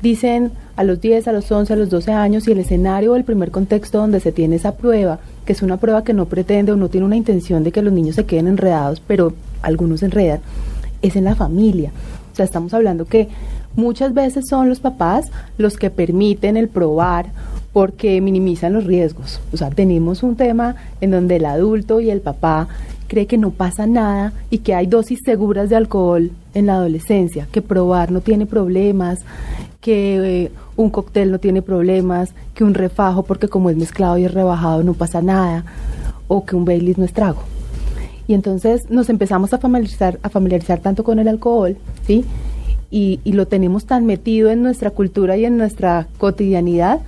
dicen 0.02 0.52
a 0.76 0.84
los 0.84 1.02
10, 1.02 1.28
a 1.28 1.32
los 1.32 1.52
11, 1.52 1.74
a 1.74 1.76
los 1.76 1.90
12 1.90 2.12
años 2.12 2.48
y 2.48 2.52
el 2.52 2.60
escenario 2.60 3.14
o 3.14 3.16
el 3.16 3.24
primer 3.24 3.50
contexto 3.50 3.98
donde 3.98 4.20
se 4.20 4.32
tiene 4.32 4.58
esa 4.58 4.74
prueba, 4.76 5.20
que 5.46 5.54
es 5.54 5.62
una 5.62 5.78
prueba 5.78 6.04
que 6.04 6.14
no 6.14 6.26
pretende 6.26 6.72
o 6.72 6.76
no 6.76 6.90
tiene 6.90 7.06
una 7.08 7.16
intención 7.16 7.64
de 7.64 7.72
que 7.72 7.82
los 7.82 7.94
niños 7.94 8.16
se 8.16 8.26
queden 8.26 8.48
enredados, 8.48 9.02
pero 9.08 9.34
algunos 9.62 10.04
enredan, 10.04 10.42
es 11.02 11.16
en 11.16 11.24
la 11.24 11.36
familia. 11.36 11.92
O 12.32 12.36
sea, 12.36 12.46
estamos 12.46 12.74
hablando 12.74 13.06
que 13.06 13.30
muchas 13.76 14.14
veces 14.14 14.46
son 14.50 14.70
los 14.70 14.80
papás 14.80 15.32
los 15.58 15.78
que 15.78 15.90
permiten 15.90 16.58
el 16.58 16.68
probar 16.68 17.28
porque 17.74 18.22
minimizan 18.22 18.74
los 18.74 18.86
riesgos. 18.86 19.42
O 19.52 19.58
sea, 19.58 19.70
tenemos 19.70 20.24
un 20.24 20.36
tema 20.36 20.76
en 21.02 21.12
donde 21.12 21.36
el 21.36 21.46
adulto 21.46 22.00
y 22.00 22.10
el 22.10 22.22
papá 22.22 22.70
cree 23.08 23.28
que 23.28 23.38
no 23.38 23.52
pasa 23.52 23.86
nada 23.86 24.34
y 24.50 24.60
que 24.60 24.74
hay 24.74 24.88
dosis 24.88 25.20
seguras 25.24 25.70
de 25.70 25.76
alcohol 25.76 26.32
en 26.54 26.66
la 26.68 26.76
adolescencia, 26.76 27.48
que 27.52 27.62
probar 27.62 28.12
no 28.12 28.22
tiene 28.22 28.46
problemas, 28.46 29.20
que 29.82 30.46
eh, 30.46 30.52
un 30.76 30.90
cóctel 30.90 31.32
no 31.32 31.40
tiene 31.40 31.62
problemas, 31.62 32.34
que 32.54 32.64
un 32.64 32.74
refajo 32.74 33.24
porque 33.24 33.48
como 33.48 33.70
es 33.70 33.78
mezclado 33.78 34.18
y 34.18 34.26
es 34.26 34.34
rebajado 34.34 34.84
no 34.84 34.94
pasa 34.94 35.22
nada, 35.22 35.66
o 36.28 36.46
que 36.46 36.56
un 36.56 36.66
Baileys 36.66 36.98
no 36.98 37.06
es 37.06 37.14
trago. 37.14 37.44
Y 38.28 38.34
entonces 38.34 38.90
nos 38.90 39.10
empezamos 39.10 39.54
a 39.54 39.60
familiarizar, 39.60 40.20
a 40.24 40.30
familiarizar 40.30 40.80
tanto 40.80 41.04
con 41.04 41.20
el 41.20 41.28
alcohol, 41.28 41.78
¿sí? 42.08 42.26
Y, 42.98 43.20
lo 43.26 43.46
tenemos 43.46 43.86
tan 43.86 44.06
metido 44.06 44.50
en 44.50 44.64
nuestra 44.64 44.90
cultura 44.90 45.36
y 45.36 45.44
en 45.44 45.58
nuestra 45.58 46.08
cotidianidad 46.18 47.02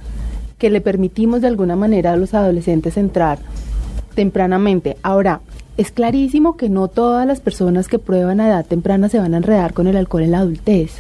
que 0.58 0.70
le 0.70 0.82
permitimos 0.82 1.40
de 1.40 1.48
alguna 1.48 1.78
manera 1.78 2.12
a 2.12 2.18
los 2.18 2.34
adolescentes 2.34 2.98
entrar 2.98 3.40
tempranamente. 4.14 4.98
Ahora, 5.02 5.40
es 5.78 5.92
clarísimo 5.92 6.58
que 6.58 6.68
no 6.68 6.90
todas 6.90 7.26
las 7.26 7.40
personas 7.40 7.88
que 7.88 8.00
prueban 8.00 8.42
a 8.42 8.50
edad 8.50 8.66
temprana 8.66 9.08
se 9.08 9.20
van 9.20 9.34
a 9.34 9.38
enredar 9.38 9.74
con 9.74 9.88
el 9.88 9.96
alcohol 9.96 10.24
en 10.24 10.32
la 10.32 10.40
adultez. 10.40 10.92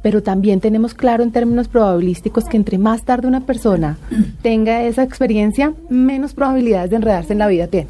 Pero 0.00 0.22
también 0.22 0.60
tenemos 0.60 0.94
claro 0.94 1.24
en 1.24 1.32
términos 1.32 1.66
probabilísticos 1.66 2.44
que 2.44 2.56
entre 2.56 2.78
más 2.78 3.02
tarde 3.02 3.26
una 3.26 3.46
persona 3.46 3.98
tenga 4.42 4.84
esa 4.84 5.02
experiencia, 5.02 5.74
menos 5.88 6.34
probabilidades 6.34 6.90
de 6.90 6.96
enredarse 6.96 7.32
en 7.32 7.40
la 7.40 7.48
vida 7.48 7.66
tiene. 7.66 7.88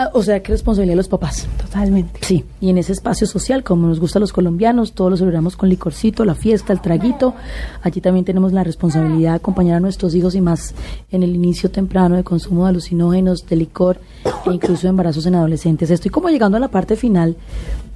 Ah, 0.00 0.10
o 0.14 0.22
sea, 0.22 0.40
que 0.44 0.52
responsabilidad 0.52 0.92
de 0.92 0.98
los 0.98 1.08
papás. 1.08 1.48
Totalmente. 1.60 2.20
Sí, 2.22 2.44
y 2.60 2.70
en 2.70 2.78
ese 2.78 2.92
espacio 2.92 3.26
social, 3.26 3.64
como 3.64 3.88
nos 3.88 3.98
gusta 3.98 4.20
a 4.20 4.20
los 4.20 4.32
colombianos, 4.32 4.92
todos 4.92 5.10
lo 5.10 5.16
celebramos 5.16 5.56
con 5.56 5.68
licorcito, 5.68 6.24
la 6.24 6.36
fiesta, 6.36 6.72
el 6.72 6.80
traguito. 6.80 7.34
Allí 7.82 8.00
también 8.00 8.24
tenemos 8.24 8.52
la 8.52 8.62
responsabilidad 8.62 9.32
de 9.32 9.36
acompañar 9.38 9.78
a 9.78 9.80
nuestros 9.80 10.14
hijos 10.14 10.36
y 10.36 10.40
más 10.40 10.72
en 11.10 11.24
el 11.24 11.34
inicio 11.34 11.72
temprano 11.72 12.14
de 12.14 12.22
consumo 12.22 12.62
de 12.62 12.68
alucinógenos, 12.70 13.44
de 13.48 13.56
licor 13.56 13.98
e 14.46 14.52
incluso 14.52 14.82
de 14.82 14.90
embarazos 14.90 15.26
en 15.26 15.34
adolescentes. 15.34 15.90
Estoy 15.90 16.12
como 16.12 16.28
llegando 16.28 16.58
a 16.58 16.60
la 16.60 16.68
parte 16.68 16.94
final 16.94 17.34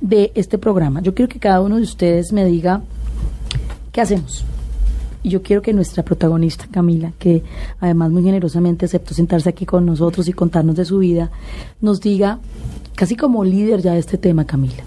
de 0.00 0.32
este 0.34 0.59
programa. 0.59 1.03
Yo 1.03 1.14
quiero 1.14 1.28
que 1.28 1.38
cada 1.38 1.61
uno 1.61 1.76
de 1.76 1.82
ustedes 1.82 2.32
me 2.32 2.44
diga 2.44 2.82
qué 3.92 4.00
hacemos. 4.00 4.44
Y 5.22 5.30
yo 5.30 5.42
quiero 5.42 5.62
que 5.62 5.72
nuestra 5.72 6.02
protagonista, 6.02 6.66
Camila, 6.70 7.12
que 7.18 7.42
además 7.80 8.10
muy 8.10 8.22
generosamente 8.22 8.86
aceptó 8.86 9.14
sentarse 9.14 9.48
aquí 9.48 9.66
con 9.66 9.86
nosotros 9.86 10.28
y 10.28 10.32
contarnos 10.32 10.76
de 10.76 10.84
su 10.84 10.98
vida, 10.98 11.30
nos 11.80 12.00
diga, 12.00 12.40
casi 12.94 13.16
como 13.16 13.44
líder 13.44 13.82
ya 13.82 13.92
de 13.92 14.00
este 14.00 14.18
tema, 14.18 14.44
Camila, 14.44 14.82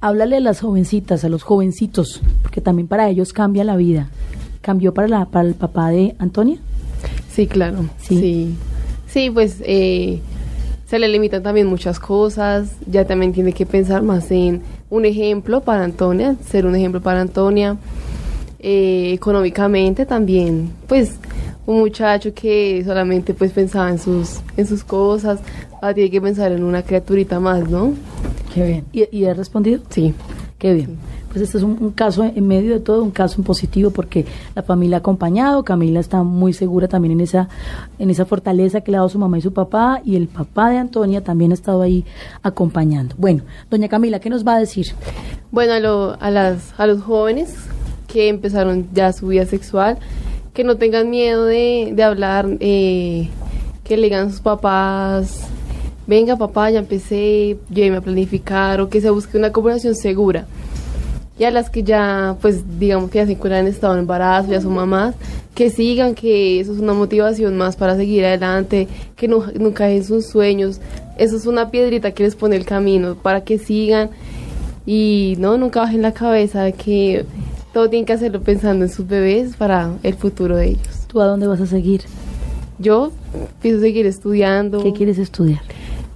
háblale 0.00 0.36
a 0.36 0.40
las 0.40 0.60
jovencitas, 0.60 1.24
a 1.24 1.28
los 1.28 1.42
jovencitos, 1.42 2.20
porque 2.42 2.60
también 2.60 2.88
para 2.88 3.08
ellos 3.08 3.32
cambia 3.32 3.64
la 3.64 3.76
vida. 3.76 4.10
¿Cambió 4.60 4.94
para, 4.94 5.08
la, 5.08 5.24
para 5.26 5.48
el 5.48 5.54
papá 5.54 5.90
de 5.90 6.14
Antonia? 6.18 6.58
Sí, 7.30 7.46
claro. 7.46 7.84
Sí. 7.98 8.16
Sí, 8.18 8.56
Sí, 9.12 9.28
pues 9.28 9.56
eh, 9.66 10.20
se 10.86 10.98
le 10.98 11.06
limitan 11.06 11.42
también 11.42 11.66
muchas 11.66 12.00
cosas. 12.00 12.76
Ya 12.86 13.04
también 13.04 13.34
tiene 13.34 13.52
que 13.52 13.66
pensar 13.66 14.02
más 14.02 14.30
en 14.30 14.62
un 14.88 15.04
ejemplo 15.04 15.60
para 15.60 15.84
Antonia, 15.84 16.36
ser 16.48 16.64
un 16.64 16.74
ejemplo 16.74 17.02
para 17.02 17.20
Antonia. 17.20 17.76
Eh, 18.64 19.12
económicamente 19.12 20.06
también, 20.06 20.70
pues 20.86 21.16
un 21.66 21.80
muchacho 21.80 22.32
que 22.32 22.80
solamente 22.84 23.34
pues 23.34 23.50
pensaba 23.50 23.90
en 23.90 23.98
sus 23.98 24.38
en 24.56 24.66
sus 24.68 24.84
cosas, 24.84 25.40
ahora 25.80 25.94
tiene 25.94 26.10
que 26.10 26.20
pensar 26.20 26.52
en 26.52 26.62
una 26.62 26.82
criaturita 26.82 27.40
más, 27.40 27.68
¿no? 27.68 27.92
Qué 28.54 28.64
bien. 28.64 28.84
¿Y, 28.92 29.08
y 29.18 29.24
he 29.24 29.34
respondido? 29.34 29.80
Sí. 29.90 30.14
Qué 30.58 30.74
bien. 30.74 30.96
Pues 31.32 31.42
este 31.42 31.58
es 31.58 31.64
un, 31.64 31.76
un 31.80 31.90
caso 31.90 32.22
en 32.22 32.46
medio 32.46 32.72
de 32.74 32.78
todo, 32.78 33.02
un 33.02 33.10
caso 33.10 33.40
en 33.40 33.44
positivo 33.44 33.90
porque 33.90 34.26
la 34.54 34.62
familia 34.62 34.98
ha 34.98 35.00
acompañado, 35.00 35.64
Camila 35.64 35.98
está 35.98 36.22
muy 36.22 36.52
segura 36.52 36.86
también 36.86 37.12
en 37.12 37.20
esa, 37.22 37.48
en 37.98 38.10
esa 38.10 38.26
fortaleza 38.26 38.80
que 38.82 38.92
le 38.92 38.98
ha 38.98 39.00
dado 39.00 39.08
su 39.08 39.18
mamá 39.18 39.38
y 39.38 39.40
su 39.40 39.52
papá 39.52 40.00
y 40.04 40.14
el 40.14 40.28
papá 40.28 40.70
de 40.70 40.76
Antonia 40.78 41.24
también 41.24 41.50
ha 41.50 41.54
estado 41.54 41.82
ahí 41.82 42.04
acompañando. 42.44 43.16
Bueno, 43.18 43.42
doña 43.70 43.88
Camila, 43.88 44.20
¿qué 44.20 44.30
nos 44.30 44.46
va 44.46 44.54
a 44.54 44.58
decir? 44.60 44.86
Bueno, 45.50 45.72
a, 45.72 45.80
lo- 45.80 46.16
a, 46.20 46.30
las, 46.30 46.74
a 46.78 46.86
los 46.86 47.02
jóvenes 47.02 47.56
que 48.12 48.28
empezaron 48.28 48.88
ya 48.92 49.12
su 49.12 49.28
vida 49.28 49.46
sexual, 49.46 49.98
que 50.52 50.64
no 50.64 50.76
tengan 50.76 51.08
miedo 51.08 51.46
de, 51.46 51.92
de 51.94 52.02
hablar, 52.02 52.46
eh, 52.60 53.28
que 53.84 53.96
le 53.96 54.04
digan 54.04 54.26
a 54.26 54.30
sus 54.30 54.40
papás, 54.40 55.46
venga 56.06 56.36
papá, 56.36 56.70
ya 56.70 56.80
empecé, 56.80 57.56
lléveme 57.70 57.96
a 57.96 58.00
planificar, 58.02 58.82
o 58.82 58.90
que 58.90 59.00
se 59.00 59.08
busque 59.08 59.38
una 59.38 59.50
conversación 59.50 59.94
segura. 59.94 60.46
Y 61.38 61.44
a 61.44 61.50
las 61.50 61.70
que 61.70 61.82
ya, 61.82 62.36
pues 62.42 62.78
digamos 62.78 63.10
que 63.10 63.18
ya 63.18 63.26
se 63.26 63.32
encuentran 63.32 63.66
en 63.66 63.72
estado 63.72 63.94
de 63.94 64.00
embarazo, 64.00 64.50
ya 64.50 64.60
son 64.60 64.74
mamás, 64.74 65.14
que 65.54 65.70
sigan, 65.70 66.14
que 66.14 66.60
eso 66.60 66.72
es 66.72 66.78
una 66.78 66.92
motivación 66.92 67.56
más 67.56 67.76
para 67.76 67.96
seguir 67.96 68.26
adelante, 68.26 68.88
que 69.16 69.26
no, 69.26 69.46
nunca 69.58 69.86
dejen 69.86 70.04
sus 70.04 70.26
sueños. 70.26 70.80
Eso 71.16 71.36
es 71.36 71.46
una 71.46 71.70
piedrita 71.70 72.12
que 72.12 72.24
les 72.24 72.36
pone 72.36 72.56
el 72.56 72.66
camino 72.66 73.14
para 73.14 73.42
que 73.42 73.58
sigan 73.58 74.10
y 74.84 75.36
no, 75.38 75.56
nunca 75.56 75.80
bajen 75.80 76.02
la 76.02 76.12
cabeza 76.12 76.72
que 76.72 77.24
todo 77.72 77.88
tienen 77.88 78.06
que 78.06 78.12
hacerlo 78.12 78.40
pensando 78.42 78.84
en 78.84 78.90
sus 78.90 79.06
bebés 79.06 79.56
para 79.56 79.92
el 80.02 80.14
futuro 80.14 80.56
de 80.56 80.68
ellos. 80.70 81.06
¿Tú 81.06 81.20
a 81.20 81.26
dónde 81.26 81.46
vas 81.46 81.60
a 81.60 81.66
seguir? 81.66 82.02
Yo 82.78 83.12
pienso 83.60 83.80
seguir 83.80 84.06
estudiando. 84.06 84.82
¿Qué 84.82 84.92
quieres 84.92 85.18
estudiar? 85.18 85.60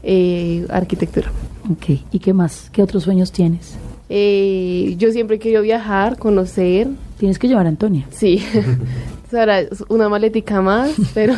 Eh, 0.03 0.67
arquitectura. 0.69 1.31
Ok, 1.71 2.01
¿y 2.13 2.19
qué 2.19 2.33
más? 2.33 2.71
¿Qué 2.73 2.83
otros 2.83 3.03
sueños 3.05 3.33
tienes? 3.33 3.77
Eh, 4.09 4.95
yo 4.99 5.11
siempre 5.11 5.37
he 5.37 5.39
querido 5.39 5.63
viajar, 5.63 6.17
conocer. 6.19 6.89
Tienes 7.19 7.39
que 7.39 7.49
llevar 7.49 7.67
a 7.67 7.71
Antonia. 7.71 8.07
Sí. 8.11 8.43
Ahora 9.37 9.63
una 9.89 10.09
maletica 10.09 10.61
más, 10.63 10.93
pero 11.15 11.35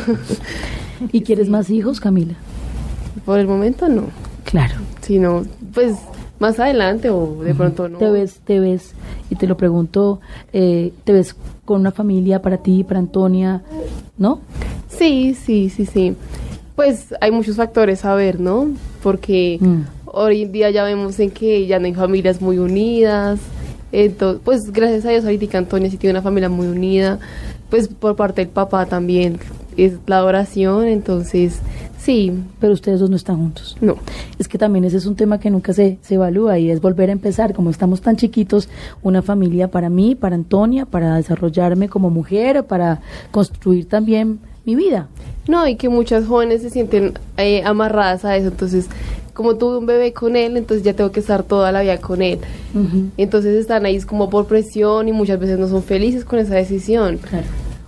¿Y 1.11 1.21
quieres 1.21 1.49
más 1.49 1.69
hijos, 1.69 1.99
Camila? 1.99 2.35
por 3.25 3.39
el 3.39 3.47
momento 3.47 3.89
no. 3.89 4.03
Claro. 4.45 4.75
Si 5.01 5.19
no, 5.19 5.43
pues 5.73 5.95
más 6.39 6.59
adelante 6.59 7.09
o 7.09 7.43
de 7.43 7.53
pronto 7.53 7.87
no. 7.89 7.97
¿Te 7.97 8.09
ves, 8.09 8.39
te 8.45 8.59
ves, 8.59 8.93
y 9.29 9.35
te 9.35 9.45
lo 9.47 9.57
pregunto, 9.57 10.19
eh, 10.53 10.91
te 11.03 11.13
ves 11.13 11.35
con 11.65 11.81
una 11.81 11.91
familia 11.91 12.41
para 12.41 12.57
ti, 12.57 12.83
para 12.83 12.99
Antonia, 12.99 13.61
¿no? 14.17 14.39
Sí, 14.87 15.35
sí, 15.35 15.69
sí, 15.69 15.85
sí. 15.85 16.15
Pues 16.75 17.13
hay 17.21 17.31
muchos 17.31 17.57
factores 17.57 18.05
a 18.05 18.15
ver, 18.15 18.39
¿no? 18.39 18.69
Porque 19.03 19.57
Mm. 19.61 19.81
hoy 20.05 20.43
en 20.43 20.51
día 20.51 20.69
ya 20.71 20.83
vemos 20.83 21.19
en 21.19 21.29
que 21.31 21.67
ya 21.67 21.77
no 21.79 21.85
hay 21.85 21.93
familias 21.93 22.41
muy 22.41 22.57
unidas. 22.57 23.39
Entonces, 23.91 24.41
pues 24.45 24.71
gracias 24.71 25.05
a 25.05 25.09
Dios 25.09 25.25
ahorita 25.25 25.57
Antonia 25.57 25.89
sí 25.89 25.97
tiene 25.97 26.11
una 26.13 26.21
familia 26.21 26.47
muy 26.49 26.67
unida. 26.67 27.19
Pues 27.69 27.87
por 27.87 28.15
parte 28.15 28.41
del 28.41 28.49
papá 28.49 28.85
también 28.85 29.39
es 29.85 29.93
la 30.07 30.17
adoración, 30.17 30.87
entonces 30.87 31.59
sí. 31.99 32.31
Pero 32.59 32.73
ustedes 32.73 32.99
dos 32.99 33.09
no 33.09 33.15
están 33.15 33.37
juntos. 33.37 33.77
No. 33.81 33.97
Es 34.37 34.47
que 34.47 34.57
también 34.57 34.85
ese 34.85 34.97
es 34.97 35.05
un 35.05 35.15
tema 35.15 35.39
que 35.39 35.49
nunca 35.49 35.73
se, 35.73 35.97
se 36.01 36.15
evalúa 36.15 36.59
y 36.59 36.69
es 36.71 36.81
volver 36.81 37.09
a 37.09 37.13
empezar, 37.13 37.53
como 37.53 37.69
estamos 37.69 38.01
tan 38.01 38.15
chiquitos, 38.15 38.69
una 39.03 39.21
familia 39.21 39.69
para 39.69 39.89
mí, 39.89 40.15
para 40.15 40.35
Antonia, 40.35 40.85
para 40.85 41.15
desarrollarme 41.15 41.89
como 41.89 42.09
mujer, 42.09 42.65
para 42.65 43.01
construir 43.31 43.87
también 43.87 44.39
mi 44.65 44.75
vida. 44.75 45.07
No, 45.47 45.67
y 45.67 45.75
que 45.75 45.89
muchas 45.89 46.27
jóvenes 46.27 46.61
se 46.61 46.69
sienten 46.69 47.13
eh, 47.37 47.63
amarradas 47.63 48.23
a 48.23 48.37
eso. 48.37 48.49
Entonces, 48.49 48.87
como 49.39 49.55
tuve 49.55 49.77
un 49.77 49.85
bebé 49.85 50.11
con 50.11 50.35
él, 50.35 50.57
entonces 50.57 50.83
ya 50.83 50.93
tengo 50.93 51.11
que 51.11 51.21
estar 51.21 51.43
toda 51.43 51.71
la 51.71 51.81
vida 51.81 51.97
con 51.97 52.21
él. 52.21 52.39
Entonces 53.15 53.55
están 53.55 53.85
ahí 53.85 53.99
como 54.01 54.29
por 54.29 54.47
presión 54.47 55.07
y 55.07 55.13
muchas 55.13 55.39
veces 55.39 55.57
no 55.57 55.69
son 55.69 55.81
felices 55.81 56.25
con 56.25 56.39
esa 56.39 56.55
decisión. 56.55 57.19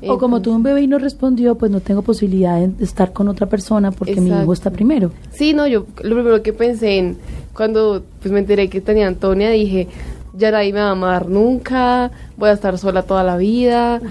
O 0.08 0.18
como 0.18 0.42
tuve 0.42 0.56
un 0.56 0.64
bebé 0.64 0.82
y 0.82 0.88
no 0.88 0.98
respondió, 0.98 1.56
pues 1.56 1.72
no 1.72 1.80
tengo 1.80 2.02
posibilidad 2.02 2.60
de 2.60 2.84
estar 2.84 3.14
con 3.14 3.28
otra 3.28 3.48
persona 3.48 3.92
porque 3.92 4.20
mi 4.20 4.30
hijo 4.30 4.54
está 4.54 4.70
primero. 4.72 5.12
Sí, 5.32 5.54
no, 5.54 5.68
yo 5.68 5.86
lo 6.04 6.16
primero 6.16 6.42
que 6.42 6.54
pensé 6.54 6.98
en 6.98 7.18
cuando 7.54 8.04
pues 8.22 8.32
me 8.32 8.40
enteré 8.40 8.70
que 8.70 8.82
tenía 8.82 9.08
Antonia, 9.08 9.50
dije, 9.52 9.88
ya 10.34 10.52
nadie 10.52 10.74
me 10.74 10.80
va 10.80 10.88
a 10.88 10.92
amar 10.92 11.28
nunca, 11.30 12.12
voy 12.38 12.50
a 12.50 12.54
estar 12.54 12.78
sola 12.78 13.04
toda 13.04 13.24
la 13.24 13.38
vida. 13.38 14.02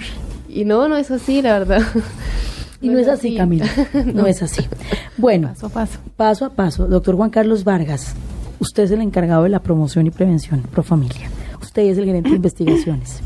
Y 0.49 0.65
no, 0.65 0.89
no 0.89 0.97
es 0.97 1.11
así, 1.11 1.43
la 1.43 1.59
verdad. 1.59 1.83
Y 2.83 2.89
no, 2.89 2.99
es 2.99 3.09
así, 3.09 3.37
Camila, 3.37 3.67
no. 4.15 4.27
es 4.27 4.43
así. 4.43 4.63
Bueno, 5.19 5.49
Paso 5.49 5.67
a 5.67 5.71
paso. 5.71 5.99
paso 6.17 6.45
a 6.47 6.51
paso, 6.51 6.87
doctor 6.87 7.15
Juan 7.15 7.31
Carlos 7.31 7.63
Vargas, 7.65 8.15
usted 8.59 8.85
es 8.85 8.91
el 8.91 9.03
encargado 9.03 9.43
de 9.45 9.51
la 9.51 9.61
promoción 9.61 10.07
y 10.07 10.11
prevención 10.11 10.63
pro 10.63 10.83
familia. 10.83 11.29
Usted 11.61 11.83
es 11.83 11.99
el 11.99 12.07
gerente 12.07 12.31
de 12.31 12.37
investigaciones. 12.37 13.21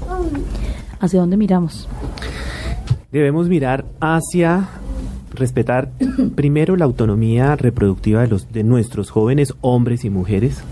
¿Hacia 1.01 1.21
dónde 1.21 1.37
miramos? 1.37 1.89
Debemos 3.15 3.49
mirar 3.49 3.85
hacia 4.01 4.71
respetar 5.35 5.93
primero 6.35 6.75
la 6.75 6.85
autonomía 6.85 7.55
reproductiva 7.55 8.23
de 8.23 8.27
los 8.27 8.53
de 8.53 8.65
nuestros 8.65 9.11
jóvenes 9.11 9.55
hombres 9.61 10.05
y 10.05 10.11
mujeres. 10.11 10.65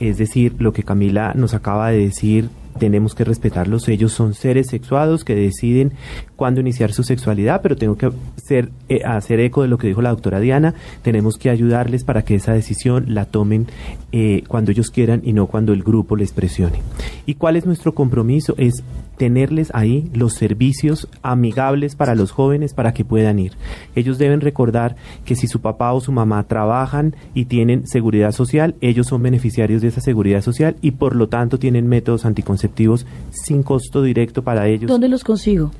Es 0.00 0.16
decir, 0.16 0.54
lo 0.60 0.72
que 0.72 0.82
Camila 0.82 1.34
nos 1.34 1.52
acaba 1.52 1.90
de 1.90 1.98
decir, 1.98 2.48
tenemos 2.78 3.14
que 3.14 3.24
respetarlos. 3.24 3.86
Ellos 3.88 4.14
son 4.14 4.32
seres 4.32 4.68
sexuados 4.68 5.24
que 5.24 5.34
deciden 5.34 5.92
cuándo 6.38 6.60
iniciar 6.60 6.92
su 6.92 7.02
sexualidad, 7.02 7.62
pero 7.62 7.76
tengo 7.76 7.98
que 7.98 8.12
ser, 8.36 8.70
eh, 8.88 9.00
hacer 9.04 9.40
eco 9.40 9.62
de 9.62 9.68
lo 9.68 9.76
que 9.76 9.88
dijo 9.88 10.00
la 10.02 10.10
doctora 10.10 10.38
Diana. 10.38 10.72
Tenemos 11.02 11.36
que 11.36 11.50
ayudarles 11.50 12.04
para 12.04 12.22
que 12.22 12.36
esa 12.36 12.52
decisión 12.52 13.12
la 13.12 13.24
tomen 13.24 13.66
eh, 14.12 14.44
cuando 14.46 14.70
ellos 14.70 14.92
quieran 14.92 15.20
y 15.24 15.32
no 15.32 15.48
cuando 15.48 15.72
el 15.72 15.82
grupo 15.82 16.14
les 16.14 16.30
presione. 16.30 16.78
¿Y 17.26 17.34
cuál 17.34 17.56
es 17.56 17.66
nuestro 17.66 17.92
compromiso? 17.92 18.54
Es 18.56 18.84
tenerles 19.16 19.72
ahí 19.74 20.08
los 20.14 20.34
servicios 20.34 21.08
amigables 21.22 21.96
para 21.96 22.14
los 22.14 22.30
jóvenes 22.30 22.72
para 22.72 22.94
que 22.94 23.04
puedan 23.04 23.40
ir. 23.40 23.54
Ellos 23.96 24.16
deben 24.16 24.40
recordar 24.40 24.94
que 25.24 25.34
si 25.34 25.48
su 25.48 25.60
papá 25.60 25.92
o 25.92 26.00
su 26.00 26.12
mamá 26.12 26.44
trabajan 26.44 27.16
y 27.34 27.46
tienen 27.46 27.88
seguridad 27.88 28.30
social, 28.30 28.76
ellos 28.80 29.08
son 29.08 29.22
beneficiarios 29.22 29.82
de 29.82 29.88
esa 29.88 30.00
seguridad 30.00 30.40
social 30.40 30.76
y 30.82 30.92
por 30.92 31.16
lo 31.16 31.28
tanto 31.28 31.58
tienen 31.58 31.88
métodos 31.88 32.24
anticonceptivos 32.24 33.06
sin 33.30 33.64
costo 33.64 34.02
directo 34.02 34.42
para 34.42 34.68
ellos. 34.68 34.88
¿Dónde 34.88 35.08
los 35.08 35.24
consigo? 35.24 35.72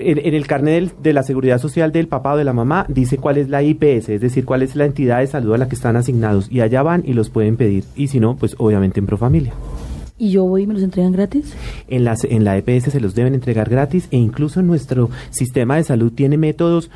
En, 0.00 0.34
el 0.34 0.46
carnet 0.46 0.96
de 0.98 1.12
la 1.12 1.22
seguridad 1.22 1.58
social 1.58 1.92
del 1.92 2.08
papá 2.08 2.34
o 2.34 2.36
de 2.36 2.44
la 2.44 2.52
mamá 2.52 2.86
dice 2.88 3.18
cuál 3.18 3.38
es 3.38 3.48
la 3.48 3.62
IPS, 3.62 4.08
es 4.08 4.20
decir, 4.20 4.44
cuál 4.44 4.62
es 4.62 4.74
la 4.76 4.86
entidad 4.86 5.18
de 5.18 5.26
salud 5.26 5.54
a 5.54 5.58
la 5.58 5.68
que 5.68 5.74
están 5.74 5.96
asignados 5.96 6.50
y 6.50 6.60
allá 6.60 6.82
van 6.82 7.02
y 7.04 7.12
los 7.12 7.30
pueden 7.30 7.56
pedir 7.56 7.84
y 7.94 8.08
si 8.08 8.20
no, 8.20 8.36
pues 8.36 8.56
obviamente 8.58 9.00
en 9.00 9.06
Profamilia. 9.06 9.52
¿Y 10.22 10.32
yo 10.32 10.44
voy 10.44 10.64
y 10.64 10.66
me 10.66 10.74
los 10.74 10.82
entregan 10.82 11.12
gratis? 11.12 11.54
En, 11.88 12.04
las, 12.04 12.24
en 12.24 12.44
la 12.44 12.58
EPS 12.58 12.92
se 12.92 13.00
los 13.00 13.14
deben 13.14 13.34
entregar 13.34 13.70
gratis 13.70 14.06
e 14.10 14.18
incluso 14.18 14.60
nuestro 14.60 15.08
sistema 15.30 15.76
de 15.76 15.82
salud 15.84 16.12
tiene 16.14 16.36
métodos 16.36 16.90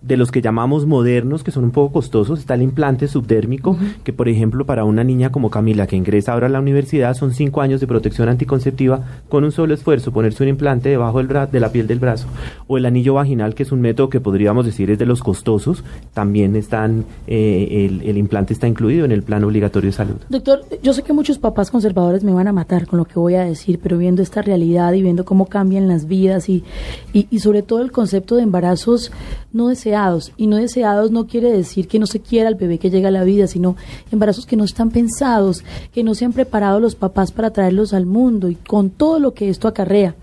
de 0.00 0.16
los 0.16 0.30
que 0.30 0.40
llamamos 0.40 0.86
modernos 0.86 1.44
que 1.44 1.50
son 1.50 1.64
un 1.64 1.70
poco 1.70 1.92
costosos. 1.92 2.38
Está 2.40 2.54
el 2.54 2.62
implante 2.62 3.08
subdérmico, 3.08 3.76
que 4.04 4.14
por 4.14 4.26
ejemplo 4.30 4.64
para 4.64 4.84
una 4.84 5.04
niña 5.04 5.30
como 5.30 5.50
Camila 5.50 5.86
que 5.86 5.96
ingresa 5.96 6.32
ahora 6.32 6.46
a 6.46 6.48
la 6.50 6.60
universidad 6.60 7.12
son 7.14 7.34
cinco 7.34 7.60
años 7.60 7.78
de 7.82 7.86
protección 7.86 8.30
anticonceptiva 8.30 9.04
con 9.28 9.44
un 9.44 9.52
solo 9.52 9.74
esfuerzo, 9.74 10.10
ponerse 10.10 10.42
un 10.42 10.48
implante 10.48 10.88
debajo 10.88 11.18
del 11.18 11.28
bra- 11.28 11.50
de 11.50 11.60
la 11.60 11.70
piel 11.72 11.86
del 11.86 11.98
brazo. 11.98 12.26
O 12.68 12.78
el 12.78 12.86
anillo 12.86 13.12
vaginal, 13.12 13.54
que 13.54 13.64
es 13.64 13.72
un 13.72 13.82
método 13.82 14.08
que 14.08 14.18
podríamos 14.20 14.64
decir 14.64 14.90
es 14.90 14.98
de 14.98 15.04
los 15.04 15.20
costosos, 15.22 15.84
también 16.14 16.56
están, 16.56 17.04
eh, 17.26 17.86
el, 17.86 18.08
el 18.08 18.16
implante 18.16 18.54
está 18.54 18.66
incluido 18.66 19.04
en 19.04 19.12
el 19.12 19.22
plan 19.22 19.44
obligatorio 19.44 19.90
de 19.90 19.96
salud. 19.96 20.16
Doctor, 20.30 20.60
yo 20.82 20.94
sé 20.94 21.02
que 21.02 21.12
muchos 21.12 21.38
papás 21.38 21.70
conservadores 21.70 22.24
me 22.24 22.32
van 22.32 22.48
a 22.48 22.52
matar 22.52 22.61
con 22.86 22.98
lo 22.98 23.04
que 23.04 23.18
voy 23.18 23.34
a 23.34 23.44
decir, 23.44 23.78
pero 23.82 23.98
viendo 23.98 24.22
esta 24.22 24.42
realidad 24.42 24.92
y 24.92 25.02
viendo 25.02 25.24
cómo 25.24 25.46
cambian 25.46 25.88
las 25.88 26.06
vidas 26.06 26.48
y, 26.48 26.64
y, 27.12 27.26
y 27.30 27.40
sobre 27.40 27.62
todo 27.62 27.80
el 27.80 27.92
concepto 27.92 28.36
de 28.36 28.42
embarazos 28.42 29.10
no 29.52 29.68
deseados. 29.68 30.32
Y 30.36 30.46
no 30.46 30.56
deseados 30.56 31.10
no 31.10 31.26
quiere 31.26 31.52
decir 31.52 31.88
que 31.88 31.98
no 31.98 32.06
se 32.06 32.20
quiera 32.20 32.48
al 32.48 32.54
bebé 32.54 32.78
que 32.78 32.90
llega 32.90 33.08
a 33.08 33.12
la 33.12 33.24
vida, 33.24 33.46
sino 33.46 33.76
embarazos 34.10 34.46
que 34.46 34.56
no 34.56 34.64
están 34.64 34.90
pensados, 34.90 35.64
que 35.92 36.02
no 36.02 36.14
se 36.14 36.24
han 36.24 36.32
preparado 36.32 36.80
los 36.80 36.94
papás 36.94 37.32
para 37.32 37.50
traerlos 37.50 37.92
al 37.92 38.06
mundo 38.06 38.48
y 38.48 38.54
con 38.54 38.90
todo 38.90 39.18
lo 39.18 39.34
que 39.34 39.48
esto 39.48 39.68
acarrea. 39.68 40.14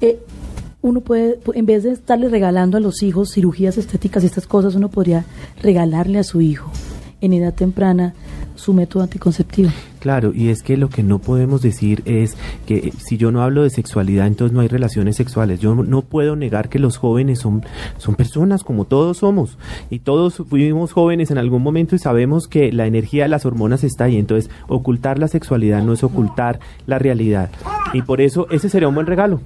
Eh, 0.00 0.18
uno 0.82 1.00
puede, 1.00 1.38
en 1.54 1.66
vez 1.66 1.82
de 1.82 1.92
estarle 1.92 2.28
regalando 2.28 2.76
a 2.76 2.80
los 2.80 3.02
hijos 3.02 3.32
cirugías 3.32 3.78
estéticas 3.78 4.22
y 4.22 4.26
estas 4.26 4.46
cosas, 4.46 4.74
uno 4.74 4.90
podría 4.90 5.24
regalarle 5.62 6.18
a 6.18 6.24
su 6.24 6.40
hijo 6.40 6.70
en 7.24 7.32
edad 7.32 7.54
temprana 7.54 8.14
su 8.54 8.72
método 8.72 9.02
anticonceptivo. 9.02 9.70
Claro, 10.00 10.32
y 10.34 10.50
es 10.50 10.62
que 10.62 10.76
lo 10.76 10.90
que 10.90 11.02
no 11.02 11.18
podemos 11.18 11.62
decir 11.62 12.02
es 12.04 12.36
que 12.66 12.92
si 12.98 13.16
yo 13.16 13.32
no 13.32 13.42
hablo 13.42 13.62
de 13.62 13.70
sexualidad, 13.70 14.26
entonces 14.26 14.54
no 14.54 14.60
hay 14.60 14.68
relaciones 14.68 15.16
sexuales. 15.16 15.60
Yo 15.60 15.74
no 15.74 16.02
puedo 16.02 16.36
negar 16.36 16.68
que 16.68 16.78
los 16.78 16.98
jóvenes 16.98 17.38
son, 17.38 17.64
son 17.96 18.14
personas 18.14 18.64
como 18.64 18.84
todos 18.84 19.18
somos. 19.18 19.56
Y 19.90 20.00
todos 20.00 20.42
fuimos 20.48 20.92
jóvenes 20.92 21.30
en 21.30 21.38
algún 21.38 21.62
momento 21.62 21.94
y 21.94 21.98
sabemos 21.98 22.48
que 22.48 22.70
la 22.70 22.86
energía 22.86 23.22
de 23.22 23.30
las 23.30 23.46
hormonas 23.46 23.82
está 23.82 24.04
ahí. 24.04 24.18
Entonces, 24.18 24.50
ocultar 24.68 25.18
la 25.18 25.28
sexualidad 25.28 25.82
no 25.82 25.94
es 25.94 26.04
ocultar 26.04 26.60
la 26.86 26.98
realidad. 26.98 27.50
Y 27.94 28.02
por 28.02 28.20
eso 28.20 28.46
ese 28.50 28.68
sería 28.68 28.88
un 28.88 28.94
buen 28.94 29.06
regalo. 29.06 29.40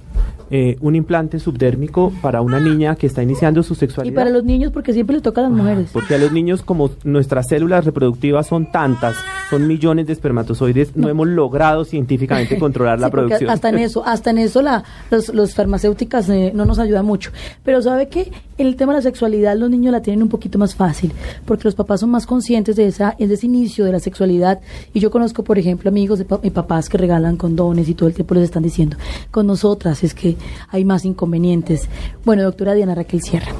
Eh, 0.51 0.77
un 0.81 0.95
implante 0.95 1.39
subdérmico 1.39 2.11
para 2.21 2.41
una 2.41 2.59
niña 2.59 2.95
que 2.95 3.05
está 3.05 3.21
iniciando 3.21 3.61
su 3.61 3.73
Y 3.73 3.77
sexualidad. 3.77 4.15
para 4.15 4.29
los 4.31 4.43
niños, 4.43 4.71
porque 4.71 4.93
siempre 4.93 5.15
le 5.17 5.21
toca 5.21 5.41
a 5.41 5.43
las 5.43 5.51
mujeres. 5.51 5.91
Porque 5.93 6.15
a 6.15 6.17
los 6.17 6.31
niños, 6.31 6.63
como 6.63 6.89
nuestras 7.03 7.47
células 7.47 7.85
reproductivas 7.85 8.47
son 8.47 8.71
tantas, 8.71 9.15
son 9.51 9.67
millones 9.67 10.07
de 10.07 10.13
espermatozoides, 10.13 10.95
no, 10.95 11.07
hemos 11.07 11.27
logrado 11.27 11.85
científicamente 11.85 12.57
controlar 12.59 12.99
la 12.99 13.07
Sí, 13.07 13.11
producción. 13.11 13.49
Hasta 13.51 13.69
en 13.69 13.77
eso, 13.77 14.03
hasta 14.05 14.31
en 14.31 14.39
eso 14.39 14.61
la, 14.63 14.83
los, 15.11 15.29
los 15.33 15.53
farmacéuticas 15.53 16.27
eh, 16.29 16.51
no 16.55 16.65
nos 16.65 16.79
ayudan 16.79 17.05
mucho. 17.05 17.31
Pero 17.63 17.81
sabe 17.83 18.07
que 18.09 18.31
en 18.57 18.67
el 18.67 18.75
tema 18.75 18.93
de 18.93 18.99
la 18.99 19.03
sexualidad 19.03 19.55
los 19.55 19.69
niños 19.69 19.91
la 19.91 20.01
tienen 20.01 20.23
un 20.23 20.29
poquito 20.29 20.57
más 20.57 20.73
fácil, 20.73 21.11
porque 21.45 21.65
los 21.65 21.75
papás 21.75 21.99
son 21.99 22.09
más 22.09 22.25
conscientes 22.25 22.75
de 22.75 22.87
esa, 22.87 23.15
de 23.19 23.31
ese 23.33 23.45
inicio 23.45 23.85
de 23.85 23.91
la 23.91 23.99
sexualidad. 23.99 24.61
Y 24.93 24.99
yo 24.99 25.11
conozco, 25.11 25.43
por 25.43 25.59
ejemplo, 25.59 25.89
amigos 25.89 26.17
de 26.19 26.25
pa- 26.25 26.39
eh, 26.41 26.49
papás 26.51 26.89
que 26.89 26.97
regalan 26.97 27.37
condones 27.37 27.87
y 27.87 27.93
todo 27.93 28.09
el 28.09 28.15
tiempo 28.15 28.33
les 28.33 28.45
están 28.45 28.63
diciendo, 28.63 28.97
con 29.31 29.45
nosotras 29.45 30.03
es 30.03 30.13
que 30.15 30.38
hay 30.69 30.85
más 30.85 31.05
inconvenientes. 31.05 31.89
Bueno, 32.25 32.43
doctora 32.43 32.73
Diana 32.73 32.95
Raquel 32.95 33.21
Sierra, 33.21 33.51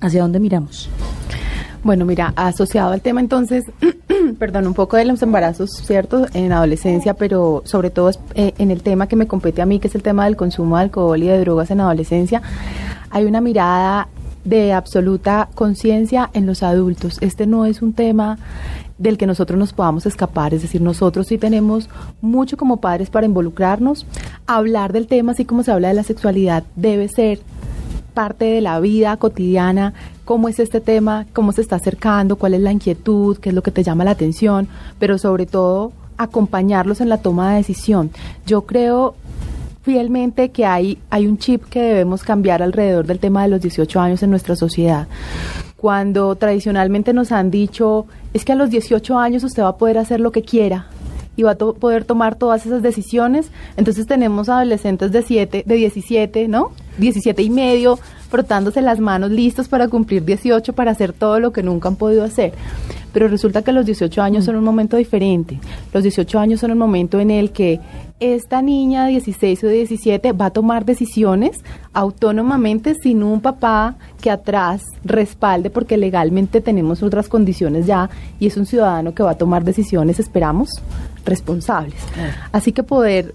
¿hacia 0.00 0.22
dónde 0.22 0.40
miramos? 0.40 0.88
Bueno, 1.82 2.04
mira, 2.04 2.32
asociado 2.34 2.92
al 2.92 3.00
tema 3.00 3.20
entonces, 3.20 3.64
perdón, 4.38 4.66
un 4.66 4.74
poco 4.74 4.96
de 4.96 5.04
los 5.04 5.22
embarazos, 5.22 5.70
¿cierto? 5.70 6.26
En 6.34 6.52
adolescencia, 6.52 7.14
pero 7.14 7.62
sobre 7.64 7.90
todo 7.90 8.10
eh, 8.34 8.54
en 8.58 8.72
el 8.72 8.82
tema 8.82 9.06
que 9.06 9.14
me 9.14 9.28
compete 9.28 9.62
a 9.62 9.66
mí, 9.66 9.78
que 9.78 9.86
es 9.86 9.94
el 9.94 10.02
tema 10.02 10.24
del 10.24 10.36
consumo 10.36 10.76
de 10.76 10.82
alcohol 10.82 11.22
y 11.22 11.28
de 11.28 11.38
drogas 11.38 11.70
en 11.70 11.80
adolescencia, 11.80 12.42
hay 13.10 13.24
una 13.24 13.40
mirada 13.40 14.08
de 14.44 14.72
absoluta 14.72 15.48
conciencia 15.54 16.30
en 16.32 16.46
los 16.46 16.62
adultos. 16.62 17.18
Este 17.20 17.46
no 17.46 17.66
es 17.66 17.82
un 17.82 17.92
tema 17.92 18.38
del 18.98 19.18
que 19.18 19.26
nosotros 19.26 19.58
nos 19.58 19.72
podamos 19.72 20.06
escapar, 20.06 20.54
es 20.54 20.62
decir, 20.62 20.80
nosotros 20.80 21.26
sí 21.26 21.38
tenemos 21.38 21.88
mucho 22.20 22.56
como 22.56 22.78
padres 22.78 23.10
para 23.10 23.26
involucrarnos. 23.26 24.06
Hablar 24.46 24.92
del 24.92 25.06
tema, 25.06 25.32
así 25.32 25.44
como 25.44 25.62
se 25.62 25.72
habla 25.72 25.88
de 25.88 25.94
la 25.94 26.02
sexualidad, 26.02 26.64
debe 26.76 27.08
ser 27.08 27.40
parte 28.14 28.46
de 28.46 28.62
la 28.62 28.80
vida 28.80 29.16
cotidiana, 29.18 29.92
cómo 30.24 30.48
es 30.48 30.58
este 30.58 30.80
tema, 30.80 31.26
cómo 31.34 31.52
se 31.52 31.60
está 31.60 31.76
acercando, 31.76 32.36
cuál 32.36 32.54
es 32.54 32.60
la 32.62 32.72
inquietud, 32.72 33.36
qué 33.36 33.50
es 33.50 33.54
lo 33.54 33.62
que 33.62 33.70
te 33.70 33.82
llama 33.82 34.04
la 34.04 34.12
atención, 34.12 34.68
pero 34.98 35.18
sobre 35.18 35.44
todo 35.44 35.92
acompañarlos 36.16 37.02
en 37.02 37.10
la 37.10 37.18
toma 37.18 37.50
de 37.50 37.56
decisión. 37.58 38.10
Yo 38.46 38.62
creo 38.62 39.14
fielmente 39.82 40.48
que 40.48 40.64
hay, 40.64 40.98
hay 41.10 41.26
un 41.26 41.38
chip 41.38 41.64
que 41.64 41.80
debemos 41.80 42.24
cambiar 42.24 42.62
alrededor 42.62 43.06
del 43.06 43.18
tema 43.18 43.42
de 43.42 43.48
los 43.48 43.60
18 43.60 44.00
años 44.00 44.22
en 44.22 44.30
nuestra 44.30 44.56
sociedad. 44.56 45.06
Cuando 45.76 46.34
tradicionalmente 46.36 47.12
nos 47.12 47.30
han 47.32 47.50
dicho, 47.50 48.06
es 48.36 48.44
que 48.44 48.52
a 48.52 48.54
los 48.54 48.68
18 48.68 49.18
años 49.18 49.44
usted 49.44 49.62
va 49.62 49.68
a 49.68 49.76
poder 49.78 49.96
hacer 49.96 50.20
lo 50.20 50.30
que 50.30 50.42
quiera, 50.42 50.88
y 51.36 51.42
va 51.42 51.52
a 51.52 51.56
poder 51.56 52.04
tomar 52.04 52.34
todas 52.34 52.66
esas 52.66 52.82
decisiones. 52.82 53.50
Entonces 53.76 54.06
tenemos 54.06 54.48
adolescentes 54.48 55.12
de 55.12 55.22
siete, 55.22 55.62
de 55.66 55.74
17, 55.74 56.48
¿no? 56.48 56.72
17 56.98 57.42
y 57.42 57.50
medio, 57.50 57.98
frotándose 58.30 58.80
las 58.82 59.00
manos 59.00 59.30
listos 59.30 59.68
para 59.68 59.88
cumplir 59.88 60.24
18, 60.24 60.72
para 60.72 60.90
hacer 60.90 61.12
todo 61.12 61.40
lo 61.40 61.52
que 61.52 61.62
nunca 61.62 61.88
han 61.88 61.96
podido 61.96 62.24
hacer. 62.24 62.52
Pero 63.16 63.28
resulta 63.28 63.62
que 63.62 63.72
los 63.72 63.86
18 63.86 64.20
años 64.20 64.44
son 64.44 64.56
un 64.56 64.64
momento 64.64 64.98
diferente. 64.98 65.58
Los 65.94 66.02
18 66.02 66.38
años 66.38 66.60
son 66.60 66.72
un 66.72 66.76
momento 66.76 67.18
en 67.18 67.30
el 67.30 67.50
que 67.50 67.80
esta 68.20 68.60
niña 68.60 69.06
de 69.06 69.12
16 69.12 69.64
o 69.64 69.68
de 69.68 69.72
17 69.72 70.32
va 70.32 70.44
a 70.44 70.50
tomar 70.50 70.84
decisiones 70.84 71.64
autónomamente 71.94 72.94
sin 72.94 73.22
un 73.22 73.40
papá 73.40 73.94
que 74.20 74.30
atrás 74.30 74.82
respalde 75.02 75.70
porque 75.70 75.96
legalmente 75.96 76.60
tenemos 76.60 77.02
otras 77.02 77.30
condiciones 77.30 77.86
ya 77.86 78.10
y 78.38 78.48
es 78.48 78.58
un 78.58 78.66
ciudadano 78.66 79.14
que 79.14 79.22
va 79.22 79.30
a 79.30 79.38
tomar 79.38 79.64
decisiones, 79.64 80.20
esperamos, 80.20 80.68
responsables. 81.24 81.96
Así 82.52 82.72
que 82.72 82.82
poder 82.82 83.32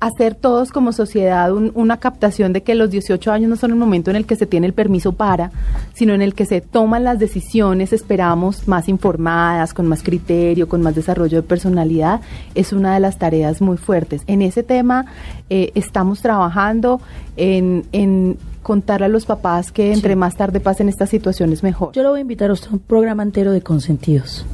hacer 0.00 0.34
todos 0.34 0.70
como 0.72 0.92
sociedad 0.92 1.52
un- 1.52 1.72
una 1.74 1.96
captación 1.98 2.52
de 2.52 2.62
que 2.62 2.74
los 2.74 2.90
18 2.90 3.32
años 3.32 3.48
no 3.50 3.56
son 3.56 3.70
el 3.70 3.76
momento 3.76 4.10
en 4.10 4.16
el 4.16 4.26
que 4.26 4.36
se 4.36 4.46
tiene 4.46 4.66
el 4.66 4.72
permiso 4.72 5.12
para, 5.12 5.50
sino 5.94 6.12
en 6.14 6.22
el 6.22 6.34
que 6.34 6.46
se 6.46 6.60
toman 6.60 7.04
las 7.04 7.18
decisiones, 7.18 7.92
esperamos, 7.92 8.66
más 8.68 8.88
informadas, 8.88 9.72
con 9.74 9.86
más 9.86 10.02
criterio, 10.02 10.68
con 10.68 10.82
más 10.82 10.94
desarrollo 10.94 11.38
de 11.38 11.42
personalidad, 11.48 12.20
es 12.54 12.72
una 12.72 12.94
de 12.94 13.00
las 13.00 13.18
tareas 13.18 13.60
muy 13.60 13.76
fuertes. 13.76 14.22
En 14.26 14.42
ese 14.42 14.62
tema 14.62 15.06
eh, 15.50 15.72
estamos 15.74 16.20
trabajando 16.20 17.00
en, 17.36 17.84
en 17.92 18.36
contar 18.62 19.02
a 19.04 19.08
los 19.08 19.26
papás 19.26 19.70
que 19.70 19.92
entre 19.92 20.16
más 20.16 20.34
tarde 20.36 20.58
pasen 20.60 20.88
estas 20.88 21.08
situaciones 21.08 21.62
mejor. 21.62 21.92
Yo 21.92 22.02
lo 22.02 22.10
voy 22.10 22.18
a 22.18 22.22
invitar 22.22 22.50
a 22.50 22.52
usted 22.52 22.68
a 22.68 22.72
un 22.72 22.78
programa 22.80 23.22
entero 23.22 23.52
de 23.52 23.62
consentidos. 23.62 24.44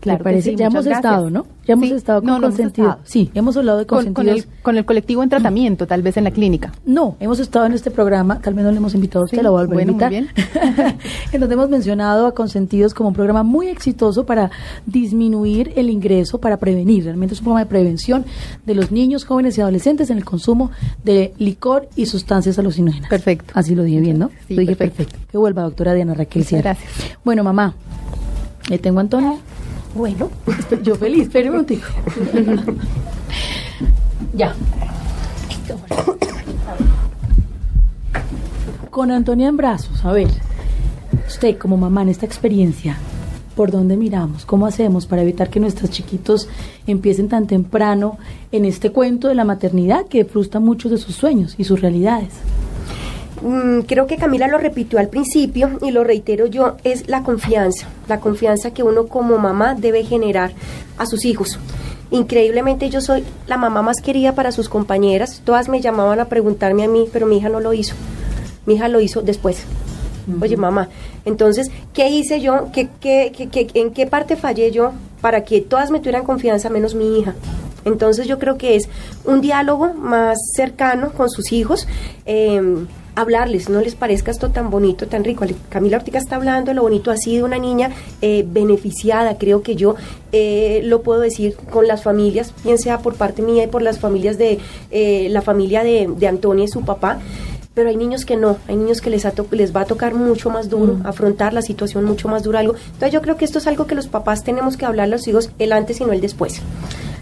Claro 0.00 0.18
Me 0.20 0.24
parece, 0.24 0.50
que 0.50 0.56
sí, 0.56 0.60
ya 0.60 0.66
hemos 0.66 0.86
estado. 0.86 1.28
¿no? 1.30 1.46
Ya 1.66 1.74
hemos 1.74 1.88
Sí, 1.88 1.94
estado 1.94 2.20
con 2.20 2.26
no, 2.26 2.32
no 2.38 2.46
hemos 2.46 2.56
consentidos. 2.56 2.88
estado. 2.90 3.06
Sí, 3.06 3.30
hemos 3.34 3.56
hablado 3.56 3.78
de 3.78 3.86
Con, 3.86 4.04
con 4.06 4.14
consentidos. 4.14 4.46
el, 4.56 4.62
con 4.62 4.76
el 4.78 4.84
colectivo 4.86 5.22
en 5.22 5.28
tratamiento, 5.28 5.86
tal 5.86 6.02
vez 6.02 6.16
en 6.16 6.24
la 6.24 6.30
clínica. 6.30 6.72
No, 6.86 7.16
hemos 7.20 7.38
estado 7.38 7.66
en 7.66 7.72
este 7.74 7.90
programa, 7.90 8.40
tal 8.40 8.54
vez 8.54 8.64
no 8.64 8.70
le 8.70 8.78
hemos 8.78 8.94
invitado 8.94 9.22
a 9.22 9.24
usted, 9.26 9.38
Sí, 9.38 9.44
la 9.44 9.50
voy 9.50 9.62
a 9.62 9.66
volver 9.66 9.86
bueno, 9.86 10.04
a 10.04 10.08
muy 10.08 10.16
invitar. 10.18 10.94
en 11.32 11.40
donde 11.40 11.54
hemos 11.54 11.68
mencionado 11.68 12.26
a 12.26 12.34
Consentidos 12.34 12.94
como 12.94 13.10
un 13.10 13.14
programa 13.14 13.42
muy 13.42 13.68
exitoso 13.68 14.24
para 14.24 14.50
disminuir 14.86 15.72
el 15.76 15.90
ingreso, 15.90 16.40
para 16.40 16.56
prevenir. 16.56 17.04
Realmente 17.04 17.34
es 17.34 17.40
un 17.40 17.44
programa 17.44 17.64
de 17.64 17.70
prevención 17.70 18.24
de 18.66 18.74
los 18.74 18.90
niños, 18.90 19.24
jóvenes 19.24 19.56
y 19.58 19.60
adolescentes 19.60 20.10
en 20.10 20.16
el 20.18 20.24
consumo 20.24 20.70
de 21.04 21.34
licor 21.38 21.88
y 21.94 22.06
sustancias 22.06 22.58
alucinógenas. 22.58 23.08
Perfecto. 23.10 23.52
Así 23.54 23.74
lo 23.74 23.82
dije 23.84 24.00
bien, 24.00 24.18
¿no? 24.18 24.30
Sí, 24.48 24.54
lo 24.54 24.60
dije 24.62 24.76
perfecto. 24.76 25.04
perfecto. 25.12 25.30
Que 25.30 25.38
vuelva, 25.38 25.62
doctora 25.62 25.92
Diana 25.94 26.14
Raquel 26.14 26.44
gracias. 26.50 26.78
Bueno, 27.24 27.44
mamá, 27.44 27.74
le 28.68 28.78
tengo 28.78 28.98
a 28.98 29.02
Antonio. 29.02 29.38
Bueno, 29.94 30.30
Yo 30.82 30.94
feliz, 30.94 31.22
espéreme 31.22 31.58
un 31.58 31.66
tico. 31.66 31.86
ya. 34.34 34.54
Con 38.90 39.10
Antonia 39.10 39.48
en 39.48 39.56
brazos, 39.56 40.04
a 40.04 40.12
ver, 40.12 40.28
usted 41.26 41.56
como 41.58 41.76
mamá 41.76 42.02
en 42.02 42.08
esta 42.08 42.26
experiencia, 42.26 42.96
¿por 43.54 43.70
dónde 43.70 43.96
miramos? 43.96 44.44
¿Cómo 44.44 44.66
hacemos 44.66 45.06
para 45.06 45.22
evitar 45.22 45.48
que 45.48 45.60
nuestros 45.60 45.90
chiquitos 45.90 46.48
empiecen 46.86 47.28
tan 47.28 47.46
temprano 47.46 48.18
en 48.52 48.64
este 48.64 48.90
cuento 48.90 49.28
de 49.28 49.34
la 49.36 49.44
maternidad 49.44 50.06
que 50.06 50.24
frustra 50.24 50.60
muchos 50.60 50.90
de 50.90 50.98
sus 50.98 51.14
sueños 51.14 51.54
y 51.56 51.64
sus 51.64 51.80
realidades? 51.80 52.30
Mm, 53.42 53.80
creo 53.86 54.06
que 54.06 54.16
Camila 54.16 54.48
lo 54.48 54.58
repitió 54.58 54.98
al 54.98 55.08
principio 55.08 55.78
y 55.80 55.90
lo 55.92 56.04
reitero 56.04 56.46
yo, 56.46 56.76
es 56.84 57.08
la 57.08 57.22
confianza, 57.22 57.86
la 58.08 58.20
confianza 58.20 58.72
que 58.72 58.82
uno 58.82 59.06
como 59.06 59.38
mamá 59.38 59.74
debe 59.74 60.04
generar 60.04 60.52
a 60.98 61.06
sus 61.06 61.24
hijos. 61.24 61.58
Increíblemente 62.10 62.90
yo 62.90 63.00
soy 63.00 63.24
la 63.46 63.56
mamá 63.56 63.80
más 63.82 64.00
querida 64.02 64.34
para 64.34 64.52
sus 64.52 64.68
compañeras, 64.68 65.40
todas 65.44 65.68
me 65.68 65.80
llamaban 65.80 66.20
a 66.20 66.26
preguntarme 66.26 66.84
a 66.84 66.88
mí, 66.88 67.06
pero 67.12 67.26
mi 67.26 67.38
hija 67.38 67.48
no 67.48 67.60
lo 67.60 67.72
hizo, 67.72 67.94
mi 68.66 68.74
hija 68.74 68.88
lo 68.88 69.00
hizo 69.00 69.22
después. 69.22 69.62
Oye, 70.40 70.56
mamá, 70.56 70.88
entonces, 71.24 71.70
¿qué 71.94 72.08
hice 72.10 72.40
yo? 72.40 72.68
¿Qué, 72.72 72.88
qué, 73.00 73.32
qué- 73.34 73.48
qué- 73.48 73.68
¿En 73.74 73.90
qué 73.92 74.06
parte 74.06 74.36
fallé 74.36 74.70
yo 74.70 74.92
para 75.22 75.44
que 75.44 75.60
todas 75.62 75.90
me 75.90 75.98
tuvieran 75.98 76.24
confianza, 76.24 76.68
menos 76.68 76.94
mi 76.94 77.18
hija? 77.18 77.34
Entonces 77.86 78.26
yo 78.28 78.38
creo 78.38 78.58
que 78.58 78.76
es 78.76 78.88
un 79.24 79.40
diálogo 79.40 79.94
más 79.94 80.36
cercano 80.54 81.12
con 81.12 81.30
sus 81.30 81.52
hijos, 81.52 81.88
eh, 82.26 82.60
hablarles, 83.20 83.68
no 83.68 83.80
les 83.80 83.94
parezca 83.94 84.30
esto 84.30 84.50
tan 84.50 84.70
bonito, 84.70 85.06
tan 85.06 85.24
rico. 85.24 85.44
Camila 85.68 85.98
Ortiga 85.98 86.18
está 86.18 86.36
hablando 86.36 86.72
lo 86.74 86.82
bonito 86.82 87.10
así 87.10 87.36
de 87.36 87.42
una 87.42 87.58
niña 87.58 87.90
eh, 88.22 88.44
beneficiada, 88.46 89.38
creo 89.38 89.62
que 89.62 89.76
yo 89.76 89.96
eh, 90.32 90.80
lo 90.84 91.02
puedo 91.02 91.20
decir 91.20 91.56
con 91.70 91.86
las 91.86 92.02
familias, 92.02 92.54
bien 92.64 92.78
sea 92.78 92.98
por 92.98 93.14
parte 93.14 93.42
mía 93.42 93.64
y 93.64 93.66
por 93.66 93.82
las 93.82 93.98
familias 93.98 94.38
de 94.38 94.58
eh, 94.90 95.28
la 95.30 95.42
familia 95.42 95.82
de, 95.82 96.08
de 96.16 96.26
Antonia 96.26 96.64
y 96.64 96.68
su 96.68 96.82
papá. 96.82 97.18
Pero 97.72 97.88
hay 97.88 97.96
niños 97.96 98.24
que 98.24 98.36
no, 98.36 98.58
hay 98.66 98.76
niños 98.76 99.00
que 99.00 99.10
les, 99.10 99.24
ha 99.24 99.32
les 99.52 99.74
va 99.74 99.82
a 99.82 99.84
tocar 99.84 100.12
mucho 100.14 100.50
más 100.50 100.68
duro, 100.68 100.98
afrontar 101.04 101.54
la 101.54 101.62
situación 101.62 102.04
mucho 102.04 102.26
más 102.26 102.42
duro, 102.42 102.58
algo. 102.58 102.74
Entonces 102.74 103.12
yo 103.12 103.22
creo 103.22 103.36
que 103.36 103.44
esto 103.44 103.58
es 103.58 103.66
algo 103.68 103.86
que 103.86 103.94
los 103.94 104.08
papás 104.08 104.42
tenemos 104.42 104.76
que 104.76 104.86
hablar 104.86 105.04
a 105.04 105.06
los 105.08 105.28
hijos 105.28 105.50
el 105.58 105.72
antes 105.72 106.00
y 106.00 106.04
no 106.04 106.12
el 106.12 106.20
después. 106.20 106.60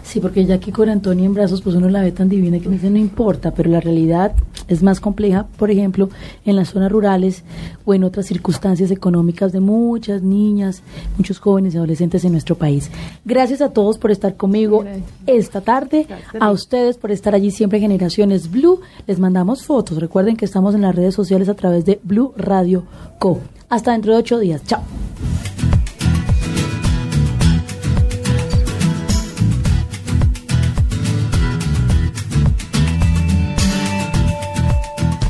Sí, 0.03 0.19
porque 0.19 0.43
ya 0.43 0.55
aquí 0.55 0.71
con 0.71 0.89
Antonia 0.89 1.27
en 1.27 1.35
brazos, 1.35 1.61
pues 1.61 1.75
uno 1.75 1.87
la 1.87 2.01
ve 2.01 2.11
tan 2.11 2.29
divina 2.29 2.59
que 2.59 2.67
me 2.67 2.75
dice 2.75 2.89
no 2.89 2.97
importa, 2.97 3.51
pero 3.51 3.69
la 3.69 3.79
realidad 3.79 4.33
es 4.69 4.83
más 4.83 4.99
compleja, 4.99 5.47
por 5.57 5.71
ejemplo, 5.71 6.09
en 6.45 6.55
las 6.55 6.69
zonas 6.69 6.91
rurales 6.91 7.43
o 7.85 7.93
en 7.93 8.03
otras 8.03 8.27
circunstancias 8.27 8.91
económicas 8.91 9.51
de 9.51 9.59
muchas 9.59 10.21
niñas, 10.21 10.81
muchos 11.17 11.39
jóvenes 11.39 11.73
y 11.73 11.77
adolescentes 11.77 12.23
en 12.23 12.31
nuestro 12.31 12.55
país. 12.55 12.89
Gracias 13.25 13.61
a 13.61 13.71
todos 13.71 13.97
por 13.97 14.11
estar 14.11 14.35
conmigo 14.35 14.85
esta 15.27 15.61
tarde, 15.61 16.07
a 16.39 16.51
ustedes 16.51 16.97
por 16.97 17.11
estar 17.11 17.35
allí 17.35 17.51
siempre 17.51 17.79
en 17.79 17.83
Generaciones 17.83 18.49
Blue. 18.51 18.81
Les 19.07 19.19
mandamos 19.19 19.65
fotos. 19.65 19.99
Recuerden 19.99 20.37
que 20.37 20.45
estamos 20.45 20.75
en 20.75 20.81
las 20.81 20.95
redes 20.95 21.15
sociales 21.15 21.49
a 21.49 21.55
través 21.55 21.85
de 21.85 21.99
Blue 22.03 22.33
Radio 22.37 22.83
Co. 23.17 23.39
Hasta 23.69 23.91
dentro 23.91 24.13
de 24.13 24.19
ocho 24.19 24.39
días. 24.39 24.63
Chao. 24.65 24.81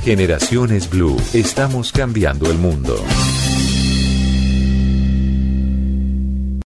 Generaciones 0.10 0.89
Blue. 0.89 1.16
Estamos 1.34 1.91
cambiando 1.91 2.49
el 2.49 2.57
mundo. 2.57 2.95